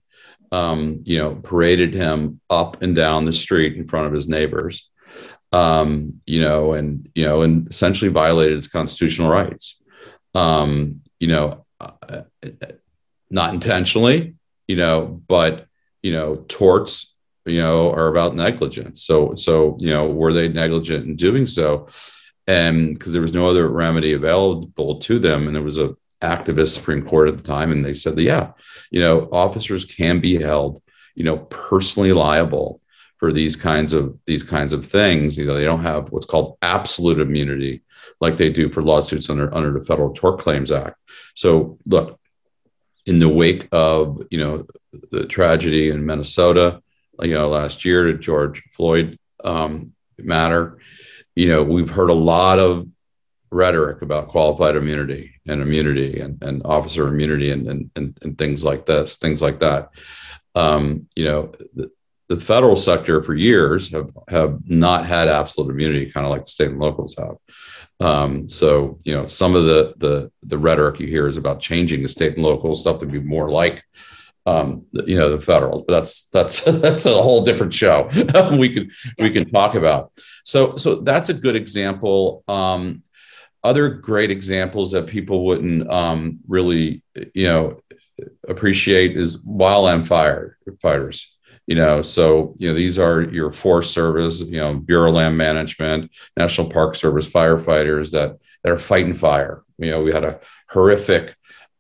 um, 0.52 1.02
you 1.04 1.18
know, 1.18 1.34
paraded 1.34 1.94
him 1.94 2.40
up 2.48 2.80
and 2.80 2.94
down 2.94 3.24
the 3.24 3.32
street 3.32 3.76
in 3.76 3.88
front 3.88 4.06
of 4.06 4.12
his 4.12 4.28
neighbors, 4.28 4.88
um, 5.50 6.20
you 6.24 6.40
know, 6.40 6.74
and 6.74 7.08
you 7.16 7.24
know, 7.24 7.42
and 7.42 7.68
essentially 7.68 8.10
violated 8.10 8.54
his 8.54 8.68
constitutional 8.68 9.28
rights. 9.28 9.82
Um, 10.32 11.00
you 11.18 11.26
know, 11.26 11.66
uh, 11.80 12.22
not 13.30 13.52
intentionally, 13.52 14.34
you 14.68 14.76
know, 14.76 15.20
but 15.26 15.66
you 16.02 16.12
know, 16.12 16.44
torts, 16.46 17.11
you 17.44 17.60
know, 17.60 17.92
are 17.92 18.08
about 18.08 18.36
negligence. 18.36 19.02
So, 19.02 19.34
so 19.34 19.76
you 19.80 19.90
know, 19.90 20.08
were 20.08 20.32
they 20.32 20.48
negligent 20.48 21.06
in 21.06 21.16
doing 21.16 21.46
so? 21.46 21.88
And 22.46 22.94
because 22.94 23.12
there 23.12 23.22
was 23.22 23.34
no 23.34 23.46
other 23.46 23.68
remedy 23.68 24.12
available 24.12 24.98
to 25.00 25.18
them, 25.18 25.46
and 25.46 25.54
there 25.54 25.62
was 25.62 25.78
a 25.78 25.94
activist 26.20 26.76
Supreme 26.76 27.04
Court 27.04 27.28
at 27.28 27.36
the 27.36 27.42
time, 27.42 27.72
and 27.72 27.84
they 27.84 27.94
said 27.94 28.16
that 28.16 28.22
yeah, 28.22 28.52
you 28.90 29.00
know, 29.00 29.28
officers 29.32 29.84
can 29.84 30.20
be 30.20 30.40
held 30.40 30.82
you 31.14 31.24
know, 31.24 31.38
personally 31.38 32.12
liable 32.12 32.80
for 33.18 33.32
these 33.32 33.56
kinds 33.56 33.92
of 33.92 34.18
these 34.26 34.42
kinds 34.42 34.72
of 34.72 34.84
things. 34.84 35.36
You 35.36 35.46
know, 35.46 35.54
they 35.54 35.64
don't 35.64 35.82
have 35.82 36.10
what's 36.10 36.26
called 36.26 36.56
absolute 36.62 37.20
immunity 37.20 37.82
like 38.20 38.36
they 38.36 38.50
do 38.50 38.70
for 38.70 38.82
lawsuits 38.82 39.30
under 39.30 39.52
under 39.54 39.78
the 39.78 39.84
Federal 39.84 40.12
Tort 40.12 40.40
Claims 40.40 40.70
Act. 40.70 40.96
So 41.34 41.78
look, 41.86 42.18
in 43.06 43.18
the 43.18 43.28
wake 43.28 43.68
of 43.72 44.22
you 44.30 44.38
know 44.38 44.66
the 45.10 45.26
tragedy 45.26 45.90
in 45.90 46.06
Minnesota, 46.06 46.82
you 47.22 47.34
know 47.34 47.48
last 47.48 47.84
year, 47.84 48.04
to 48.04 48.18
George 48.18 48.62
Floyd 48.72 49.18
um, 49.44 49.92
matter, 50.18 50.78
you 51.34 51.48
know 51.48 51.62
we've 51.62 51.90
heard 51.90 52.10
a 52.10 52.14
lot 52.14 52.58
of 52.58 52.86
rhetoric 53.52 54.02
about 54.02 54.28
qualified 54.28 54.76
immunity 54.76 55.34
and 55.46 55.60
immunity 55.60 56.20
and, 56.20 56.42
and 56.42 56.62
officer 56.64 57.06
immunity 57.06 57.50
and, 57.50 57.68
and, 57.68 57.90
and, 57.94 58.18
and 58.22 58.38
things 58.38 58.64
like 58.64 58.86
this, 58.86 59.18
things 59.18 59.42
like 59.42 59.60
that. 59.60 59.90
Um, 60.54 61.06
you 61.14 61.26
know, 61.26 61.52
the, 61.74 61.90
the, 62.28 62.40
federal 62.40 62.76
sector 62.76 63.22
for 63.22 63.34
years 63.34 63.90
have, 63.90 64.10
have 64.28 64.68
not 64.68 65.06
had 65.06 65.28
absolute 65.28 65.70
immunity, 65.70 66.10
kind 66.10 66.24
of 66.24 66.32
like 66.32 66.44
the 66.44 66.50
state 66.50 66.70
and 66.70 66.80
locals 66.80 67.14
have. 67.18 67.36
Um, 68.00 68.48
so, 68.48 68.98
you 69.04 69.14
know, 69.14 69.26
some 69.26 69.54
of 69.54 69.64
the, 69.64 69.94
the, 69.98 70.32
the 70.42 70.58
rhetoric 70.58 70.98
you 71.00 71.06
hear 71.06 71.28
is 71.28 71.36
about 71.36 71.60
changing 71.60 72.02
the 72.02 72.08
state 72.08 72.34
and 72.34 72.42
local 72.42 72.74
stuff 72.74 72.98
to 73.00 73.06
be 73.06 73.20
more 73.20 73.50
like 73.50 73.84
um, 74.46 74.86
you 74.92 75.16
know, 75.16 75.30
the 75.30 75.40
federal. 75.40 75.84
But 75.86 75.94
that's 75.94 76.28
that's 76.28 76.62
that's 76.66 77.06
a 77.06 77.22
whole 77.22 77.44
different 77.44 77.74
show. 77.74 78.08
we 78.58 78.72
could 78.72 78.90
we 79.18 79.30
can 79.30 79.50
talk 79.50 79.74
about. 79.74 80.12
So 80.44 80.76
so 80.76 80.96
that's 80.96 81.28
a 81.28 81.34
good 81.34 81.56
example. 81.56 82.44
Um, 82.48 83.02
other 83.64 83.88
great 83.88 84.30
examples 84.30 84.90
that 84.90 85.06
people 85.06 85.44
wouldn't 85.44 85.88
um, 85.88 86.40
really, 86.48 87.02
you 87.32 87.46
know, 87.46 87.80
appreciate 88.48 89.16
is 89.16 89.44
wildland 89.44 90.06
fire 90.06 90.58
fighters. 90.80 91.36
You 91.68 91.76
know, 91.76 92.02
so 92.02 92.54
you 92.58 92.68
know 92.68 92.74
these 92.74 92.98
are 92.98 93.22
your 93.22 93.52
Forest 93.52 93.92
Service, 93.92 94.40
you 94.40 94.58
know, 94.58 94.74
Bureau 94.74 95.10
of 95.10 95.14
Land 95.14 95.38
Management, 95.38 96.10
National 96.36 96.68
Park 96.68 96.96
Service 96.96 97.28
firefighters 97.28 98.10
that 98.10 98.38
that 98.64 98.72
are 98.72 98.78
fighting 98.78 99.14
fire. 99.14 99.62
You 99.78 99.90
know, 99.90 100.02
we 100.02 100.12
had 100.12 100.24
a 100.24 100.40
horrific 100.70 101.36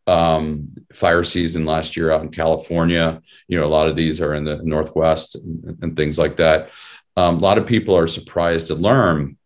um, 0.06 0.74
fire 0.92 1.24
season 1.24 1.64
last 1.64 1.96
year 1.96 2.10
out 2.10 2.22
in 2.22 2.30
California. 2.30 3.22
You 3.48 3.60
know, 3.60 3.66
a 3.66 3.68
lot 3.68 3.88
of 3.88 3.96
these 3.96 4.20
are 4.20 4.34
in 4.34 4.44
the 4.44 4.56
Northwest 4.62 5.36
and, 5.36 5.78
and 5.82 5.96
things 5.96 6.18
like 6.18 6.36
that. 6.36 6.70
Um, 7.16 7.36
a 7.36 7.40
lot 7.40 7.58
of 7.58 7.66
people 7.66 7.96
are 7.96 8.06
surprised 8.06 8.68
to 8.68 8.74
learn 8.74 9.36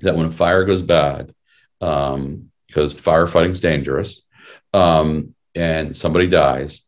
that 0.00 0.16
when 0.16 0.26
a 0.26 0.32
fire 0.32 0.64
goes 0.64 0.82
bad, 0.82 1.34
um, 1.80 2.50
because 2.66 2.94
firefighting 2.94 3.50
is 3.50 3.60
dangerous, 3.60 4.22
um, 4.72 5.34
and 5.54 5.96
somebody 5.96 6.28
dies, 6.28 6.86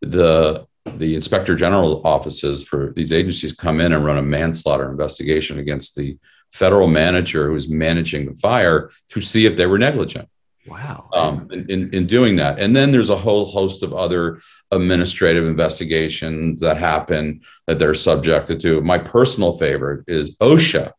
the 0.00 0.66
the 0.96 1.14
inspector 1.14 1.54
general 1.54 2.00
offices 2.06 2.62
for 2.62 2.94
these 2.96 3.12
agencies 3.12 3.52
come 3.52 3.78
in 3.78 3.92
and 3.92 4.06
run 4.06 4.16
a 4.16 4.22
manslaughter 4.22 4.90
investigation 4.90 5.58
against 5.58 5.94
the 5.94 6.16
federal 6.50 6.88
manager 6.88 7.48
who's 7.48 7.68
managing 7.68 8.24
the 8.24 8.34
fire 8.36 8.90
to 9.10 9.20
see 9.20 9.44
if 9.44 9.56
they 9.58 9.66
were 9.66 9.78
negligent. 9.78 10.28
Wow. 10.68 11.08
Um, 11.12 11.48
in, 11.50 11.92
in 11.92 12.06
doing 12.06 12.36
that. 12.36 12.58
And 12.58 12.74
then 12.74 12.90
there's 12.90 13.10
a 13.10 13.16
whole 13.16 13.46
host 13.46 13.82
of 13.82 13.92
other 13.92 14.40
administrative 14.70 15.46
investigations 15.46 16.60
that 16.60 16.76
happen 16.76 17.40
that 17.66 17.78
they're 17.78 17.94
subjected 17.94 18.60
to. 18.60 18.80
My 18.82 18.98
personal 18.98 19.56
favorite 19.56 20.04
is 20.06 20.36
OSHA 20.38 20.92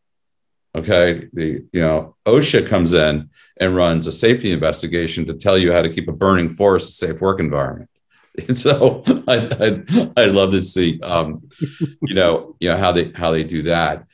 Okay, 0.76 1.28
the 1.32 1.64
you 1.72 1.80
know 1.80 2.16
OSHA 2.26 2.68
comes 2.68 2.94
in 2.94 3.28
and 3.60 3.74
runs 3.74 4.06
a 4.06 4.12
safety 4.12 4.52
investigation 4.52 5.26
to 5.26 5.34
tell 5.34 5.58
you 5.58 5.72
how 5.72 5.82
to 5.82 5.90
keep 5.90 6.08
a 6.08 6.12
burning 6.12 6.50
forest 6.50 6.90
a 6.90 6.92
safe 6.92 7.20
work 7.20 7.40
environment. 7.40 7.90
And 8.46 8.56
so 8.66 9.02
I'd, 9.26 9.60
I'd, 9.60 10.12
I'd 10.16 10.30
love 10.30 10.52
to 10.52 10.62
see 10.62 11.00
um, 11.00 11.48
you 12.02 12.14
know 12.14 12.54
you 12.60 12.68
know 12.70 12.76
how 12.76 12.92
they 12.92 13.10
how 13.10 13.32
they 13.32 13.42
do 13.42 13.62
that. 13.62 14.06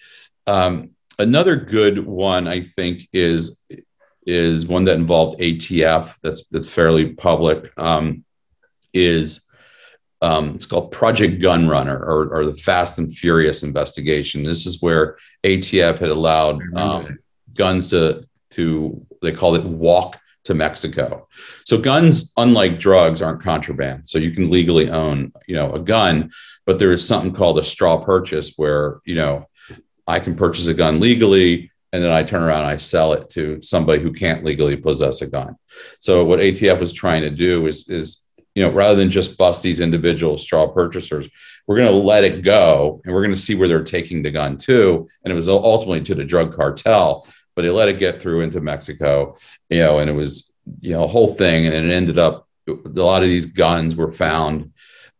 Um, 0.47 0.93
another 1.19 1.57
good 1.57 2.07
one 2.07 2.49
I 2.49 2.63
think 2.63 3.07
is 3.13 3.61
is 4.27 4.67
one 4.67 4.85
that 4.85 4.99
involved 4.99 5.39
ATF 5.41 6.19
that's 6.21 6.47
that's 6.49 6.71
fairly 6.71 7.15
public. 7.15 7.73
Um, 7.79 8.25
is 8.93 9.47
um, 10.23 10.55
it's 10.55 10.67
called 10.67 10.91
Project 10.91 11.41
Gun 11.41 11.69
Runner 11.69 11.97
or, 11.97 12.35
or, 12.35 12.47
the 12.47 12.57
Fast 12.57 12.99
and 12.99 13.15
Furious 13.15 13.63
investigation. 13.63 14.43
This 14.43 14.67
is 14.67 14.81
where 14.81 15.19
ATF 15.45 15.99
had 15.99 16.09
allowed 16.09 16.61
um, 16.75 17.19
guns 17.55 17.91
to 17.91 18.25
to 18.51 19.07
they 19.21 19.33
called 19.33 19.57
it 19.57 19.65
walk 19.65 20.19
to 20.45 20.55
Mexico. 20.55 21.29
So 21.65 21.79
guns, 21.79 22.33
unlike 22.37 22.79
drugs, 22.79 23.21
aren't 23.21 23.43
contraband. 23.43 24.05
So 24.07 24.19
you 24.19 24.31
can 24.31 24.49
legally 24.49 24.89
own, 24.89 25.33
you 25.47 25.57
know, 25.57 25.73
a 25.73 25.81
gun, 25.81 26.31
but 26.65 26.79
there 26.79 26.93
is 26.93 27.07
something 27.07 27.33
called 27.33 27.59
a 27.59 27.65
straw 27.65 27.99
purchase 27.99 28.55
where, 28.57 29.01
you 29.05 29.17
know, 29.17 29.49
I 30.07 30.21
can 30.21 30.37
purchase 30.37 30.69
a 30.69 30.75
gun 30.75 31.01
legally 31.01 31.73
and 31.97 32.05
then 32.05 32.13
I 32.13 32.23
turn 32.23 32.43
around 32.43 32.61
and 32.61 32.71
I 32.71 32.77
sell 32.77 33.15
it 33.15 33.31
to 33.31 33.61
somebody 33.63 34.03
who 34.03 34.13
can't 34.13 34.45
legally 34.45 34.77
possess 34.77 35.23
a 35.23 35.27
gun. 35.27 35.57
So 35.99 36.25
what 36.25 36.41
ATF 36.41 36.79
was 36.79 36.93
trying 36.93 37.23
to 37.23 37.31
do 37.31 37.67
is 37.67 37.89
is 37.89 38.23
you 38.55 38.63
know, 38.63 38.73
rather 38.73 38.97
than 38.97 39.11
just 39.11 39.37
bust 39.37 39.63
these 39.63 39.81
individual 39.81 40.39
straw 40.39 40.67
purchasers, 40.67 41.29
we're 41.67 41.77
going 41.77 41.89
to 41.89 42.07
let 42.07 42.25
it 42.25 42.43
go 42.43 43.03
and 43.05 43.15
we're 43.15 43.23
going 43.23 43.35
to 43.35 43.41
see 43.41 43.55
where 43.55 43.69
they're 43.69 43.85
taking 43.85 44.23
the 44.23 44.31
gun 44.31 44.57
to. 44.57 45.07
And 45.23 45.33
it 45.33 45.37
was 45.37 45.49
ultimately 45.49 46.01
to 46.05 46.15
the 46.15 46.25
drug 46.25 46.57
cartel, 46.57 47.27
but 47.55 47.63
they 47.63 47.71
let 47.71 47.91
it 47.91 47.99
get 47.99 48.21
through 48.21 48.41
into 48.41 48.63
Mexico, 48.63 49.37
you 49.69 49.81
know, 49.81 49.99
and 49.99 50.09
it 50.09 50.15
was, 50.15 50.55
you 50.81 50.93
know, 50.93 51.05
a 51.05 51.07
whole 51.07 51.35
thing. 51.35 51.67
And 51.67 51.75
it 51.75 51.93
ended 51.93 52.19
up, 52.19 52.49
a 52.67 52.73
lot 52.95 53.23
of 53.23 53.29
these 53.29 53.45
guns 53.45 53.95
were 53.95 54.11
found 54.11 54.73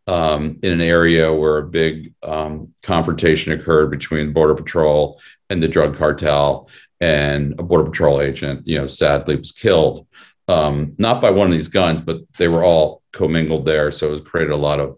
um, 0.07 0.57
in 0.63 0.71
an 0.71 0.81
area 0.81 1.31
where 1.31 1.59
a 1.59 1.67
big 1.67 2.15
um, 2.23 2.73
confrontation 2.81 3.51
occurred 3.51 3.91
between 3.91 4.33
Border 4.33 4.55
Patrol 4.55 5.21
and 5.49 5.61
the 5.61 5.67
drug 5.67 5.95
cartel. 5.97 6.69
And 6.99 7.59
a 7.59 7.63
Border 7.63 7.91
Patrol 7.91 8.21
agent, 8.21 8.67
you 8.67 8.77
know, 8.77 8.87
sadly 8.87 9.35
was 9.35 9.51
killed 9.51 10.07
um, 10.47 10.95
not 10.97 11.21
by 11.21 11.31
one 11.31 11.47
of 11.47 11.53
these 11.53 11.67
guns, 11.67 12.01
but 12.01 12.21
they 12.37 12.47
were 12.47 12.63
all 12.63 13.01
commingled 13.11 13.65
there. 13.65 13.91
So 13.91 14.13
it 14.13 14.25
created 14.25 14.53
a 14.53 14.57
lot 14.57 14.79
of 14.79 14.97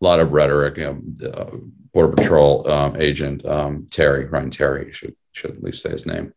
a 0.00 0.04
lot 0.04 0.20
of 0.20 0.32
rhetoric. 0.32 0.78
You 0.78 0.84
know, 1.20 1.28
uh, 1.28 1.56
Border 1.92 2.14
Patrol 2.14 2.70
um, 2.70 2.96
agent 2.96 3.44
um, 3.44 3.86
Terry 3.90 4.24
Brian 4.24 4.50
Terry 4.50 4.92
should 4.92 5.14
should 5.32 5.50
at 5.52 5.62
least 5.62 5.82
say 5.82 5.90
his 5.90 6.06
name. 6.06 6.32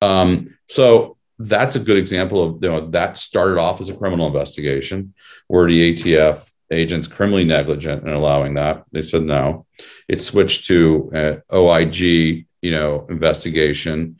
Um, 0.00 0.56
so 0.68 1.16
that's 1.38 1.76
a 1.76 1.80
good 1.80 1.96
example 1.96 2.42
of 2.42 2.62
you 2.62 2.70
know 2.70 2.88
that 2.90 3.16
started 3.16 3.58
off 3.58 3.80
as 3.80 3.88
a 3.88 3.96
criminal 3.96 4.26
investigation 4.26 5.14
where 5.48 5.66
the 5.66 5.94
ATF 5.94 6.50
agents 6.70 7.08
criminally 7.08 7.44
negligent 7.44 8.06
in 8.06 8.12
allowing 8.12 8.54
that. 8.54 8.84
They 8.92 9.02
said 9.02 9.22
no. 9.22 9.66
It 10.06 10.20
switched 10.20 10.66
to 10.66 11.10
uh, 11.50 11.54
OIG, 11.56 12.46
you 12.62 12.70
know, 12.70 13.06
investigation 13.08 14.16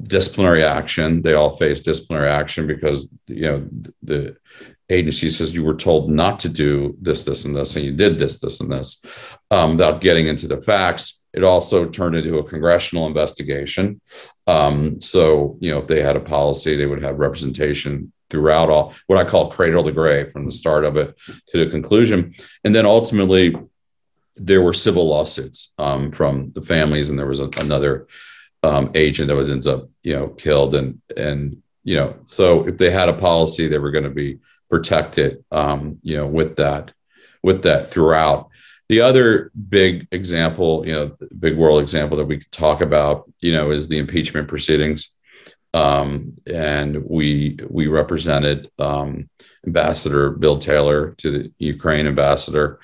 disciplinary 0.00 0.64
action. 0.64 1.22
They 1.22 1.34
all 1.34 1.56
face 1.56 1.80
disciplinary 1.80 2.30
action 2.30 2.66
because 2.66 3.08
you 3.26 3.42
know 3.42 3.68
the 4.02 4.36
agency 4.88 5.30
says 5.30 5.54
you 5.54 5.64
were 5.64 5.76
told 5.76 6.10
not 6.10 6.38
to 6.40 6.48
do 6.48 6.96
this, 7.00 7.24
this, 7.24 7.44
and 7.44 7.56
this, 7.56 7.76
and 7.76 7.84
you 7.84 7.92
did 7.92 8.18
this, 8.18 8.40
this, 8.40 8.60
and 8.60 8.70
this. 8.70 9.04
Um, 9.50 9.72
without 9.72 10.00
getting 10.00 10.26
into 10.26 10.46
the 10.46 10.60
facts, 10.60 11.24
it 11.32 11.44
also 11.44 11.88
turned 11.88 12.16
into 12.16 12.38
a 12.38 12.44
congressional 12.44 13.06
investigation. 13.06 14.00
Um, 14.46 15.00
so 15.00 15.56
you 15.60 15.70
know, 15.70 15.78
if 15.78 15.86
they 15.86 16.02
had 16.02 16.16
a 16.16 16.20
policy, 16.20 16.76
they 16.76 16.86
would 16.86 17.02
have 17.02 17.18
representation 17.18 18.12
throughout 18.30 18.70
all 18.70 18.94
what 19.08 19.18
I 19.18 19.28
call 19.28 19.50
cradle 19.50 19.84
to 19.84 19.92
grave 19.92 20.32
from 20.32 20.46
the 20.46 20.52
start 20.52 20.84
of 20.84 20.96
it 20.96 21.14
to 21.48 21.64
the 21.64 21.70
conclusion, 21.70 22.34
and 22.64 22.74
then 22.74 22.86
ultimately 22.86 23.54
there 24.36 24.62
were 24.62 24.72
civil 24.72 25.08
lawsuits 25.08 25.72
um, 25.78 26.10
from 26.10 26.52
the 26.54 26.62
families, 26.62 27.10
and 27.10 27.18
there 27.18 27.26
was 27.26 27.40
a, 27.40 27.48
another 27.58 28.06
um, 28.62 28.90
agent 28.94 29.28
that 29.28 29.36
was 29.36 29.50
ends 29.50 29.66
up 29.66 29.88
you 30.02 30.14
know 30.14 30.28
killed 30.28 30.74
and 30.74 31.00
and 31.16 31.62
you 31.84 31.96
know 31.96 32.16
so 32.24 32.66
if 32.68 32.78
they 32.78 32.90
had 32.90 33.08
a 33.08 33.12
policy 33.12 33.66
they 33.66 33.78
were 33.78 33.90
going 33.90 34.04
to 34.04 34.10
be 34.10 34.38
protected 34.70 35.44
um, 35.50 35.98
you 36.02 36.16
know 36.16 36.26
with 36.26 36.56
that 36.56 36.92
with 37.42 37.62
that 37.62 37.90
throughout. 37.90 38.48
The 38.88 39.00
other 39.00 39.50
big 39.68 40.06
example 40.12 40.86
you 40.86 40.92
know 40.92 41.16
big 41.38 41.56
world 41.56 41.82
example 41.82 42.16
that 42.18 42.26
we 42.26 42.38
could 42.38 42.52
talk 42.52 42.80
about 42.80 43.30
you 43.40 43.52
know 43.52 43.70
is 43.70 43.88
the 43.88 43.98
impeachment 43.98 44.48
proceedings. 44.48 45.16
Um, 45.74 46.34
and 46.46 47.02
we 47.04 47.58
we 47.68 47.86
represented 47.86 48.70
um, 48.78 49.30
ambassador 49.66 50.30
bill 50.30 50.58
taylor 50.58 51.14
to 51.18 51.30
the 51.30 51.52
ukraine 51.58 52.06
ambassador 52.06 52.78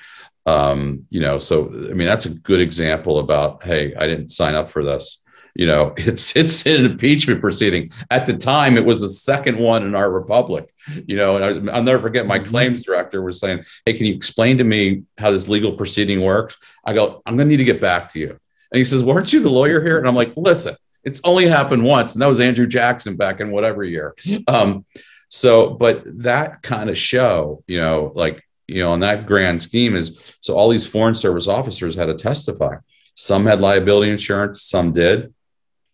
um, 0.45 1.03
you 1.09 1.21
know 1.21 1.39
so 1.39 1.67
i 1.67 1.93
mean 1.93 2.07
that's 2.07 2.25
a 2.25 2.33
good 2.33 2.61
example 2.61 3.19
about 3.19 3.63
hey 3.63 3.93
i 3.95 4.07
didn't 4.07 4.29
sign 4.29 4.55
up 4.55 4.71
for 4.71 4.83
this. 4.83 5.23
You 5.55 5.65
know 5.65 5.93
it's 5.97 6.35
it's 6.35 6.65
an 6.65 6.85
impeachment 6.85 7.41
proceeding. 7.41 7.91
At 8.09 8.25
the 8.25 8.37
time 8.37 8.77
it 8.77 8.85
was 8.85 9.01
the 9.01 9.09
second 9.09 9.57
one 9.57 9.83
in 9.83 9.95
our 9.95 10.11
republic 10.11 10.73
you 11.05 11.15
know 11.15 11.35
and 11.35 11.69
I, 11.69 11.77
will 11.77 11.83
never 11.83 12.01
forget 12.01 12.25
my 12.25 12.39
mm-hmm. 12.39 12.49
claims 12.49 12.83
director 12.83 13.21
was 13.21 13.39
saying 13.39 13.63
hey 13.85 13.93
can 13.93 14.05
you 14.05 14.15
explain 14.15 14.57
to 14.57 14.63
me 14.63 15.03
how 15.17 15.31
this 15.31 15.47
legal 15.47 15.73
proceeding 15.73 16.21
works? 16.21 16.57
I 16.85 16.93
go 16.93 17.21
i'm 17.25 17.35
going 17.35 17.47
to 17.47 17.51
need 17.51 17.57
to 17.57 17.63
get 17.63 17.81
back 17.81 18.09
to 18.13 18.19
you. 18.19 18.29
And 18.29 18.77
he 18.77 18.85
says 18.85 19.03
weren't 19.03 19.33
you 19.33 19.41
the 19.41 19.49
lawyer 19.49 19.81
here? 19.81 19.97
And 19.97 20.07
i'm 20.07 20.15
like 20.15 20.33
listen 20.35 20.75
it's 21.03 21.21
only 21.23 21.47
happened 21.47 21.83
once 21.83 22.13
and 22.13 22.21
that 22.21 22.27
was 22.27 22.39
andrew 22.39 22.67
jackson 22.67 23.15
back 23.15 23.39
in 23.39 23.51
whatever 23.51 23.83
year. 23.83 24.15
Um, 24.47 24.85
so 25.29 25.71
but 25.71 26.03
that 26.23 26.61
kind 26.61 26.89
of 26.89 26.97
show 26.97 27.63
you 27.67 27.79
know 27.79 28.11
like 28.15 28.43
you 28.69 28.83
know, 28.83 28.91
on 28.91 28.99
that 29.01 29.25
grand 29.25 29.61
scheme 29.61 29.95
is 29.95 30.35
so 30.41 30.55
all 30.55 30.69
these 30.69 30.85
foreign 30.85 31.15
service 31.15 31.47
officers 31.47 31.95
had 31.95 32.05
to 32.05 32.15
testify. 32.15 32.75
Some 33.15 33.45
had 33.45 33.59
liability 33.59 34.11
insurance, 34.11 34.61
some 34.61 34.93
did, 34.93 35.33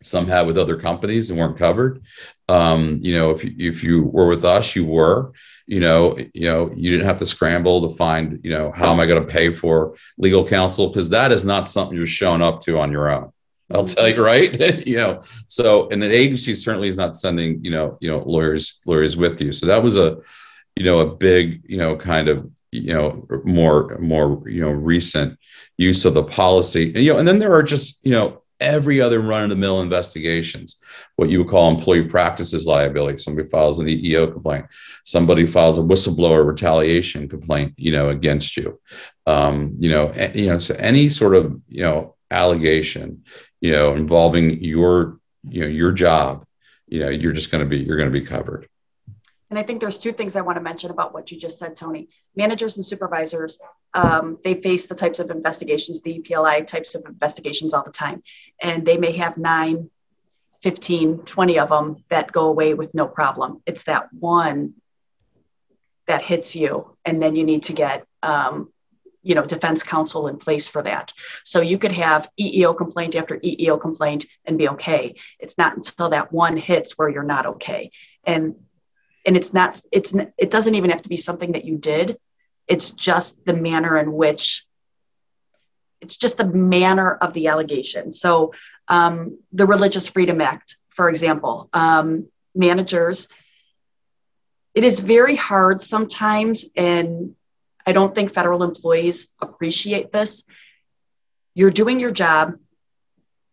some 0.04 0.28
had 0.28 0.46
with 0.46 0.58
other 0.58 0.78
companies 0.78 1.30
and 1.30 1.40
weren't 1.40 1.58
covered. 1.58 2.04
Um, 2.48 3.00
you 3.02 3.18
know, 3.18 3.32
if 3.32 3.44
if 3.44 3.84
you 3.84 4.04
were 4.04 4.28
with 4.28 4.46
us, 4.46 4.76
you 4.76 4.86
were. 4.86 5.32
You 5.68 5.80
know, 5.80 6.16
you 6.36 6.48
know, 6.48 6.72
you 6.76 6.92
didn't 6.92 7.08
have 7.08 7.18
to 7.18 7.26
scramble 7.26 7.90
to 7.90 7.96
find, 7.96 8.40
you 8.44 8.52
know, 8.52 8.72
how 8.72 8.92
am 8.94 9.00
I 9.00 9.08
going 9.08 9.26
to 9.26 9.32
pay 9.32 9.52
for 9.52 9.96
legal 10.16 10.48
counsel 10.48 10.90
because 10.90 11.10
that 11.10 11.32
is 11.32 11.44
not 11.44 11.68
something 11.68 11.98
you're 11.98 12.06
showing 12.06 12.44
up 12.44 12.62
to 12.66 12.78
on 12.78 12.92
your 12.92 13.10
own. 13.10 13.32
I'll 13.74 13.86
tell 13.86 14.08
you, 14.08 14.24
right? 14.24 14.86
you 14.88 14.98
know, 14.98 15.22
so 15.48 15.90
and 15.90 16.04
the 16.04 16.12
agency 16.12 16.54
certainly 16.54 16.88
is 16.88 16.98
not 16.98 17.16
sending, 17.16 17.66
you 17.66 17.72
know, 17.72 17.98
you 18.00 18.10
know, 18.10 18.20
lawyers 18.20 18.80
lawyers 18.86 19.18
with 19.18 19.42
you. 19.42 19.52
So 19.52 19.66
that 19.66 19.82
was 19.82 19.98
a, 19.98 20.18
you 20.76 20.84
know, 20.84 21.00
a 21.00 21.16
big, 21.16 21.64
you 21.68 21.78
know, 21.78 21.96
kind 21.96 22.28
of, 22.28 22.50
you 22.72 22.94
know, 22.94 23.28
more 23.46 23.98
more, 24.00 24.48
you 24.50 24.62
know, 24.62 24.72
recent 24.72 25.40
use 25.78 26.06
of 26.06 26.14
the 26.14 26.24
policy. 26.24 26.94
And 26.94 27.04
you 27.04 27.14
know, 27.14 27.20
and 27.20 27.28
then 27.28 27.40
there 27.40 27.54
are 27.54 27.64
just, 27.64 28.00
you 28.04 28.12
know, 28.12 28.44
every 28.60 29.02
other 29.02 29.20
run 29.20 29.44
of 29.44 29.50
the 29.50 29.56
mill 29.56 29.82
investigations, 29.82 30.78
what 31.16 31.30
you 31.30 31.40
would 31.40 31.48
call 31.48 31.70
employee 31.70 32.08
practices 32.08 32.66
liability. 32.66 33.18
Somebody 33.18 33.48
files 33.48 33.80
an 33.80 33.88
EEO 33.88 34.32
complaint, 34.32 34.66
somebody 35.04 35.46
files 35.46 35.78
a 35.78 35.82
whistleblower 35.82 36.46
retaliation 36.46 37.28
complaint, 37.28 37.74
you 37.78 37.92
know, 37.92 38.10
against 38.10 38.58
you. 38.58 38.80
Um, 39.26 39.76
you 39.80 39.90
know, 39.90 40.14
you 40.34 40.48
know, 40.48 40.58
so 40.58 40.76
any 40.76 41.10
sort 41.10 41.36
of, 41.36 41.60
you 41.68 41.84
know, 41.84 42.16
allegation, 42.32 43.24
you 43.62 43.72
know, 43.72 43.96
involving 43.96 44.64
your, 44.64 45.20
you 45.44 45.62
know, 45.62 45.68
your 45.68 45.92
job, 45.92 46.46
you 46.88 47.00
know, 47.00 47.10
you're 47.10 47.34
just 47.34 47.52
going 47.52 47.64
to 47.64 47.70
be, 47.70 47.78
you're 47.78 47.98
going 47.98 48.12
to 48.12 48.20
be 48.20 48.26
covered. 48.26 48.68
And 49.50 49.60
I 49.60 49.64
think 49.64 49.80
there's 49.80 49.98
two 49.98 50.12
things 50.12 50.36
I 50.36 50.42
want 50.42 50.58
to 50.58 50.64
mention 50.64 50.90
about 50.90 51.14
what 51.14 51.32
you 51.32 51.38
just 51.38 51.60
said, 51.60 51.76
Tony. 51.76 52.10
Managers 52.36 52.78
and 52.78 52.86
supervisors, 52.86 53.60
um, 53.94 54.40
they 54.44 54.56
face 54.56 54.88
the 54.88 54.96
types 54.96 55.20
of 55.20 55.30
investigations, 55.30 56.02
the 56.02 56.20
EPLI 56.20 56.66
types 56.66 56.96
of 56.96 57.06
investigations 57.06 57.74
all 57.74 57.84
the 57.84 57.92
time. 57.92 58.24
And 58.62 58.86
they 58.86 58.98
may 58.98 59.12
have 59.14 59.38
nine, 59.38 59.92
15, 60.64 61.20
20 61.20 61.60
of 61.60 61.70
them 61.70 62.04
that 62.10 62.32
go 62.32 62.48
away 62.48 62.74
with 62.74 62.94
no 62.96 63.08
problem. 63.08 63.62
It's 63.66 63.84
that 63.84 64.12
one 64.12 64.74
that 66.08 66.24
hits 66.24 66.56
you. 66.56 66.98
And 67.06 67.22
then 67.22 67.36
you 67.36 67.44
need 67.44 67.64
to 67.64 67.74
get, 67.74 68.06
um, 68.24 68.72
you 69.22 69.36
know, 69.36 69.46
defense 69.46 69.84
counsel 69.84 70.28
in 70.28 70.38
place 70.38 70.68
for 70.68 70.82
that. 70.84 71.14
So 71.44 71.62
you 71.62 71.78
could 71.78 71.92
have 71.92 72.30
EEO 72.40 72.76
complaint 72.76 73.16
after 73.16 73.38
EEO 73.38 73.80
complaint 73.80 74.26
and 74.44 74.58
be 74.58 74.70
okay. 74.70 75.16
It's 75.40 75.58
not 75.58 75.76
until 75.76 76.10
that 76.10 76.32
one 76.32 76.58
hits 76.58 76.98
where 76.98 77.10
you're 77.10 77.24
not 77.24 77.46
okay. 77.46 77.92
And 78.24 78.56
and 79.26 79.36
it's 79.36 79.54
not 79.54 79.82
it's 79.92 80.14
it 80.38 80.52
doesn't 80.52 80.76
even 80.76 80.90
have 80.92 81.02
to 81.04 81.10
be 81.10 81.18
something 81.18 81.54
that 81.54 81.66
you 81.66 81.78
did. 81.78 82.18
It's 82.68 82.92
just 82.92 83.46
the 83.46 83.54
manner 83.54 83.98
in 83.98 84.14
which 84.14 84.66
it's 86.02 86.18
just 86.18 86.38
the 86.38 86.46
manner 86.46 87.14
of 87.14 87.34
the 87.34 87.48
allegation. 87.48 88.12
So 88.12 88.54
um, 88.88 89.40
the 89.52 89.66
religious 89.66 90.08
freedom 90.08 90.42
act 90.42 90.76
for 90.90 91.10
example 91.10 91.70
um, 91.74 92.28
managers 92.56 93.28
it 94.74 94.84
is 94.84 95.00
very 95.00 95.36
hard 95.36 95.82
sometimes 95.82 96.66
and 96.76 97.36
i 97.86 97.92
don't 97.92 98.16
think 98.16 98.34
federal 98.34 98.64
employees 98.64 99.34
appreciate 99.42 100.12
this. 100.12 100.46
You're 101.54 101.72
doing 101.72 102.00
your 102.00 102.12
job 102.12 102.56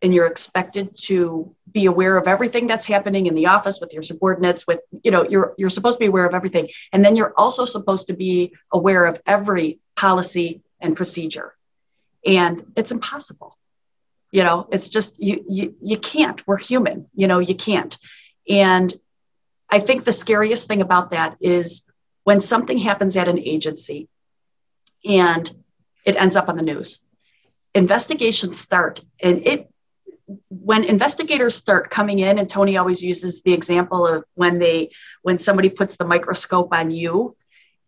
and 0.02 0.12
you're 0.12 0.26
expected 0.26 0.96
to 0.96 1.54
be 1.70 1.86
aware 1.86 2.16
of 2.16 2.26
everything 2.26 2.66
that's 2.66 2.86
happening 2.86 3.26
in 3.26 3.34
the 3.34 3.46
office 3.46 3.80
with 3.80 3.92
your 3.92 4.02
subordinates 4.02 4.66
with 4.66 4.80
you 5.02 5.10
know 5.10 5.26
you're 5.28 5.54
you're 5.56 5.70
supposed 5.70 5.96
to 5.96 6.00
be 6.00 6.06
aware 6.06 6.26
of 6.26 6.34
everything. 6.34 6.68
And 6.92 7.04
then 7.04 7.16
you're 7.16 7.32
also 7.36 7.64
supposed 7.64 8.08
to 8.08 8.12
be 8.12 8.54
aware 8.72 9.06
of 9.06 9.20
every 9.26 9.78
policy 9.96 10.62
and 10.80 10.96
procedure. 10.96 11.54
And 12.26 12.64
it's 12.76 12.90
impossible. 12.90 13.56
You 14.32 14.42
know 14.42 14.68
it's 14.70 14.88
just 14.88 15.22
you 15.22 15.44
you, 15.48 15.74
you 15.80 15.98
can't. 15.98 16.46
We're 16.46 16.58
human. 16.58 17.06
You 17.14 17.28
know 17.28 17.38
you 17.38 17.54
can't. 17.54 17.96
And 18.48 18.92
i 19.70 19.78
think 19.78 20.04
the 20.04 20.12
scariest 20.12 20.66
thing 20.66 20.82
about 20.82 21.12
that 21.12 21.36
is 21.40 21.84
when 22.24 22.40
something 22.40 22.78
happens 22.78 23.16
at 23.16 23.28
an 23.28 23.38
agency 23.38 24.08
and 25.04 25.50
it 26.04 26.16
ends 26.16 26.36
up 26.36 26.48
on 26.48 26.56
the 26.56 26.62
news. 26.62 27.04
Investigations 27.74 28.58
start 28.58 29.00
and 29.22 29.46
it 29.46 29.71
when 30.48 30.84
investigators 30.84 31.54
start 31.54 31.90
coming 31.90 32.18
in 32.18 32.38
and 32.38 32.48
tony 32.48 32.76
always 32.76 33.02
uses 33.02 33.42
the 33.42 33.52
example 33.52 34.06
of 34.06 34.24
when 34.34 34.58
they 34.58 34.90
when 35.22 35.38
somebody 35.38 35.68
puts 35.68 35.96
the 35.96 36.04
microscope 36.04 36.68
on 36.72 36.90
you 36.90 37.36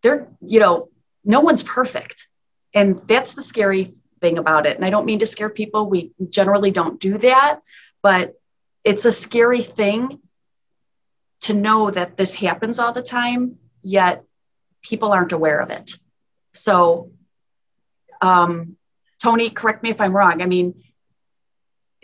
they're 0.05 0.29
you 0.41 0.61
know 0.61 0.89
no 1.25 1.41
one's 1.41 1.63
perfect. 1.63 2.29
And 2.75 3.01
that's 3.07 3.33
the 3.33 3.43
scary 3.43 3.95
thing 4.21 4.39
about 4.39 4.67
it. 4.67 4.77
And 4.77 4.85
i 4.85 4.91
don't 4.91 5.07
mean 5.07 5.19
to 5.21 5.27
scare 5.27 5.51
people. 5.51 5.89
We 5.89 6.13
generally 6.31 6.71
don't 6.71 7.01
do 7.01 7.19
that 7.19 7.61
but 8.03 8.35
it's 8.85 9.07
a 9.07 9.13
scary 9.13 9.63
thing 9.63 10.21
to 11.41 11.55
know 11.55 11.91
that 11.91 12.19
this 12.19 12.35
happens 12.35 12.79
all 12.79 12.93
the 12.93 13.03
time 13.03 13.57
yet 13.83 14.25
people 14.83 15.13
aren't 15.13 15.33
aware 15.33 15.61
of 15.61 15.71
it. 15.71 15.93
So 16.53 17.11
um, 18.21 18.77
tony 19.23 19.51
correct 19.51 19.83
me 19.83 19.91
if 19.91 20.01
i'm 20.01 20.15
wrong. 20.15 20.43
I 20.43 20.47
mean 20.47 20.83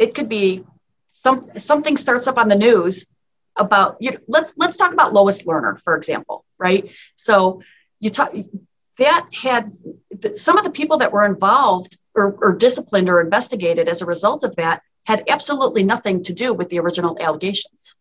it 0.00 0.14
could 0.14 0.28
be 0.28 0.64
some 1.06 1.50
something 1.56 1.96
starts 1.96 2.26
up 2.26 2.38
on 2.38 2.48
the 2.48 2.56
news 2.56 3.14
about 3.54 3.98
you 4.00 4.12
know, 4.12 4.18
let's 4.26 4.54
let's 4.56 4.76
talk 4.76 4.92
about 4.92 5.12
Lois 5.12 5.42
Lerner, 5.42 5.80
for 5.82 5.94
example, 5.94 6.44
right? 6.58 6.90
So 7.14 7.62
you 8.00 8.10
talk 8.10 8.34
that 8.98 9.28
had 9.32 9.70
some 10.34 10.58
of 10.58 10.64
the 10.64 10.70
people 10.70 10.98
that 10.98 11.12
were 11.12 11.24
involved 11.24 11.98
or, 12.14 12.36
or 12.40 12.54
disciplined 12.54 13.08
or 13.08 13.20
investigated 13.20 13.88
as 13.88 14.02
a 14.02 14.06
result 14.06 14.42
of 14.42 14.56
that 14.56 14.82
had 15.04 15.22
absolutely 15.28 15.82
nothing 15.82 16.22
to 16.22 16.32
do 16.32 16.52
with 16.52 16.68
the 16.70 16.78
original 16.78 17.16
allegations. 17.20 17.96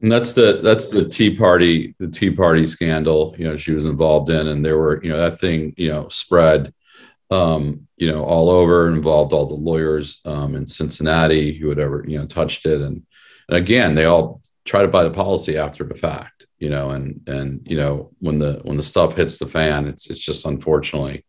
And 0.00 0.10
that's 0.10 0.32
the 0.32 0.60
that's 0.62 0.86
the 0.86 1.06
Tea 1.08 1.36
Party 1.36 1.94
the 1.98 2.08
Tea 2.08 2.30
Party 2.30 2.66
scandal. 2.66 3.34
You 3.36 3.48
know, 3.48 3.56
she 3.56 3.72
was 3.72 3.84
involved 3.84 4.30
in, 4.30 4.46
and 4.46 4.64
there 4.64 4.78
were 4.78 5.02
you 5.02 5.10
know 5.10 5.18
that 5.18 5.40
thing 5.40 5.74
you 5.76 5.88
know 5.88 6.08
spread 6.08 6.72
um, 7.30 7.86
you 7.96 8.10
know, 8.10 8.24
all 8.24 8.50
over, 8.50 8.88
involved 8.88 9.32
all 9.32 9.46
the 9.46 9.54
lawyers 9.54 10.20
um, 10.24 10.54
in 10.54 10.66
Cincinnati 10.66 11.52
who 11.52 11.68
had 11.68 11.78
ever, 11.78 12.04
you 12.06 12.18
know, 12.18 12.26
touched 12.26 12.66
it. 12.66 12.80
And, 12.80 13.02
and 13.48 13.56
again, 13.56 13.94
they 13.94 14.04
all 14.04 14.40
try 14.64 14.82
to 14.82 14.88
buy 14.88 15.04
the 15.04 15.10
policy 15.10 15.56
after 15.56 15.84
the 15.84 15.94
fact, 15.94 16.46
you 16.58 16.70
know, 16.70 16.90
and, 16.90 17.20
and, 17.26 17.66
you 17.68 17.76
know, 17.76 18.10
when 18.18 18.38
the, 18.38 18.60
when 18.64 18.76
the 18.76 18.82
stuff 18.82 19.16
hits 19.16 19.38
the 19.38 19.46
fan, 19.46 19.86
it's, 19.86 20.10
it's 20.10 20.20
just 20.20 20.44
unfortunately, 20.46 21.24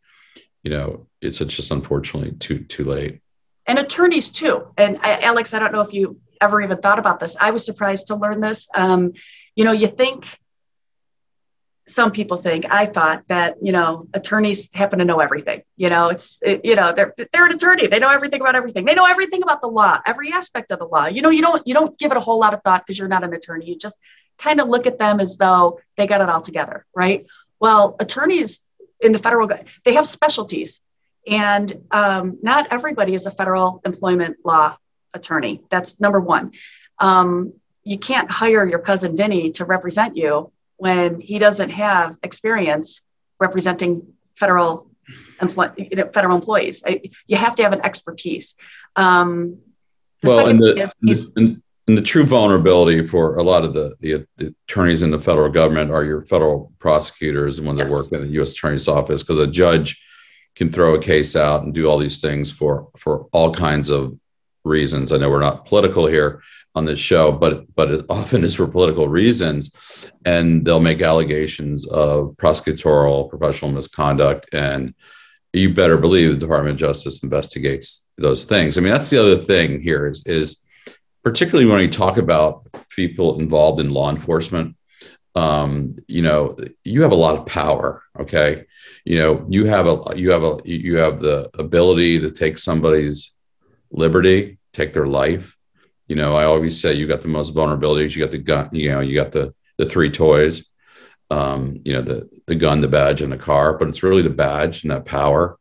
you 0.63 0.71
know, 0.71 1.07
it's 1.21 1.37
just 1.37 1.71
unfortunately 1.71 2.31
too, 2.33 2.59
too 2.59 2.83
late. 2.83 3.21
And 3.67 3.77
attorneys 3.77 4.31
too. 4.31 4.67
And 4.77 4.97
I, 5.01 5.19
Alex, 5.21 5.53
I 5.53 5.59
don't 5.59 5.71
know 5.71 5.81
if 5.81 5.93
you 5.93 6.19
ever 6.41 6.61
even 6.61 6.77
thought 6.77 6.99
about 6.99 7.19
this. 7.19 7.37
I 7.39 7.51
was 7.51 7.63
surprised 7.63 8.07
to 8.07 8.15
learn 8.15 8.41
this. 8.41 8.67
Um, 8.73 9.13
you 9.55 9.63
know, 9.63 9.71
you 9.71 9.87
think 9.87 10.25
some 11.91 12.11
people 12.11 12.37
think 12.37 12.65
i 12.71 12.85
thought 12.85 13.23
that 13.27 13.57
you 13.61 13.71
know 13.71 14.07
attorneys 14.13 14.73
happen 14.73 14.99
to 14.99 15.05
know 15.05 15.19
everything 15.19 15.61
you 15.75 15.89
know 15.89 16.07
it's 16.09 16.41
it, 16.41 16.63
you 16.63 16.75
know 16.75 16.93
they're 16.93 17.13
they're 17.31 17.45
an 17.45 17.51
attorney 17.51 17.87
they 17.87 17.99
know 17.99 18.09
everything 18.09 18.39
about 18.39 18.55
everything 18.55 18.85
they 18.85 18.95
know 18.95 19.05
everything 19.05 19.43
about 19.43 19.61
the 19.61 19.67
law 19.67 19.99
every 20.05 20.31
aspect 20.31 20.71
of 20.71 20.79
the 20.79 20.85
law. 20.85 21.05
You 21.05 21.21
know 21.21 21.29
you 21.29 21.41
don't 21.41 21.61
you 21.67 21.73
don't 21.73 21.97
give 21.97 22.11
it 22.11 22.17
a 22.17 22.21
whole 22.21 22.39
lot 22.39 22.53
of 22.53 22.61
thought 22.63 22.85
because 22.85 22.97
you're 22.97 23.07
not 23.07 23.23
an 23.23 23.33
attorney 23.33 23.65
you 23.65 23.77
just 23.77 23.97
kind 24.37 24.61
of 24.61 24.69
look 24.69 24.87
at 24.87 24.97
them 24.97 25.19
as 25.19 25.37
though 25.37 25.79
they 25.97 26.07
got 26.07 26.21
it 26.21 26.29
all 26.29 26.41
together 26.41 26.85
right? 26.95 27.25
Well 27.59 27.95
attorneys 27.99 28.61
in 29.01 29.11
the 29.11 29.19
federal 29.19 29.49
they 29.83 29.93
have 29.93 30.07
specialties 30.07 30.81
and 31.27 31.83
um, 31.91 32.39
not 32.41 32.67
everybody 32.71 33.13
is 33.13 33.25
a 33.25 33.31
federal 33.31 33.81
employment 33.85 34.37
law 34.45 34.77
attorney 35.13 35.61
that's 35.69 35.99
number 35.99 36.19
one. 36.19 36.51
Um, 36.99 37.53
you 37.83 37.97
can't 37.97 38.29
hire 38.29 38.65
your 38.65 38.79
cousin 38.79 39.17
vinny 39.17 39.51
to 39.53 39.65
represent 39.65 40.15
you 40.15 40.51
when 40.81 41.19
he 41.19 41.37
doesn't 41.37 41.69
have 41.69 42.17
experience 42.23 43.01
representing 43.39 44.01
federal 44.35 44.89
federal 46.11 46.35
employees. 46.35 46.83
You 47.27 47.37
have 47.37 47.55
to 47.57 47.63
have 47.63 47.71
an 47.71 47.85
expertise. 47.85 48.55
Um, 48.95 49.59
the 50.21 50.29
well, 50.29 50.49
and 50.49 50.59
the, 50.59 50.91
is, 51.07 51.33
and, 51.35 51.61
and, 51.87 51.97
the 51.97 52.01
true 52.01 52.25
vulnerability 52.25 53.05
for 53.05 53.35
a 53.37 53.43
lot 53.43 53.63
of 53.63 53.75
the, 53.75 53.95
the, 53.99 54.25
the, 54.37 54.55
attorneys 54.67 55.03
in 55.03 55.11
the 55.11 55.21
federal 55.21 55.51
government 55.51 55.91
are 55.91 56.03
your 56.03 56.25
federal 56.25 56.71
prosecutors 56.79 57.59
and 57.59 57.67
when 57.67 57.75
they 57.75 57.83
yes. 57.83 57.91
work 57.91 58.11
in 58.11 58.21
the 58.21 58.33
U.S. 58.39 58.53
Attorney's 58.53 58.87
Office, 58.87 59.21
because 59.21 59.37
a 59.37 59.47
judge 59.47 60.01
can 60.55 60.69
throw 60.69 60.95
a 60.95 60.99
case 60.99 61.35
out 61.35 61.61
and 61.61 61.75
do 61.75 61.85
all 61.85 61.99
these 61.99 62.21
things 62.21 62.51
for 62.51 62.89
for 62.97 63.27
all 63.31 63.53
kinds 63.53 63.89
of 63.89 64.17
reasons. 64.63 65.11
I 65.11 65.17
know 65.17 65.29
we're 65.29 65.39
not 65.39 65.65
political 65.65 66.05
here, 66.07 66.41
on 66.75 66.85
this 66.85 66.99
show, 66.99 67.31
but 67.31 67.73
but 67.75 67.91
it 67.91 68.05
often 68.09 68.43
is 68.43 68.55
for 68.55 68.67
political 68.67 69.07
reasons, 69.07 69.75
and 70.25 70.65
they'll 70.65 70.79
make 70.79 71.01
allegations 71.01 71.87
of 71.87 72.35
prosecutorial 72.37 73.29
professional 73.29 73.71
misconduct, 73.71 74.47
and 74.53 74.93
you 75.53 75.73
better 75.73 75.97
believe 75.97 76.31
the 76.31 76.37
Department 76.37 76.75
of 76.75 76.79
Justice 76.79 77.23
investigates 77.23 78.07
those 78.17 78.45
things. 78.45 78.77
I 78.77 78.81
mean, 78.81 78.93
that's 78.93 79.09
the 79.09 79.21
other 79.21 79.43
thing 79.43 79.81
here 79.81 80.07
is 80.07 80.23
is 80.25 80.63
particularly 81.23 81.69
when 81.69 81.81
you 81.81 81.89
talk 81.89 82.17
about 82.17 82.67
people 82.89 83.39
involved 83.39 83.79
in 83.79 83.89
law 83.89 84.09
enforcement. 84.09 84.75
um, 85.33 85.95
you 86.07 86.21
know, 86.21 86.57
you 86.83 87.01
have 87.03 87.13
a 87.13 87.15
lot 87.15 87.37
of 87.37 87.45
power. 87.45 88.03
Okay, 88.19 88.65
you 89.05 89.17
know, 89.17 89.45
you 89.49 89.65
have 89.65 89.87
a 89.87 89.97
you 90.15 90.31
have 90.31 90.43
a 90.43 90.59
you 90.65 90.97
have 90.97 91.19
the 91.19 91.49
ability 91.57 92.19
to 92.19 92.31
take 92.31 92.57
somebody's 92.57 93.31
liberty, 93.91 94.57
take 94.73 94.93
their 94.93 95.07
life. 95.07 95.55
You 96.07 96.15
know, 96.15 96.35
I 96.35 96.45
always 96.45 96.79
say 96.81 96.93
you 96.93 97.07
got 97.07 97.21
the 97.21 97.27
most 97.27 97.53
vulnerabilities. 97.55 98.15
You 98.15 98.23
got 98.23 98.31
the 98.31 98.37
gun. 98.37 98.69
You 98.73 98.91
know, 98.91 98.99
you 98.99 99.15
got 99.15 99.31
the 99.31 99.53
the 99.77 99.85
three 99.85 100.11
toys. 100.11 100.65
Um, 101.29 101.79
you 101.85 101.93
know, 101.93 102.01
the 102.01 102.29
the 102.47 102.55
gun, 102.55 102.81
the 102.81 102.87
badge, 102.87 103.21
and 103.21 103.31
the 103.31 103.37
car. 103.37 103.77
But 103.77 103.87
it's 103.87 104.03
really 104.03 104.21
the 104.21 104.29
badge 104.29 104.83
and 104.83 104.91
that 104.91 105.05
power. 105.05 105.57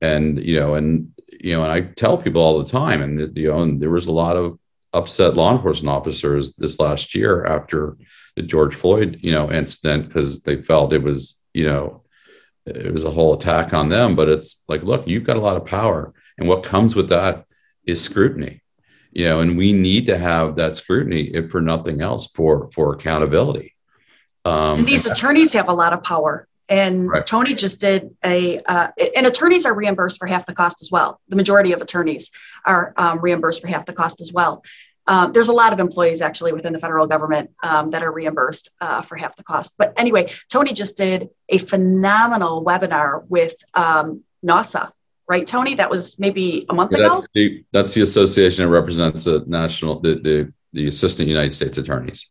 And 0.00 0.44
you 0.44 0.58
know, 0.58 0.74
and 0.74 1.12
you 1.40 1.52
know, 1.52 1.62
and 1.62 1.70
I 1.70 1.82
tell 1.82 2.18
people 2.18 2.42
all 2.42 2.62
the 2.62 2.70
time, 2.70 3.02
and 3.02 3.36
you 3.36 3.48
know, 3.48 3.60
and 3.60 3.80
there 3.80 3.90
was 3.90 4.06
a 4.06 4.12
lot 4.12 4.36
of 4.36 4.58
upset 4.92 5.34
law 5.34 5.54
enforcement 5.54 5.94
officers 5.94 6.54
this 6.56 6.78
last 6.78 7.14
year 7.14 7.44
after 7.44 7.96
the 8.36 8.42
George 8.42 8.74
Floyd, 8.74 9.18
you 9.20 9.32
know, 9.32 9.50
incident 9.50 10.08
because 10.08 10.42
they 10.42 10.62
felt 10.62 10.92
it 10.92 11.02
was, 11.02 11.40
you 11.52 11.66
know, 11.66 12.02
it 12.66 12.92
was 12.92 13.04
a 13.04 13.10
whole 13.10 13.34
attack 13.34 13.74
on 13.74 13.88
them. 13.88 14.16
But 14.16 14.28
it's 14.28 14.64
like, 14.68 14.82
look, 14.82 15.06
you've 15.06 15.24
got 15.24 15.36
a 15.36 15.40
lot 15.40 15.56
of 15.56 15.66
power, 15.66 16.12
and 16.38 16.48
what 16.48 16.64
comes 16.64 16.96
with 16.96 17.10
that 17.10 17.44
is 17.86 18.02
scrutiny, 18.02 18.62
you 19.12 19.24
know, 19.24 19.40
and 19.40 19.56
we 19.56 19.72
need 19.72 20.06
to 20.06 20.18
have 20.18 20.56
that 20.56 20.76
scrutiny, 20.76 21.22
if 21.22 21.50
for 21.50 21.60
nothing 21.60 22.00
else, 22.00 22.26
for 22.28 22.70
for 22.70 22.92
accountability. 22.92 23.74
Um, 24.44 24.80
and 24.80 24.88
these 24.88 25.06
and 25.06 25.16
attorneys 25.16 25.52
have 25.54 25.68
a 25.68 25.72
lot 25.72 25.92
of 25.92 26.02
power. 26.02 26.46
And 26.68 27.08
right. 27.08 27.26
Tony 27.26 27.54
just 27.54 27.80
did 27.80 28.16
a, 28.24 28.58
uh, 28.60 28.88
and 29.14 29.26
attorneys 29.26 29.66
are 29.66 29.74
reimbursed 29.74 30.18
for 30.18 30.26
half 30.26 30.46
the 30.46 30.54
cost 30.54 30.80
as 30.80 30.90
well. 30.90 31.20
The 31.28 31.36
majority 31.36 31.72
of 31.72 31.82
attorneys 31.82 32.30
are 32.64 32.94
um, 32.96 33.20
reimbursed 33.20 33.60
for 33.60 33.68
half 33.68 33.84
the 33.84 33.92
cost 33.92 34.20
as 34.20 34.32
well. 34.32 34.64
Um, 35.06 35.32
there's 35.32 35.48
a 35.48 35.52
lot 35.52 35.74
of 35.74 35.80
employees 35.80 36.22
actually 36.22 36.52
within 36.52 36.72
the 36.72 36.78
federal 36.78 37.06
government 37.06 37.50
um, 37.62 37.90
that 37.90 38.02
are 38.02 38.10
reimbursed 38.10 38.70
uh, 38.80 39.02
for 39.02 39.16
half 39.16 39.36
the 39.36 39.42
cost. 39.42 39.74
But 39.76 39.92
anyway, 39.98 40.32
Tony 40.50 40.72
just 40.72 40.96
did 40.96 41.28
a 41.50 41.58
phenomenal 41.58 42.64
webinar 42.64 43.26
with 43.28 43.54
um, 43.74 44.22
NAAUSA, 44.44 44.90
right, 45.28 45.46
Tony? 45.46 45.74
That 45.74 45.90
was 45.90 46.18
maybe 46.18 46.66
a 46.68 46.74
month 46.74 46.92
yeah, 46.92 47.06
ago. 47.06 47.14
That's 47.16 47.28
the, 47.34 47.64
that's 47.72 47.94
the, 47.94 48.02
association 48.02 48.64
that 48.64 48.70
represents 48.70 49.24
the 49.24 49.44
national, 49.46 50.00
the, 50.00 50.14
the, 50.16 50.52
the 50.72 50.88
assistant 50.88 51.28
United 51.28 51.52
States 51.52 51.78
attorneys. 51.78 52.28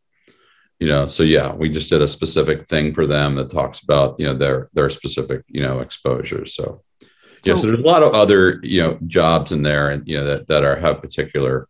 You 0.79 0.87
know, 0.87 1.07
so 1.07 1.23
yeah, 1.23 1.53
we 1.53 1.69
just 1.69 1.89
did 1.89 2.01
a 2.01 2.07
specific 2.07 2.67
thing 2.67 2.93
for 2.93 3.07
them 3.07 3.35
that 3.35 3.51
talks 3.51 3.79
about 3.79 4.19
you 4.19 4.25
know 4.25 4.33
their 4.33 4.69
their 4.73 4.89
specific 4.89 5.43
you 5.47 5.61
know 5.61 5.79
exposures. 5.79 6.55
So, 6.55 6.83
so 6.99 7.07
yeah, 7.45 7.55
so 7.55 7.67
there's 7.67 7.79
a 7.79 7.83
lot 7.83 8.03
of 8.03 8.13
other 8.13 8.59
you 8.63 8.81
know 8.81 8.97
jobs 9.07 9.51
in 9.53 9.61
there, 9.61 9.91
and 9.91 10.05
you 10.05 10.17
know 10.17 10.25
that 10.25 10.47
that 10.47 10.63
are 10.63 10.75
have 10.75 11.01
particular 11.01 11.69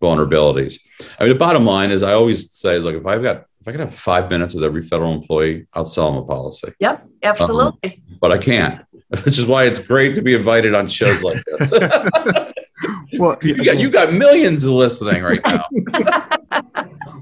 vulnerabilities. 0.00 0.78
I 1.18 1.24
mean, 1.24 1.32
the 1.32 1.38
bottom 1.38 1.66
line 1.66 1.90
is 1.90 2.02
I 2.02 2.14
always 2.14 2.52
say, 2.52 2.78
look, 2.78 2.94
if 2.94 3.04
I've 3.04 3.22
got 3.22 3.44
if 3.64 3.68
I 3.68 3.72
can 3.72 3.80
have 3.80 3.94
five 3.94 4.28
minutes 4.28 4.54
with 4.54 4.62
every 4.62 4.82
federal 4.82 5.12
employee, 5.12 5.66
I'll 5.72 5.86
sell 5.86 6.12
them 6.12 6.22
a 6.22 6.26
policy. 6.26 6.74
Yep, 6.80 7.08
absolutely. 7.22 8.02
Um, 8.10 8.18
but 8.20 8.30
I 8.30 8.36
can't, 8.36 8.84
which 9.22 9.38
is 9.38 9.46
why 9.46 9.64
it's 9.64 9.78
great 9.78 10.14
to 10.14 10.22
be 10.22 10.34
invited 10.34 10.74
on 10.74 10.88
shows 10.88 11.22
like 11.22 11.42
this. 11.44 11.70
well, 13.18 13.36
you 13.42 13.64
got, 13.64 13.78
you 13.78 13.90
got 13.90 14.12
millions 14.12 14.66
listening 14.66 15.22
right 15.22 15.40
now. 15.44 15.64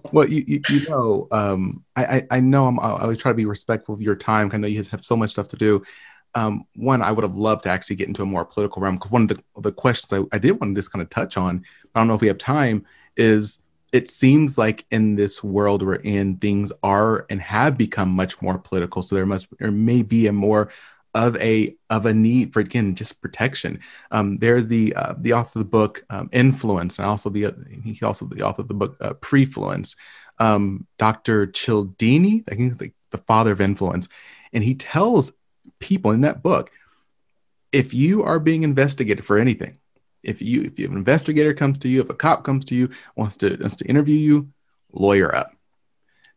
well, 0.12 0.28
you, 0.28 0.44
you, 0.46 0.60
you 0.68 0.88
know, 0.88 1.28
um, 1.30 1.84
I, 1.96 2.26
I 2.30 2.40
know 2.40 2.66
I'm, 2.66 2.80
I 2.80 3.02
always 3.02 3.18
try 3.18 3.30
to 3.30 3.36
be 3.36 3.44
respectful 3.44 3.94
of 3.94 4.02
your 4.02 4.16
time. 4.16 4.50
I 4.52 4.56
know 4.56 4.68
you 4.68 4.82
have 4.84 5.04
so 5.04 5.16
much 5.16 5.30
stuff 5.30 5.48
to 5.48 5.56
do 5.56 5.82
um, 6.34 6.66
one, 6.76 7.02
I 7.02 7.12
would 7.12 7.24
have 7.24 7.36
loved 7.36 7.64
to 7.64 7.70
actually 7.70 7.96
get 7.96 8.08
into 8.08 8.22
a 8.22 8.26
more 8.26 8.44
political 8.44 8.80
realm 8.80 8.96
because 8.96 9.10
one 9.10 9.22
of 9.22 9.28
the, 9.28 9.42
the 9.60 9.72
questions 9.72 10.12
I, 10.12 10.36
I 10.36 10.38
did 10.38 10.52
want 10.52 10.74
to 10.74 10.78
just 10.78 10.92
kind 10.92 11.02
of 11.02 11.10
touch 11.10 11.36
on, 11.36 11.64
I 11.94 12.00
don't 12.00 12.08
know 12.08 12.14
if 12.14 12.20
we 12.20 12.28
have 12.28 12.38
time, 12.38 12.86
is 13.16 13.60
it 13.92 14.08
seems 14.08 14.56
like 14.56 14.86
in 14.90 15.16
this 15.16 15.44
world 15.44 15.82
we're 15.82 15.96
in, 15.96 16.38
things 16.38 16.72
are 16.82 17.26
and 17.28 17.40
have 17.42 17.76
become 17.76 18.08
much 18.08 18.40
more 18.40 18.58
political. 18.58 19.02
So 19.02 19.14
there 19.14 19.26
must 19.26 19.46
there 19.58 19.70
may 19.70 20.02
be 20.02 20.26
a 20.26 20.32
more 20.32 20.70
of 21.14 21.36
a 21.36 21.76
of 21.90 22.06
a 22.06 22.14
need 22.14 22.52
for 22.52 22.60
again 22.60 22.94
just 22.94 23.20
protection. 23.20 23.80
Um, 24.10 24.38
there's 24.38 24.68
the 24.68 24.94
uh, 24.94 25.14
the 25.18 25.34
author 25.34 25.58
of 25.58 25.64
the 25.64 25.70
book 25.70 26.04
um, 26.10 26.30
Influence, 26.32 26.98
and 26.98 27.06
also 27.06 27.30
the 27.30 27.52
he's 27.84 28.02
also 28.02 28.26
the 28.26 28.42
author 28.42 28.62
of 28.62 28.68
the 28.68 28.74
book 28.74 28.96
uh, 29.00 29.14
Prefluence, 29.14 29.96
um, 30.38 30.86
Dr. 30.98 31.46
Cialdini, 31.46 32.44
I 32.50 32.54
think 32.54 32.78
the, 32.78 32.92
the 33.10 33.18
father 33.18 33.52
of 33.52 33.60
influence, 33.60 34.08
and 34.52 34.64
he 34.64 34.74
tells 34.74 35.32
people 35.78 36.10
in 36.10 36.22
that 36.22 36.42
book 36.42 36.70
if 37.72 37.94
you 37.94 38.22
are 38.22 38.38
being 38.38 38.62
investigated 38.62 39.24
for 39.24 39.38
anything 39.38 39.78
if 40.22 40.40
you 40.40 40.62
if 40.62 40.78
an 40.78 40.96
investigator 40.96 41.54
comes 41.54 41.78
to 41.78 41.88
you 41.88 42.00
if 42.00 42.10
a 42.10 42.14
cop 42.14 42.44
comes 42.44 42.64
to 42.64 42.74
you 42.74 42.88
wants 43.16 43.36
to 43.36 43.56
wants 43.60 43.76
to 43.76 43.84
interview 43.86 44.16
you 44.16 44.48
lawyer 44.92 45.34
up 45.34 45.52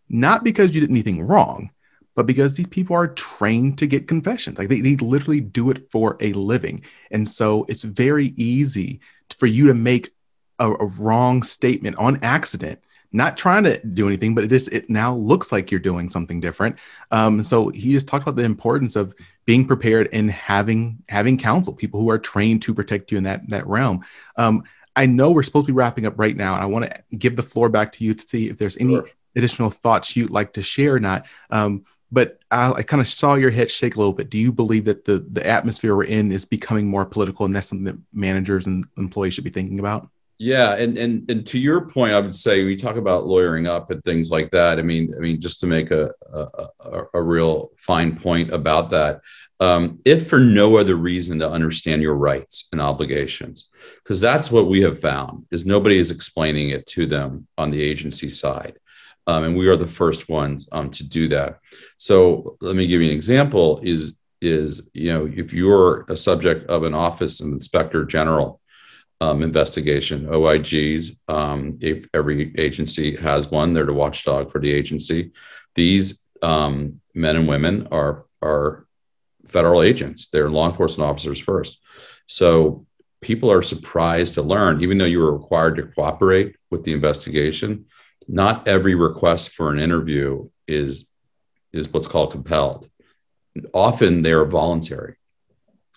not 0.09 0.43
because 0.43 0.73
you 0.73 0.81
did 0.81 0.89
anything 0.89 1.25
wrong 1.25 1.69
but 2.15 2.25
because 2.25 2.55
these 2.55 2.67
people 2.67 2.95
are 2.95 3.07
trained 3.07 3.77
to 3.77 3.87
get 3.87 4.07
confessions 4.07 4.57
like 4.57 4.69
they, 4.69 4.81
they 4.81 4.95
literally 4.97 5.41
do 5.41 5.69
it 5.69 5.89
for 5.91 6.17
a 6.19 6.33
living 6.33 6.83
and 7.11 7.27
so 7.27 7.65
it's 7.69 7.83
very 7.83 8.33
easy 8.37 8.99
for 9.37 9.45
you 9.45 9.67
to 9.67 9.73
make 9.73 10.11
a, 10.59 10.71
a 10.71 10.85
wrong 10.85 11.43
statement 11.43 11.95
on 11.97 12.17
accident 12.23 12.79
not 13.15 13.37
trying 13.37 13.63
to 13.63 13.77
do 13.87 14.07
anything, 14.07 14.35
but 14.35 14.43
it 14.43 14.47
just 14.47 14.71
it 14.73 14.89
now 14.89 15.13
looks 15.13 15.49
like 15.49 15.71
you're 15.71 15.79
doing 15.79 16.09
something 16.09 16.41
different. 16.41 16.77
Um, 17.11 17.43
so 17.43 17.69
he 17.69 17.93
just 17.93 18.09
talked 18.09 18.23
about 18.23 18.35
the 18.35 18.43
importance 18.43 18.97
of 18.97 19.15
being 19.45 19.65
prepared 19.65 20.09
and 20.11 20.29
having 20.29 21.01
having 21.07 21.37
counsel, 21.37 21.73
people 21.73 22.01
who 22.01 22.09
are 22.09 22.19
trained 22.19 22.61
to 22.63 22.73
protect 22.73 23.11
you 23.11 23.17
in 23.17 23.23
that 23.23 23.49
that 23.49 23.65
realm. 23.67 24.03
Um, 24.35 24.63
I 24.97 25.05
know 25.05 25.31
we're 25.31 25.43
supposed 25.43 25.67
to 25.67 25.71
be 25.71 25.77
wrapping 25.77 26.05
up 26.05 26.19
right 26.19 26.35
now, 26.35 26.55
and 26.55 26.63
I 26.63 26.65
want 26.65 26.85
to 26.85 27.17
give 27.17 27.37
the 27.37 27.43
floor 27.43 27.69
back 27.69 27.93
to 27.93 28.03
you 28.03 28.13
to 28.13 28.27
see 28.27 28.49
if 28.49 28.57
there's 28.57 28.77
any 28.77 28.95
sure. 28.95 29.09
additional 29.35 29.69
thoughts 29.69 30.15
you'd 30.17 30.29
like 30.29 30.51
to 30.53 30.63
share 30.63 30.95
or 30.95 30.99
not. 30.99 31.25
Um, 31.49 31.85
but 32.11 32.39
I, 32.51 32.71
I 32.71 32.83
kind 32.83 33.01
of 33.01 33.07
saw 33.07 33.35
your 33.35 33.51
head 33.51 33.69
shake 33.69 33.95
a 33.95 33.99
little 33.99 34.13
bit. 34.13 34.29
Do 34.29 34.37
you 34.37 34.51
believe 34.51 34.85
that 34.85 35.05
the 35.05 35.25
the 35.31 35.45
atmosphere 35.45 35.95
we're 35.95 36.05
in 36.05 36.31
is 36.31 36.45
becoming 36.45 36.87
more 36.87 37.05
political, 37.05 37.45
and 37.45 37.55
that's 37.55 37.67
something 37.67 37.85
that 37.85 37.99
managers 38.13 38.67
and 38.67 38.85
employees 38.97 39.33
should 39.33 39.43
be 39.43 39.49
thinking 39.49 39.79
about? 39.79 40.09
Yeah, 40.37 40.75
and 40.75 40.97
and 40.97 41.29
and 41.31 41.47
to 41.47 41.59
your 41.59 41.81
point, 41.89 42.13
I 42.13 42.19
would 42.19 42.35
say 42.35 42.65
we 42.65 42.75
talk 42.75 42.97
about 42.97 43.25
lawyering 43.25 43.67
up 43.67 43.89
and 43.89 44.03
things 44.03 44.31
like 44.31 44.51
that. 44.51 44.79
I 44.79 44.81
mean, 44.81 45.13
I 45.15 45.19
mean, 45.19 45.39
just 45.39 45.61
to 45.61 45.65
make 45.65 45.91
a 45.91 46.11
a, 46.33 47.03
a 47.13 47.21
real 47.21 47.71
fine 47.77 48.17
point 48.17 48.53
about 48.53 48.89
that, 48.89 49.21
um, 49.61 49.99
if 50.03 50.27
for 50.27 50.39
no 50.39 50.77
other 50.77 50.95
reason 50.95 51.39
to 51.39 51.49
understand 51.49 52.01
your 52.01 52.15
rights 52.15 52.67
and 52.73 52.81
obligations, 52.81 53.69
because 54.03 54.19
that's 54.19 54.51
what 54.51 54.67
we 54.67 54.81
have 54.81 54.99
found 54.99 55.45
is 55.51 55.65
nobody 55.65 55.97
is 55.97 56.11
explaining 56.11 56.69
it 56.69 56.85
to 56.87 57.05
them 57.05 57.47
on 57.57 57.71
the 57.71 57.81
agency 57.81 58.29
side, 58.29 58.77
um, 59.27 59.43
and 59.43 59.55
we 59.55 59.67
are 59.67 59.75
the 59.75 59.87
first 59.87 60.29
ones 60.29 60.67
um, 60.71 60.89
to 60.91 61.07
do 61.07 61.27
that. 61.29 61.59
So 61.97 62.57
let 62.61 62.75
me 62.75 62.87
give 62.87 63.01
you 63.01 63.09
an 63.09 63.15
example: 63.15 63.79
is 63.83 64.15
is 64.41 64.89
you 64.93 65.11
know 65.13 65.25
if 65.33 65.53
you're 65.53 66.05
a 66.09 66.17
subject 66.17 66.69
of 66.69 66.83
an 66.83 66.93
office 66.93 67.39
of 67.39 67.47
inspector 67.47 68.05
general 68.05 68.61
um, 69.21 69.41
investigation. 69.41 70.27
OIGs, 70.27 71.17
um, 71.29 71.79
every 72.13 72.53
agency 72.57 73.15
has 73.15 73.49
one. 73.49 73.73
They're 73.73 73.85
the 73.85 73.93
watchdog 73.93 74.51
for 74.51 74.59
the 74.59 74.71
agency. 74.71 75.31
These 75.73 76.25
um, 76.41 77.01
men 77.13 77.35
and 77.35 77.47
women 77.47 77.87
are 77.91 78.25
are 78.41 78.85
federal 79.47 79.81
agents. 79.81 80.27
They're 80.27 80.49
law 80.49 80.69
enforcement 80.69 81.09
officers 81.09 81.39
first. 81.39 81.79
So 82.27 82.85
people 83.21 83.51
are 83.51 83.61
surprised 83.61 84.35
to 84.35 84.41
learn, 84.41 84.81
even 84.81 84.97
though 84.97 85.05
you 85.05 85.19
were 85.19 85.37
required 85.37 85.77
to 85.77 85.83
cooperate 85.83 86.55
with 86.69 86.83
the 86.83 86.93
investigation, 86.93 87.85
not 88.27 88.67
every 88.67 88.95
request 88.95 89.49
for 89.49 89.71
an 89.71 89.79
interview 89.79 90.49
is 90.67 91.07
is 91.73 91.91
what's 91.91 92.07
called 92.07 92.31
compelled. 92.31 92.89
Often 93.73 94.21
they 94.21 94.31
are 94.31 94.45
voluntary. 94.45 95.15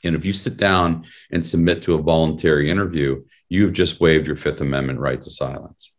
And 0.05 0.15
if 0.15 0.25
you 0.25 0.33
sit 0.33 0.57
down 0.57 1.07
and 1.31 1.45
submit 1.45 1.83
to 1.85 1.95
a 1.95 2.03
voluntary 2.03 2.71
interview, 2.71 3.25
you've 3.49 3.73
just 3.73 4.01
waived 4.01 4.27
your 4.27 4.37
Fifth 4.37 4.61
Amendment 4.61 4.99
right 4.99 5.21
to 5.21 5.31
silence. 5.31 5.93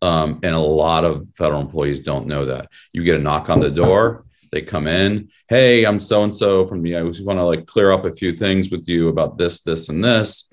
Um, 0.00 0.40
and 0.42 0.54
a 0.54 0.58
lot 0.58 1.04
of 1.04 1.28
federal 1.34 1.60
employees 1.60 2.00
don't 2.00 2.26
know 2.26 2.46
that. 2.46 2.68
You 2.92 3.04
get 3.04 3.16
a 3.16 3.22
knock 3.22 3.48
on 3.48 3.60
the 3.60 3.70
door, 3.70 4.24
they 4.50 4.62
come 4.62 4.86
in, 4.86 5.30
hey, 5.48 5.84
I'm 5.84 5.98
so 5.98 6.24
and 6.24 6.34
so 6.34 6.66
from 6.66 6.82
the, 6.82 6.96
I 6.96 7.02
want 7.02 7.38
to 7.38 7.44
like 7.44 7.66
clear 7.66 7.90
up 7.90 8.04
a 8.04 8.12
few 8.12 8.32
things 8.32 8.70
with 8.70 8.86
you 8.86 9.08
about 9.08 9.38
this, 9.38 9.62
this, 9.62 9.88
and 9.88 10.04
this. 10.04 10.50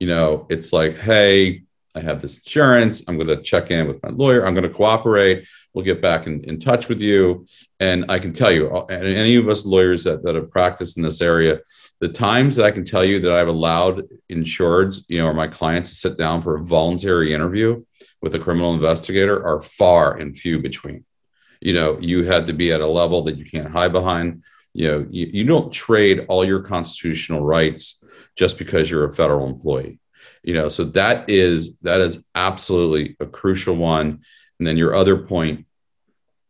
You 0.00 0.08
know, 0.08 0.46
it's 0.50 0.72
like, 0.72 0.98
hey, 0.98 1.62
I 1.98 2.02
have 2.02 2.22
this 2.22 2.38
insurance. 2.38 3.02
I'm 3.08 3.16
going 3.16 3.28
to 3.28 3.42
check 3.42 3.70
in 3.70 3.88
with 3.88 4.02
my 4.02 4.10
lawyer. 4.10 4.46
I'm 4.46 4.54
going 4.54 4.68
to 4.68 4.74
cooperate. 4.74 5.46
We'll 5.74 5.84
get 5.84 6.00
back 6.00 6.26
in, 6.26 6.44
in 6.44 6.60
touch 6.60 6.88
with 6.88 7.00
you. 7.00 7.46
And 7.80 8.06
I 8.08 8.18
can 8.20 8.32
tell 8.32 8.52
you, 8.52 8.70
uh, 8.70 8.86
and 8.88 9.04
any 9.04 9.36
of 9.36 9.48
us 9.48 9.66
lawyers 9.66 10.04
that, 10.04 10.22
that 10.22 10.36
have 10.36 10.50
practiced 10.50 10.96
in 10.96 11.02
this 11.02 11.20
area, 11.20 11.60
the 12.00 12.08
times 12.08 12.56
that 12.56 12.66
I 12.66 12.70
can 12.70 12.84
tell 12.84 13.04
you 13.04 13.18
that 13.20 13.32
I've 13.32 13.48
allowed 13.48 14.04
insureds, 14.30 15.04
you 15.08 15.18
know, 15.18 15.26
or 15.26 15.34
my 15.34 15.48
clients 15.48 15.90
to 15.90 15.96
sit 15.96 16.16
down 16.16 16.42
for 16.42 16.56
a 16.56 16.62
voluntary 16.62 17.34
interview 17.34 17.84
with 18.22 18.34
a 18.34 18.38
criminal 18.38 18.74
investigator 18.74 19.44
are 19.44 19.60
far 19.60 20.16
and 20.16 20.38
few 20.38 20.60
between. 20.60 21.04
You 21.60 21.74
know, 21.74 21.98
you 22.00 22.24
had 22.24 22.46
to 22.46 22.52
be 22.52 22.72
at 22.72 22.80
a 22.80 22.86
level 22.86 23.22
that 23.22 23.36
you 23.36 23.44
can't 23.44 23.70
hide 23.70 23.92
behind. 23.92 24.44
You 24.72 24.88
know, 24.88 25.06
you, 25.10 25.26
you 25.32 25.44
don't 25.44 25.72
trade 25.72 26.26
all 26.28 26.44
your 26.44 26.62
constitutional 26.62 27.44
rights 27.44 28.04
just 28.36 28.58
because 28.58 28.88
you're 28.88 29.08
a 29.08 29.12
federal 29.12 29.48
employee. 29.48 29.98
You 30.42 30.54
know, 30.54 30.68
so 30.68 30.84
that 30.84 31.28
is 31.28 31.76
that 31.78 32.00
is 32.00 32.26
absolutely 32.34 33.16
a 33.20 33.26
crucial 33.26 33.76
one. 33.76 34.20
And 34.58 34.66
then 34.66 34.76
your 34.76 34.94
other 34.94 35.16
point 35.16 35.66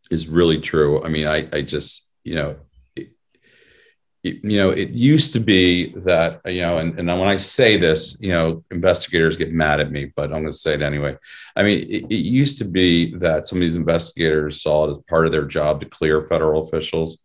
is 0.09 0.27
really 0.27 0.59
true. 0.59 1.03
I 1.03 1.09
mean, 1.09 1.27
I, 1.27 1.47
I 1.53 1.61
just, 1.61 2.09
you 2.23 2.35
know, 2.35 2.55
it, 2.95 4.43
you 4.43 4.57
know, 4.57 4.69
it 4.71 4.89
used 4.89 5.33
to 5.33 5.39
be 5.39 5.93
that, 5.99 6.41
you 6.45 6.61
know, 6.61 6.77
and, 6.77 6.99
and 6.99 7.07
when 7.07 7.29
I 7.29 7.37
say 7.37 7.77
this, 7.77 8.17
you 8.19 8.31
know, 8.31 8.63
investigators 8.69 9.37
get 9.37 9.53
mad 9.53 9.79
at 9.79 9.91
me, 9.91 10.11
but 10.13 10.25
I'm 10.25 10.41
going 10.41 10.45
to 10.45 10.51
say 10.51 10.73
it 10.73 10.81
anyway. 10.81 11.15
I 11.55 11.63
mean, 11.63 11.79
it, 11.89 12.03
it 12.09 12.15
used 12.15 12.57
to 12.57 12.65
be 12.65 13.15
that 13.15 13.47
some 13.47 13.59
of 13.59 13.61
these 13.61 13.75
investigators 13.75 14.61
saw 14.61 14.87
it 14.87 14.91
as 14.91 14.97
part 15.07 15.25
of 15.25 15.31
their 15.31 15.45
job 15.45 15.79
to 15.79 15.85
clear 15.85 16.21
federal 16.23 16.63
officials 16.63 17.19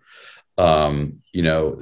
um, 0.57 1.20
you 1.32 1.42
know, 1.42 1.78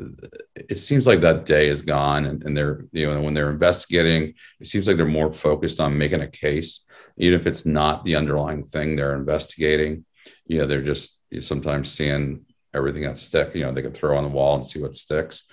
it 0.55 0.79
seems 0.79 1.07
like 1.07 1.21
that 1.21 1.45
day 1.45 1.69
is 1.69 1.83
gone, 1.83 2.25
and, 2.25 2.43
and 2.45 2.57
they're, 2.57 2.87
you 2.93 3.07
know, 3.07 3.21
when 3.21 3.35
they're 3.35 3.51
investigating, 3.51 4.35
it 4.61 4.67
seems 4.67 4.87
like 4.87 4.97
they're 4.97 5.07
more 5.07 5.33
focused 5.33 5.79
on 5.79 5.99
making 5.99 6.23
a 6.23 6.27
case, 6.27 6.87
even 7.19 7.39
if 7.39 7.47
it's 7.47 7.67
not 7.67 8.05
the 8.05 8.17
underlying 8.17 8.65
thing 8.65 8.97
they're 8.97 9.15
investigating. 9.15 10.05
You 10.47 10.59
know 10.59 10.67
they're 10.67 10.83
just 10.83 11.21
sometimes 11.41 11.91
seeing 11.91 12.45
everything 12.75 13.03
that 13.03 13.19
stick 13.19 13.55
you 13.55 13.63
know 13.63 13.73
they 13.73 13.83
can 13.83 13.93
throw 13.93 14.17
on 14.17 14.25
the 14.25 14.31
wall 14.31 14.57
and 14.57 14.67
see 14.67 14.81
what 14.81 14.95
sticks. 14.95 15.47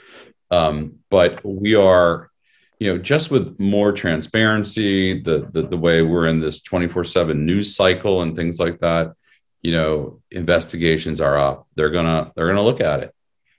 Um, 0.52 1.00
but 1.10 1.44
we 1.44 1.76
are 1.76 2.30
you 2.80 2.92
know 2.92 2.98
just 2.98 3.32
with 3.32 3.60
more 3.60 3.92
transparency 3.92 5.22
the, 5.22 5.50
the 5.52 5.64
the 5.64 5.78
way 5.78 6.02
we're 6.02 6.28
in 6.28 6.40
this 6.40 6.62
24 6.62 7.04
7 7.04 7.46
news 7.46 7.76
cycle 7.76 8.22
and 8.22 8.36
things 8.36 8.60
like 8.60 8.80
that 8.80 9.14
you 9.62 9.74
know 9.74 10.22
investigations 10.32 11.22
are 11.22 11.38
up. 11.38 11.68
They're 11.76 11.90
gonna 11.90 12.32
they're 12.36 12.48
gonna 12.48 12.64
look 12.64 12.82
at 12.82 13.02
it. 13.02 13.14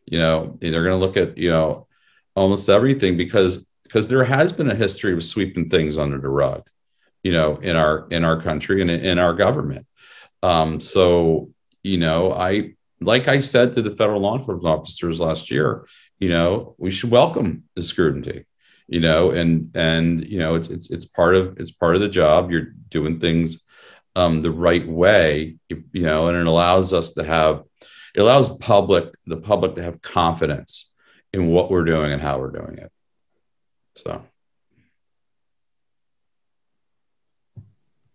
You 0.06 0.18
know 0.18 0.58
they're 0.60 0.84
gonna 0.84 0.96
look 0.96 1.16
at 1.16 1.38
you 1.38 1.50
know 1.50 1.86
almost 2.34 2.68
everything 2.68 3.16
because 3.16 3.64
because 3.84 4.08
there 4.08 4.24
has 4.24 4.52
been 4.52 4.70
a 4.70 4.74
history 4.74 5.12
of 5.12 5.24
sweeping 5.24 5.68
things 5.68 5.98
under 5.98 6.18
the 6.18 6.28
rug 6.28 6.68
you 7.24 7.32
know 7.32 7.56
in 7.56 7.74
our 7.76 8.06
in 8.10 8.24
our 8.24 8.40
country 8.40 8.80
and 8.80 8.90
in 8.90 9.18
our 9.18 9.34
government. 9.34 9.86
Um, 10.42 10.80
so, 10.80 11.50
you 11.82 11.98
know, 11.98 12.32
I, 12.32 12.74
like 13.00 13.28
I 13.28 13.40
said 13.40 13.74
to 13.74 13.82
the 13.82 13.96
federal 13.96 14.20
law 14.20 14.38
enforcement 14.38 14.66
officers 14.66 15.20
last 15.20 15.50
year, 15.50 15.86
you 16.18 16.28
know, 16.28 16.74
we 16.78 16.90
should 16.90 17.10
welcome 17.10 17.64
the 17.74 17.82
scrutiny, 17.82 18.44
you 18.88 19.00
know, 19.00 19.30
and, 19.30 19.70
and, 19.74 20.24
you 20.24 20.38
know, 20.38 20.54
it's, 20.54 20.68
it's, 20.68 20.90
it's 20.90 21.04
part 21.04 21.34
of, 21.34 21.58
it's 21.58 21.70
part 21.70 21.94
of 21.94 22.00
the 22.00 22.08
job. 22.08 22.50
You're 22.50 22.72
doing 22.88 23.20
things 23.20 23.60
um, 24.20 24.40
the 24.42 24.50
right 24.50 24.86
way, 24.86 25.56
you, 25.70 25.84
you 25.92 26.02
know, 26.02 26.28
and 26.28 26.36
it 26.36 26.46
allows 26.46 26.92
us 26.92 27.12
to 27.12 27.24
have, 27.24 27.64
it 28.14 28.20
allows 28.20 28.54
public, 28.58 29.14
the 29.26 29.38
public 29.38 29.76
to 29.76 29.82
have 29.82 30.02
confidence 30.02 30.92
in 31.32 31.46
what 31.46 31.70
we're 31.70 31.84
doing 31.84 32.12
and 32.12 32.20
how 32.20 32.38
we're 32.38 32.50
doing 32.50 32.76
it. 32.78 32.92
So. 33.96 34.22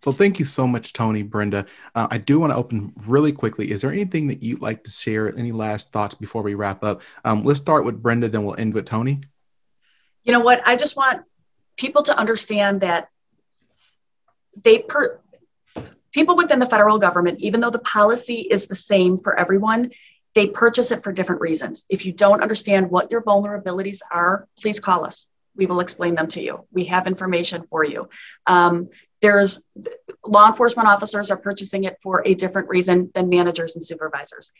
So 0.03 0.11
thank 0.11 0.37
you 0.37 0.45
so 0.45 0.67
much, 0.67 0.93
Tony, 0.93 1.23
Brenda. 1.23 1.65
Uh, 1.95 2.07
I 2.11 2.19
do 2.19 2.39
want 2.39 2.53
to 2.53 2.57
open 2.57 2.93
really 3.07 3.31
quickly. 3.31 3.71
Is 3.71 3.81
there 3.81 3.91
anything 3.91 4.27
that 4.27 4.43
you'd 4.43 4.61
like 4.61 4.83
to 4.83 4.91
share? 4.91 5.35
Any 5.35 5.51
last 5.51 5.91
thoughts 5.91 6.13
before 6.13 6.43
we 6.43 6.53
wrap 6.53 6.83
up? 6.83 7.01
Um, 7.23 7.43
let's 7.43 7.59
start 7.59 7.83
with 7.83 8.03
Brenda, 8.03 8.29
then 8.29 8.43
we'll 8.43 8.59
end 8.59 8.75
with 8.75 8.85
Tony. 8.85 9.21
You 10.23 10.33
know 10.33 10.41
what? 10.41 10.61
I 10.67 10.75
just 10.75 10.95
want 10.95 11.23
people 11.75 12.03
to 12.03 12.15
understand 12.15 12.81
that 12.81 13.09
they 14.63 14.79
per 14.79 15.19
people 16.15 16.37
within 16.37 16.59
the 16.59 16.65
federal 16.65 16.97
government, 16.97 17.41
even 17.41 17.59
though 17.59 17.69
the 17.69 17.77
policy 17.77 18.47
is 18.49 18.67
the 18.67 18.75
same 18.75 19.17
for 19.17 19.37
everyone, 19.37 19.91
they 20.33 20.47
purchase 20.47 20.89
it 20.89 21.03
for 21.03 21.11
different 21.11 21.41
reasons. 21.41 21.85
If 21.89 22.05
you 22.05 22.13
don't 22.13 22.41
understand 22.41 22.89
what 22.89 23.11
your 23.11 23.21
vulnerabilities 23.21 23.99
are, 24.09 24.47
please 24.57 24.79
call 24.79 25.05
us. 25.05 25.27
We 25.57 25.65
will 25.65 25.81
explain 25.81 26.15
them 26.15 26.29
to 26.29 26.41
you. 26.41 26.65
We 26.71 26.85
have 26.85 27.05
information 27.05 27.65
for 27.69 27.83
you. 27.83 28.07
Um, 28.47 28.89
there's 29.21 29.61
law 30.25 30.47
enforcement 30.47 30.87
officers 30.87 31.31
are 31.31 31.37
purchasing 31.37 31.83
it 31.83 31.97
for 32.01 32.23
a 32.25 32.33
different 32.33 32.69
reason 32.69 33.11
than 33.13 33.27
managers 33.27 33.75
and 33.75 33.83
supervisors. 33.83 34.53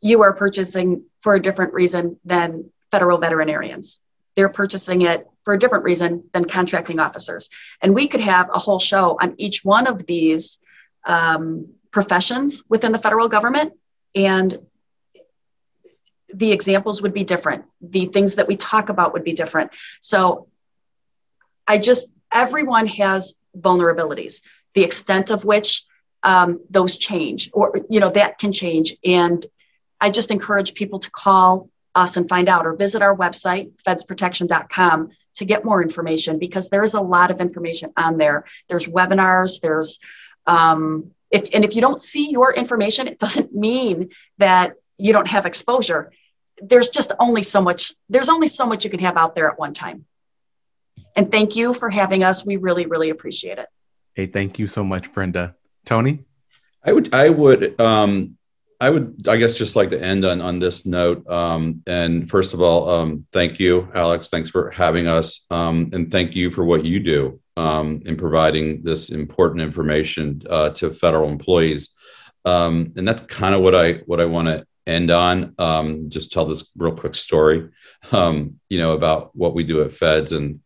You 0.00 0.22
are 0.22 0.34
purchasing 0.34 1.04
for 1.20 1.34
a 1.34 1.42
different 1.42 1.72
reason 1.72 2.20
than 2.24 2.70
federal 2.92 3.18
veterinarians. 3.18 4.00
They're 4.36 4.48
purchasing 4.48 5.02
it 5.02 5.26
for 5.44 5.54
a 5.54 5.58
different 5.58 5.84
reason 5.84 6.24
than 6.32 6.44
contracting 6.44 7.00
officers. 7.00 7.48
And 7.82 7.94
we 7.94 8.06
could 8.06 8.20
have 8.20 8.48
a 8.54 8.58
whole 8.58 8.78
show 8.78 9.18
on 9.20 9.34
each 9.36 9.64
one 9.64 9.86
of 9.88 10.06
these 10.06 10.58
um, 11.04 11.74
professions 11.90 12.64
within 12.68 12.92
the 12.92 12.98
federal 12.98 13.28
government. 13.28 13.72
And 14.14 14.58
the 16.32 16.52
examples 16.52 17.02
would 17.02 17.14
be 17.14 17.24
different. 17.24 17.64
The 17.80 18.06
things 18.06 18.36
that 18.36 18.48
we 18.48 18.56
talk 18.56 18.88
about 18.88 19.12
would 19.12 19.24
be 19.24 19.32
different. 19.32 19.72
So 20.00 20.48
I 21.66 21.78
just, 21.78 22.12
everyone 22.30 22.86
has 22.86 23.34
vulnerabilities, 23.56 24.42
the 24.74 24.84
extent 24.84 25.30
of 25.30 25.44
which 25.44 25.84
um, 26.22 26.60
those 26.68 26.96
change, 26.96 27.50
or 27.52 27.80
you 27.88 28.00
know 28.00 28.10
that 28.10 28.38
can 28.38 28.52
change. 28.52 28.96
And 29.04 29.44
I 30.00 30.10
just 30.10 30.30
encourage 30.30 30.74
people 30.74 30.98
to 31.00 31.10
call 31.10 31.70
us 31.94 32.16
and 32.16 32.28
find 32.28 32.48
out, 32.48 32.66
or 32.66 32.76
visit 32.76 33.02
our 33.02 33.16
website 33.16 33.72
fedsprotection.com 33.86 35.10
to 35.34 35.44
get 35.44 35.64
more 35.64 35.82
information 35.82 36.38
because 36.38 36.70
there 36.70 36.84
is 36.84 36.94
a 36.94 37.00
lot 37.00 37.30
of 37.30 37.40
information 37.40 37.92
on 37.96 38.18
there. 38.18 38.44
There's 38.68 38.86
webinars. 38.86 39.60
There's 39.60 39.98
um, 40.46 41.12
if 41.30 41.48
and 41.52 41.64
if 41.64 41.74
you 41.74 41.80
don't 41.80 42.02
see 42.02 42.30
your 42.30 42.52
information, 42.52 43.06
it 43.08 43.18
doesn't 43.18 43.54
mean 43.66 44.10
that 44.38 44.74
you 44.98 45.12
don't 45.12 45.28
have 45.28 45.46
exposure. 45.46 46.12
There's 46.62 46.88
just 46.88 47.12
only 47.18 47.42
so 47.42 47.62
much. 47.62 47.92
There's 48.08 48.28
only 48.28 48.48
so 48.48 48.66
much 48.66 48.84
you 48.84 48.90
can 48.90 49.00
have 49.00 49.16
out 49.16 49.34
there 49.34 49.48
at 49.48 49.58
one 49.58 49.74
time. 49.74 50.04
And 51.16 51.30
thank 51.30 51.56
you 51.56 51.74
for 51.74 51.90
having 51.90 52.22
us. 52.22 52.44
We 52.44 52.56
really, 52.56 52.86
really 52.86 53.10
appreciate 53.10 53.58
it. 53.58 53.68
Hey, 54.14 54.26
thank 54.26 54.58
you 54.58 54.66
so 54.66 54.84
much, 54.84 55.12
Brenda. 55.12 55.56
Tony? 55.84 56.24
I 56.84 56.92
would, 56.92 57.14
I 57.14 57.28
would, 57.28 57.80
um, 57.80 58.36
I 58.80 58.88
would, 58.88 59.28
I 59.28 59.36
guess, 59.36 59.54
just 59.54 59.76
like 59.76 59.90
to 59.90 60.02
end 60.02 60.24
on 60.24 60.40
on 60.40 60.58
this 60.58 60.86
note. 60.86 61.28
Um, 61.28 61.82
and 61.86 62.28
first 62.28 62.54
of 62.54 62.62
all, 62.62 62.88
um, 62.88 63.26
thank 63.30 63.60
you, 63.60 63.88
Alex. 63.94 64.30
Thanks 64.30 64.48
for 64.48 64.70
having 64.70 65.06
us, 65.06 65.46
um, 65.50 65.90
and 65.92 66.10
thank 66.10 66.34
you 66.34 66.50
for 66.50 66.64
what 66.64 66.84
you 66.84 66.98
do 66.98 67.40
um, 67.56 68.00
in 68.06 68.16
providing 68.16 68.82
this 68.82 69.10
important 69.10 69.60
information 69.60 70.40
uh, 70.48 70.70
to 70.70 70.90
federal 70.90 71.28
employees. 71.28 71.90
Um, 72.46 72.94
and 72.96 73.06
that's 73.06 73.20
kind 73.20 73.54
of 73.54 73.60
what 73.60 73.74
I 73.74 73.94
what 74.06 74.20
I 74.20 74.24
want 74.24 74.48
to 74.48 74.66
end 74.86 75.10
on. 75.10 75.54
Um, 75.58 76.08
just 76.08 76.32
tell 76.32 76.46
this 76.46 76.70
real 76.76 76.96
quick 76.96 77.14
story, 77.14 77.68
um, 78.12 78.60
you 78.70 78.78
know, 78.78 78.92
about 78.92 79.36
what 79.36 79.54
we 79.54 79.62
do 79.62 79.82
at 79.82 79.92
Feds 79.92 80.32
and 80.32 80.60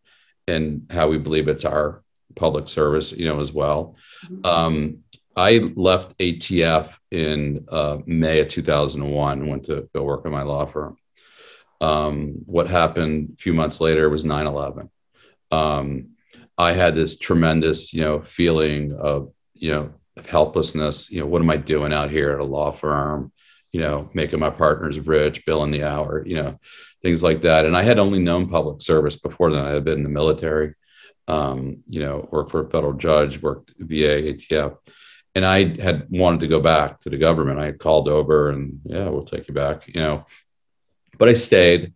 and 0.46 0.86
how 0.90 1.08
we 1.08 1.18
believe 1.18 1.48
it's 1.48 1.64
our 1.64 2.04
public 2.36 2.68
service, 2.68 3.12
you 3.12 3.26
know, 3.26 3.40
as 3.40 3.52
well. 3.52 3.96
Mm-hmm. 4.26 4.46
Um, 4.46 4.98
I 5.36 5.58
left 5.74 6.18
ATF 6.18 6.96
in 7.10 7.66
uh, 7.68 7.98
May 8.06 8.40
of 8.40 8.48
2001 8.48 9.40
and 9.40 9.48
went 9.48 9.64
to 9.64 9.88
go 9.94 10.02
work 10.02 10.24
at 10.24 10.32
my 10.32 10.42
law 10.42 10.66
firm. 10.66 10.96
Um, 11.80 12.42
what 12.46 12.68
happened 12.68 13.30
a 13.34 13.36
few 13.36 13.52
months 13.52 13.80
later 13.80 14.08
was 14.08 14.24
9 14.24 14.46
11. 14.46 14.90
Um, 15.50 16.10
I 16.56 16.72
had 16.72 16.94
this 16.94 17.18
tremendous, 17.18 17.92
you 17.92 18.00
know, 18.00 18.20
feeling 18.22 18.92
of, 18.92 19.32
you 19.54 19.72
know, 19.72 19.94
of 20.16 20.26
helplessness. 20.26 21.10
You 21.10 21.20
know, 21.20 21.26
what 21.26 21.42
am 21.42 21.50
I 21.50 21.56
doing 21.56 21.92
out 21.92 22.10
here 22.10 22.32
at 22.32 22.40
a 22.40 22.44
law 22.44 22.70
firm? 22.70 23.32
You 23.72 23.80
know, 23.80 24.08
making 24.14 24.38
my 24.38 24.50
partners 24.50 25.00
rich, 25.00 25.44
billing 25.44 25.72
the 25.72 25.82
hour, 25.82 26.24
you 26.24 26.36
know, 26.36 26.60
things 27.02 27.24
like 27.24 27.42
that. 27.42 27.66
And 27.66 27.76
I 27.76 27.82
had 27.82 27.98
only 27.98 28.20
known 28.20 28.48
public 28.48 28.80
service 28.80 29.16
before 29.16 29.50
then. 29.50 29.64
I 29.64 29.70
had 29.70 29.84
been 29.84 29.98
in 29.98 30.04
the 30.04 30.08
military, 30.08 30.74
um, 31.26 31.82
you 31.88 31.98
know, 31.98 32.28
worked 32.30 32.52
for 32.52 32.64
a 32.64 32.70
federal 32.70 32.92
judge, 32.92 33.42
worked 33.42 33.72
VA, 33.78 34.32
ATF. 34.32 34.76
And 35.34 35.44
I 35.44 35.80
had 35.80 36.06
wanted 36.10 36.40
to 36.40 36.48
go 36.48 36.60
back 36.60 37.00
to 37.00 37.10
the 37.10 37.16
government. 37.16 37.58
I 37.58 37.66
had 37.66 37.78
called 37.78 38.08
over 38.08 38.50
and 38.50 38.80
yeah, 38.84 39.08
we'll 39.08 39.24
take 39.24 39.48
you 39.48 39.54
back, 39.54 39.88
you 39.88 40.00
know. 40.00 40.26
But 41.18 41.28
I 41.28 41.32
stayed, 41.32 41.92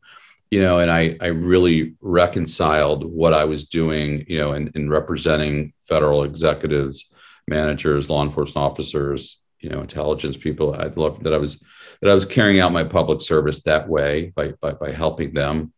you 0.50 0.60
know, 0.60 0.78
and 0.80 0.90
I 0.90 1.16
I 1.20 1.26
really 1.28 1.94
reconciled 2.00 3.04
what 3.04 3.34
I 3.34 3.44
was 3.44 3.68
doing, 3.68 4.24
you 4.28 4.38
know, 4.38 4.52
in, 4.52 4.72
in 4.74 4.90
representing 4.90 5.72
federal 5.86 6.24
executives, 6.24 7.12
managers, 7.46 8.10
law 8.10 8.24
enforcement 8.24 8.64
officers, 8.70 9.40
you 9.60 9.70
know, 9.70 9.80
intelligence 9.80 10.36
people. 10.36 10.74
I 10.74 10.86
loved 10.86 11.24
that 11.24 11.34
I 11.34 11.38
was 11.38 11.64
that 12.00 12.10
I 12.10 12.14
was 12.14 12.24
carrying 12.24 12.60
out 12.60 12.72
my 12.72 12.84
public 12.84 13.20
service 13.20 13.62
that 13.62 13.88
way 13.88 14.32
by 14.34 14.52
by, 14.60 14.72
by 14.72 14.90
helping 14.90 15.32
them. 15.32 15.72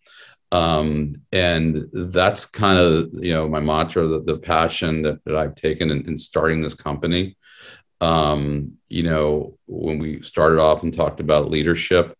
Um, 0.52 1.12
and 1.30 1.88
that's 1.92 2.44
kind 2.44 2.78
of 2.78 3.10
you 3.12 3.32
know 3.32 3.48
my 3.48 3.60
mantra, 3.60 4.06
the, 4.06 4.22
the 4.22 4.38
passion 4.38 5.02
that, 5.02 5.24
that 5.24 5.36
I've 5.36 5.54
taken 5.54 5.90
in, 5.90 6.06
in 6.08 6.18
starting 6.18 6.62
this 6.62 6.74
company. 6.74 7.36
Um, 8.00 8.78
you 8.88 9.02
know, 9.02 9.58
when 9.66 9.98
we 9.98 10.22
started 10.22 10.58
off 10.58 10.82
and 10.82 10.94
talked 10.94 11.20
about 11.20 11.50
leadership, 11.50 12.16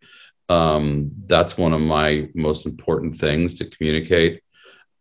um, 0.49 1.11
that's 1.27 1.57
one 1.57 1.73
of 1.73 1.81
my 1.81 2.29
most 2.35 2.67
important 2.67 3.17
things 3.17 3.57
to 3.57 3.65
communicate. 3.65 4.43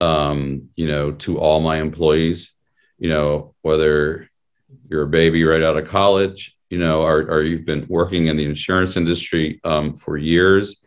Um, 0.02 0.70
you 0.76 0.88
know, 0.88 1.12
to 1.12 1.38
all 1.38 1.60
my 1.60 1.78
employees. 1.78 2.54
You 2.98 3.10
know, 3.10 3.56
whether 3.62 4.30
you're 4.90 5.04
a 5.04 5.08
baby 5.08 5.44
right 5.44 5.64
out 5.64 5.78
of 5.78 5.88
college 5.88 6.56
you 6.70 6.78
know, 6.78 7.02
or, 7.02 7.22
or 7.24 7.42
you've 7.42 7.66
been 7.66 7.86
working 7.90 8.28
in 8.28 8.38
the 8.38 8.46
insurance 8.46 8.96
industry 8.96 9.60
um, 9.64 9.96
for 9.96 10.18
years, 10.18 10.82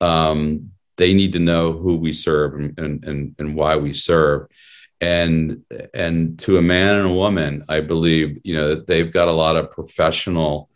um, 0.00 0.72
they 0.96 1.14
need 1.14 1.32
to 1.32 1.38
know 1.38 1.72
who 1.72 1.96
we 1.96 2.12
serve 2.12 2.54
and, 2.54 2.78
and, 2.78 3.34
and 3.38 3.54
why 3.54 3.76
we 3.76 3.94
serve. 3.94 4.48
And, 5.00 5.62
and 5.94 6.38
to 6.40 6.58
a 6.58 6.62
man 6.62 6.96
and 6.96 7.10
a 7.10 7.14
woman, 7.14 7.64
I 7.68 7.80
believe, 7.80 8.38
you 8.44 8.54
know, 8.54 8.68
that 8.74 8.86
they've 8.86 9.10
got 9.10 9.28
a 9.28 9.32
lot 9.32 9.56
of 9.56 9.70
professional 9.70 10.68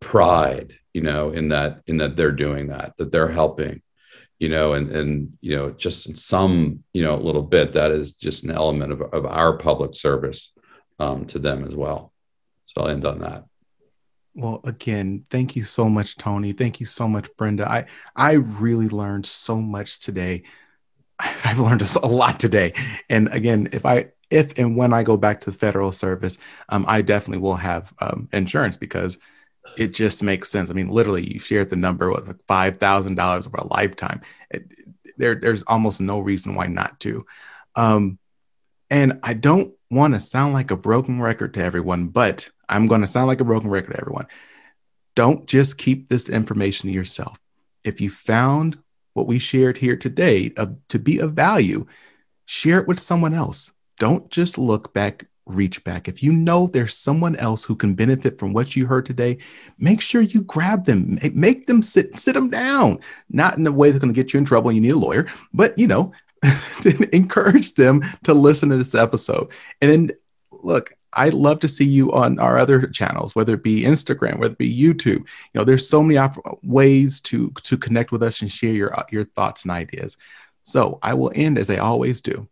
pride, 0.00 0.78
you 0.94 1.02
know, 1.02 1.30
in 1.30 1.48
that 1.50 1.82
in 1.86 1.98
that 1.98 2.16
they're 2.16 2.32
doing 2.32 2.68
that, 2.68 2.94
that 2.96 3.12
they're 3.12 3.28
helping, 3.28 3.82
you 4.38 4.48
know, 4.48 4.74
and 4.74 4.90
and 4.90 5.36
you 5.40 5.56
know, 5.56 5.70
just 5.70 6.08
in 6.08 6.14
some 6.14 6.84
you 6.92 7.02
know 7.02 7.16
little 7.16 7.42
bit 7.42 7.72
that 7.72 7.90
is 7.90 8.12
just 8.12 8.44
an 8.44 8.50
element 8.50 8.92
of, 8.92 9.02
of 9.02 9.26
our 9.26 9.56
public 9.58 9.94
service 9.94 10.52
um, 10.98 11.26
to 11.26 11.38
them 11.38 11.64
as 11.64 11.74
well. 11.74 12.12
So 12.66 12.82
I'll 12.82 12.88
end 12.88 13.04
on 13.04 13.20
that. 13.20 13.44
Well, 14.34 14.60
again, 14.64 15.24
thank 15.30 15.56
you 15.56 15.62
so 15.62 15.88
much, 15.88 16.16
Tony. 16.16 16.52
Thank 16.52 16.78
you 16.78 16.86
so 16.86 17.08
much, 17.08 17.28
Brenda. 17.36 17.68
I 17.68 17.86
I 18.14 18.32
really 18.32 18.88
learned 18.88 19.26
so 19.26 19.60
much 19.60 20.00
today. 20.00 20.44
I've 21.44 21.58
learned 21.58 21.82
a 21.82 22.06
lot 22.06 22.40
today. 22.40 22.72
And 23.08 23.28
again, 23.28 23.68
if 23.72 23.86
I 23.86 24.12
if 24.30 24.58
and 24.58 24.76
when 24.76 24.92
I 24.92 25.02
go 25.02 25.16
back 25.16 25.42
to 25.42 25.50
the 25.50 25.56
federal 25.56 25.92
service, 25.92 26.38
um, 26.68 26.84
I 26.88 27.02
definitely 27.02 27.42
will 27.42 27.56
have 27.56 27.94
um, 28.00 28.28
insurance 28.32 28.76
because 28.76 29.18
it 29.76 29.88
just 29.88 30.22
makes 30.22 30.50
sense. 30.50 30.70
I 30.70 30.74
mean, 30.74 30.88
literally, 30.88 31.32
you 31.32 31.38
shared 31.38 31.70
the 31.70 31.76
number 31.76 32.10
with 32.10 32.26
like 32.26 32.42
five 32.46 32.78
thousand 32.78 33.14
dollars 33.14 33.46
over 33.46 33.58
a 33.58 33.66
lifetime. 33.66 34.22
It, 34.50 34.72
there, 35.16 35.34
there's 35.34 35.62
almost 35.62 36.00
no 36.00 36.18
reason 36.20 36.54
why 36.54 36.66
not 36.66 37.00
to. 37.00 37.24
Um, 37.74 38.18
and 38.90 39.18
I 39.22 39.34
don't 39.34 39.74
want 39.90 40.14
to 40.14 40.20
sound 40.20 40.52
like 40.54 40.70
a 40.70 40.76
broken 40.76 41.20
record 41.20 41.54
to 41.54 41.62
everyone, 41.62 42.08
but 42.08 42.50
I'm 42.68 42.86
going 42.86 43.00
to 43.00 43.06
sound 43.06 43.28
like 43.28 43.40
a 43.40 43.44
broken 43.44 43.70
record 43.70 43.92
to 43.92 44.00
everyone. 44.00 44.26
Don't 45.14 45.46
just 45.46 45.78
keep 45.78 46.08
this 46.08 46.28
information 46.28 46.88
to 46.88 46.94
yourself. 46.94 47.40
If 47.84 48.00
you 48.00 48.10
found 48.10 48.78
what 49.16 49.26
we 49.26 49.38
shared 49.38 49.78
here 49.78 49.96
today 49.96 50.52
uh, 50.56 50.66
to 50.88 50.98
be 50.98 51.18
of 51.18 51.32
value, 51.32 51.86
share 52.44 52.80
it 52.80 52.86
with 52.86 53.00
someone 53.00 53.34
else. 53.34 53.72
Don't 53.98 54.30
just 54.30 54.58
look 54.58 54.92
back, 54.92 55.26
reach 55.46 55.82
back. 55.84 56.06
If 56.06 56.22
you 56.22 56.32
know 56.32 56.66
there's 56.66 56.94
someone 56.94 57.36
else 57.36 57.64
who 57.64 57.74
can 57.74 57.94
benefit 57.94 58.38
from 58.38 58.52
what 58.52 58.76
you 58.76 58.86
heard 58.86 59.06
today, 59.06 59.38
make 59.78 60.00
sure 60.00 60.20
you 60.20 60.42
grab 60.42 60.84
them, 60.84 61.18
make 61.34 61.66
them 61.66 61.82
sit, 61.82 62.18
sit 62.18 62.34
them 62.34 62.50
down, 62.50 62.98
not 63.30 63.56
in 63.56 63.66
a 63.66 63.72
way 63.72 63.90
that's 63.90 64.02
going 64.02 64.12
to 64.12 64.22
get 64.22 64.32
you 64.32 64.38
in 64.38 64.44
trouble. 64.44 64.70
You 64.70 64.80
need 64.80 64.90
a 64.90 64.98
lawyer, 64.98 65.26
but 65.52 65.78
you 65.78 65.86
know, 65.86 66.12
encourage 67.12 67.74
them 67.74 68.02
to 68.24 68.34
listen 68.34 68.68
to 68.68 68.76
this 68.76 68.94
episode. 68.94 69.50
And 69.80 69.90
then 69.90 70.10
look, 70.50 70.95
I'd 71.16 71.34
love 71.34 71.60
to 71.60 71.68
see 71.68 71.84
you 71.84 72.12
on 72.12 72.38
our 72.38 72.58
other 72.58 72.86
channels, 72.86 73.34
whether 73.34 73.54
it 73.54 73.62
be 73.62 73.82
Instagram, 73.82 74.38
whether 74.38 74.52
it 74.52 74.58
be 74.58 74.74
YouTube. 74.74 75.18
You 75.18 75.54
know, 75.54 75.64
there's 75.64 75.88
so 75.88 76.02
many 76.02 76.18
op- 76.18 76.60
ways 76.62 77.20
to 77.22 77.50
to 77.62 77.76
connect 77.76 78.12
with 78.12 78.22
us 78.22 78.42
and 78.42 78.52
share 78.52 78.72
your 78.72 78.94
your 79.10 79.24
thoughts 79.24 79.62
and 79.62 79.72
ideas. 79.72 80.16
So 80.62 80.98
I 81.02 81.14
will 81.14 81.32
end 81.34 81.58
as 81.58 81.70
I 81.70 81.76
always 81.76 82.20
do. 82.20 82.48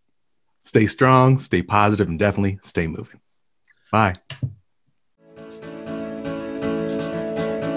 Stay 0.63 0.87
strong, 0.87 1.37
stay 1.37 1.63
positive, 1.63 2.09
and 2.09 2.19
definitely 2.19 2.59
stay 2.63 2.87
moving. 2.87 3.21
Bye. 3.93 4.15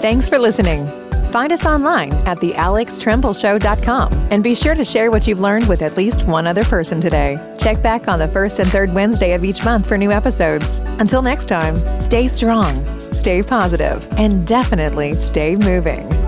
Thanks 0.00 0.28
for 0.28 0.38
listening. 0.38 1.07
Find 1.28 1.52
us 1.52 1.66
online 1.66 2.14
at 2.26 2.38
thealextrembleshow.com 2.38 4.28
and 4.30 4.42
be 4.42 4.54
sure 4.54 4.74
to 4.74 4.84
share 4.84 5.10
what 5.10 5.26
you've 5.26 5.40
learned 5.40 5.68
with 5.68 5.82
at 5.82 5.96
least 5.96 6.24
one 6.24 6.46
other 6.46 6.64
person 6.64 7.00
today. 7.00 7.36
Check 7.58 7.82
back 7.82 8.08
on 8.08 8.18
the 8.18 8.28
first 8.28 8.58
and 8.60 8.68
third 8.68 8.94
Wednesday 8.94 9.34
of 9.34 9.44
each 9.44 9.62
month 9.62 9.86
for 9.86 9.98
new 9.98 10.10
episodes. 10.10 10.78
Until 10.98 11.20
next 11.20 11.46
time, 11.46 11.76
stay 12.00 12.28
strong, 12.28 12.86
stay 13.12 13.42
positive, 13.42 14.08
and 14.12 14.46
definitely 14.46 15.12
stay 15.12 15.54
moving. 15.54 16.27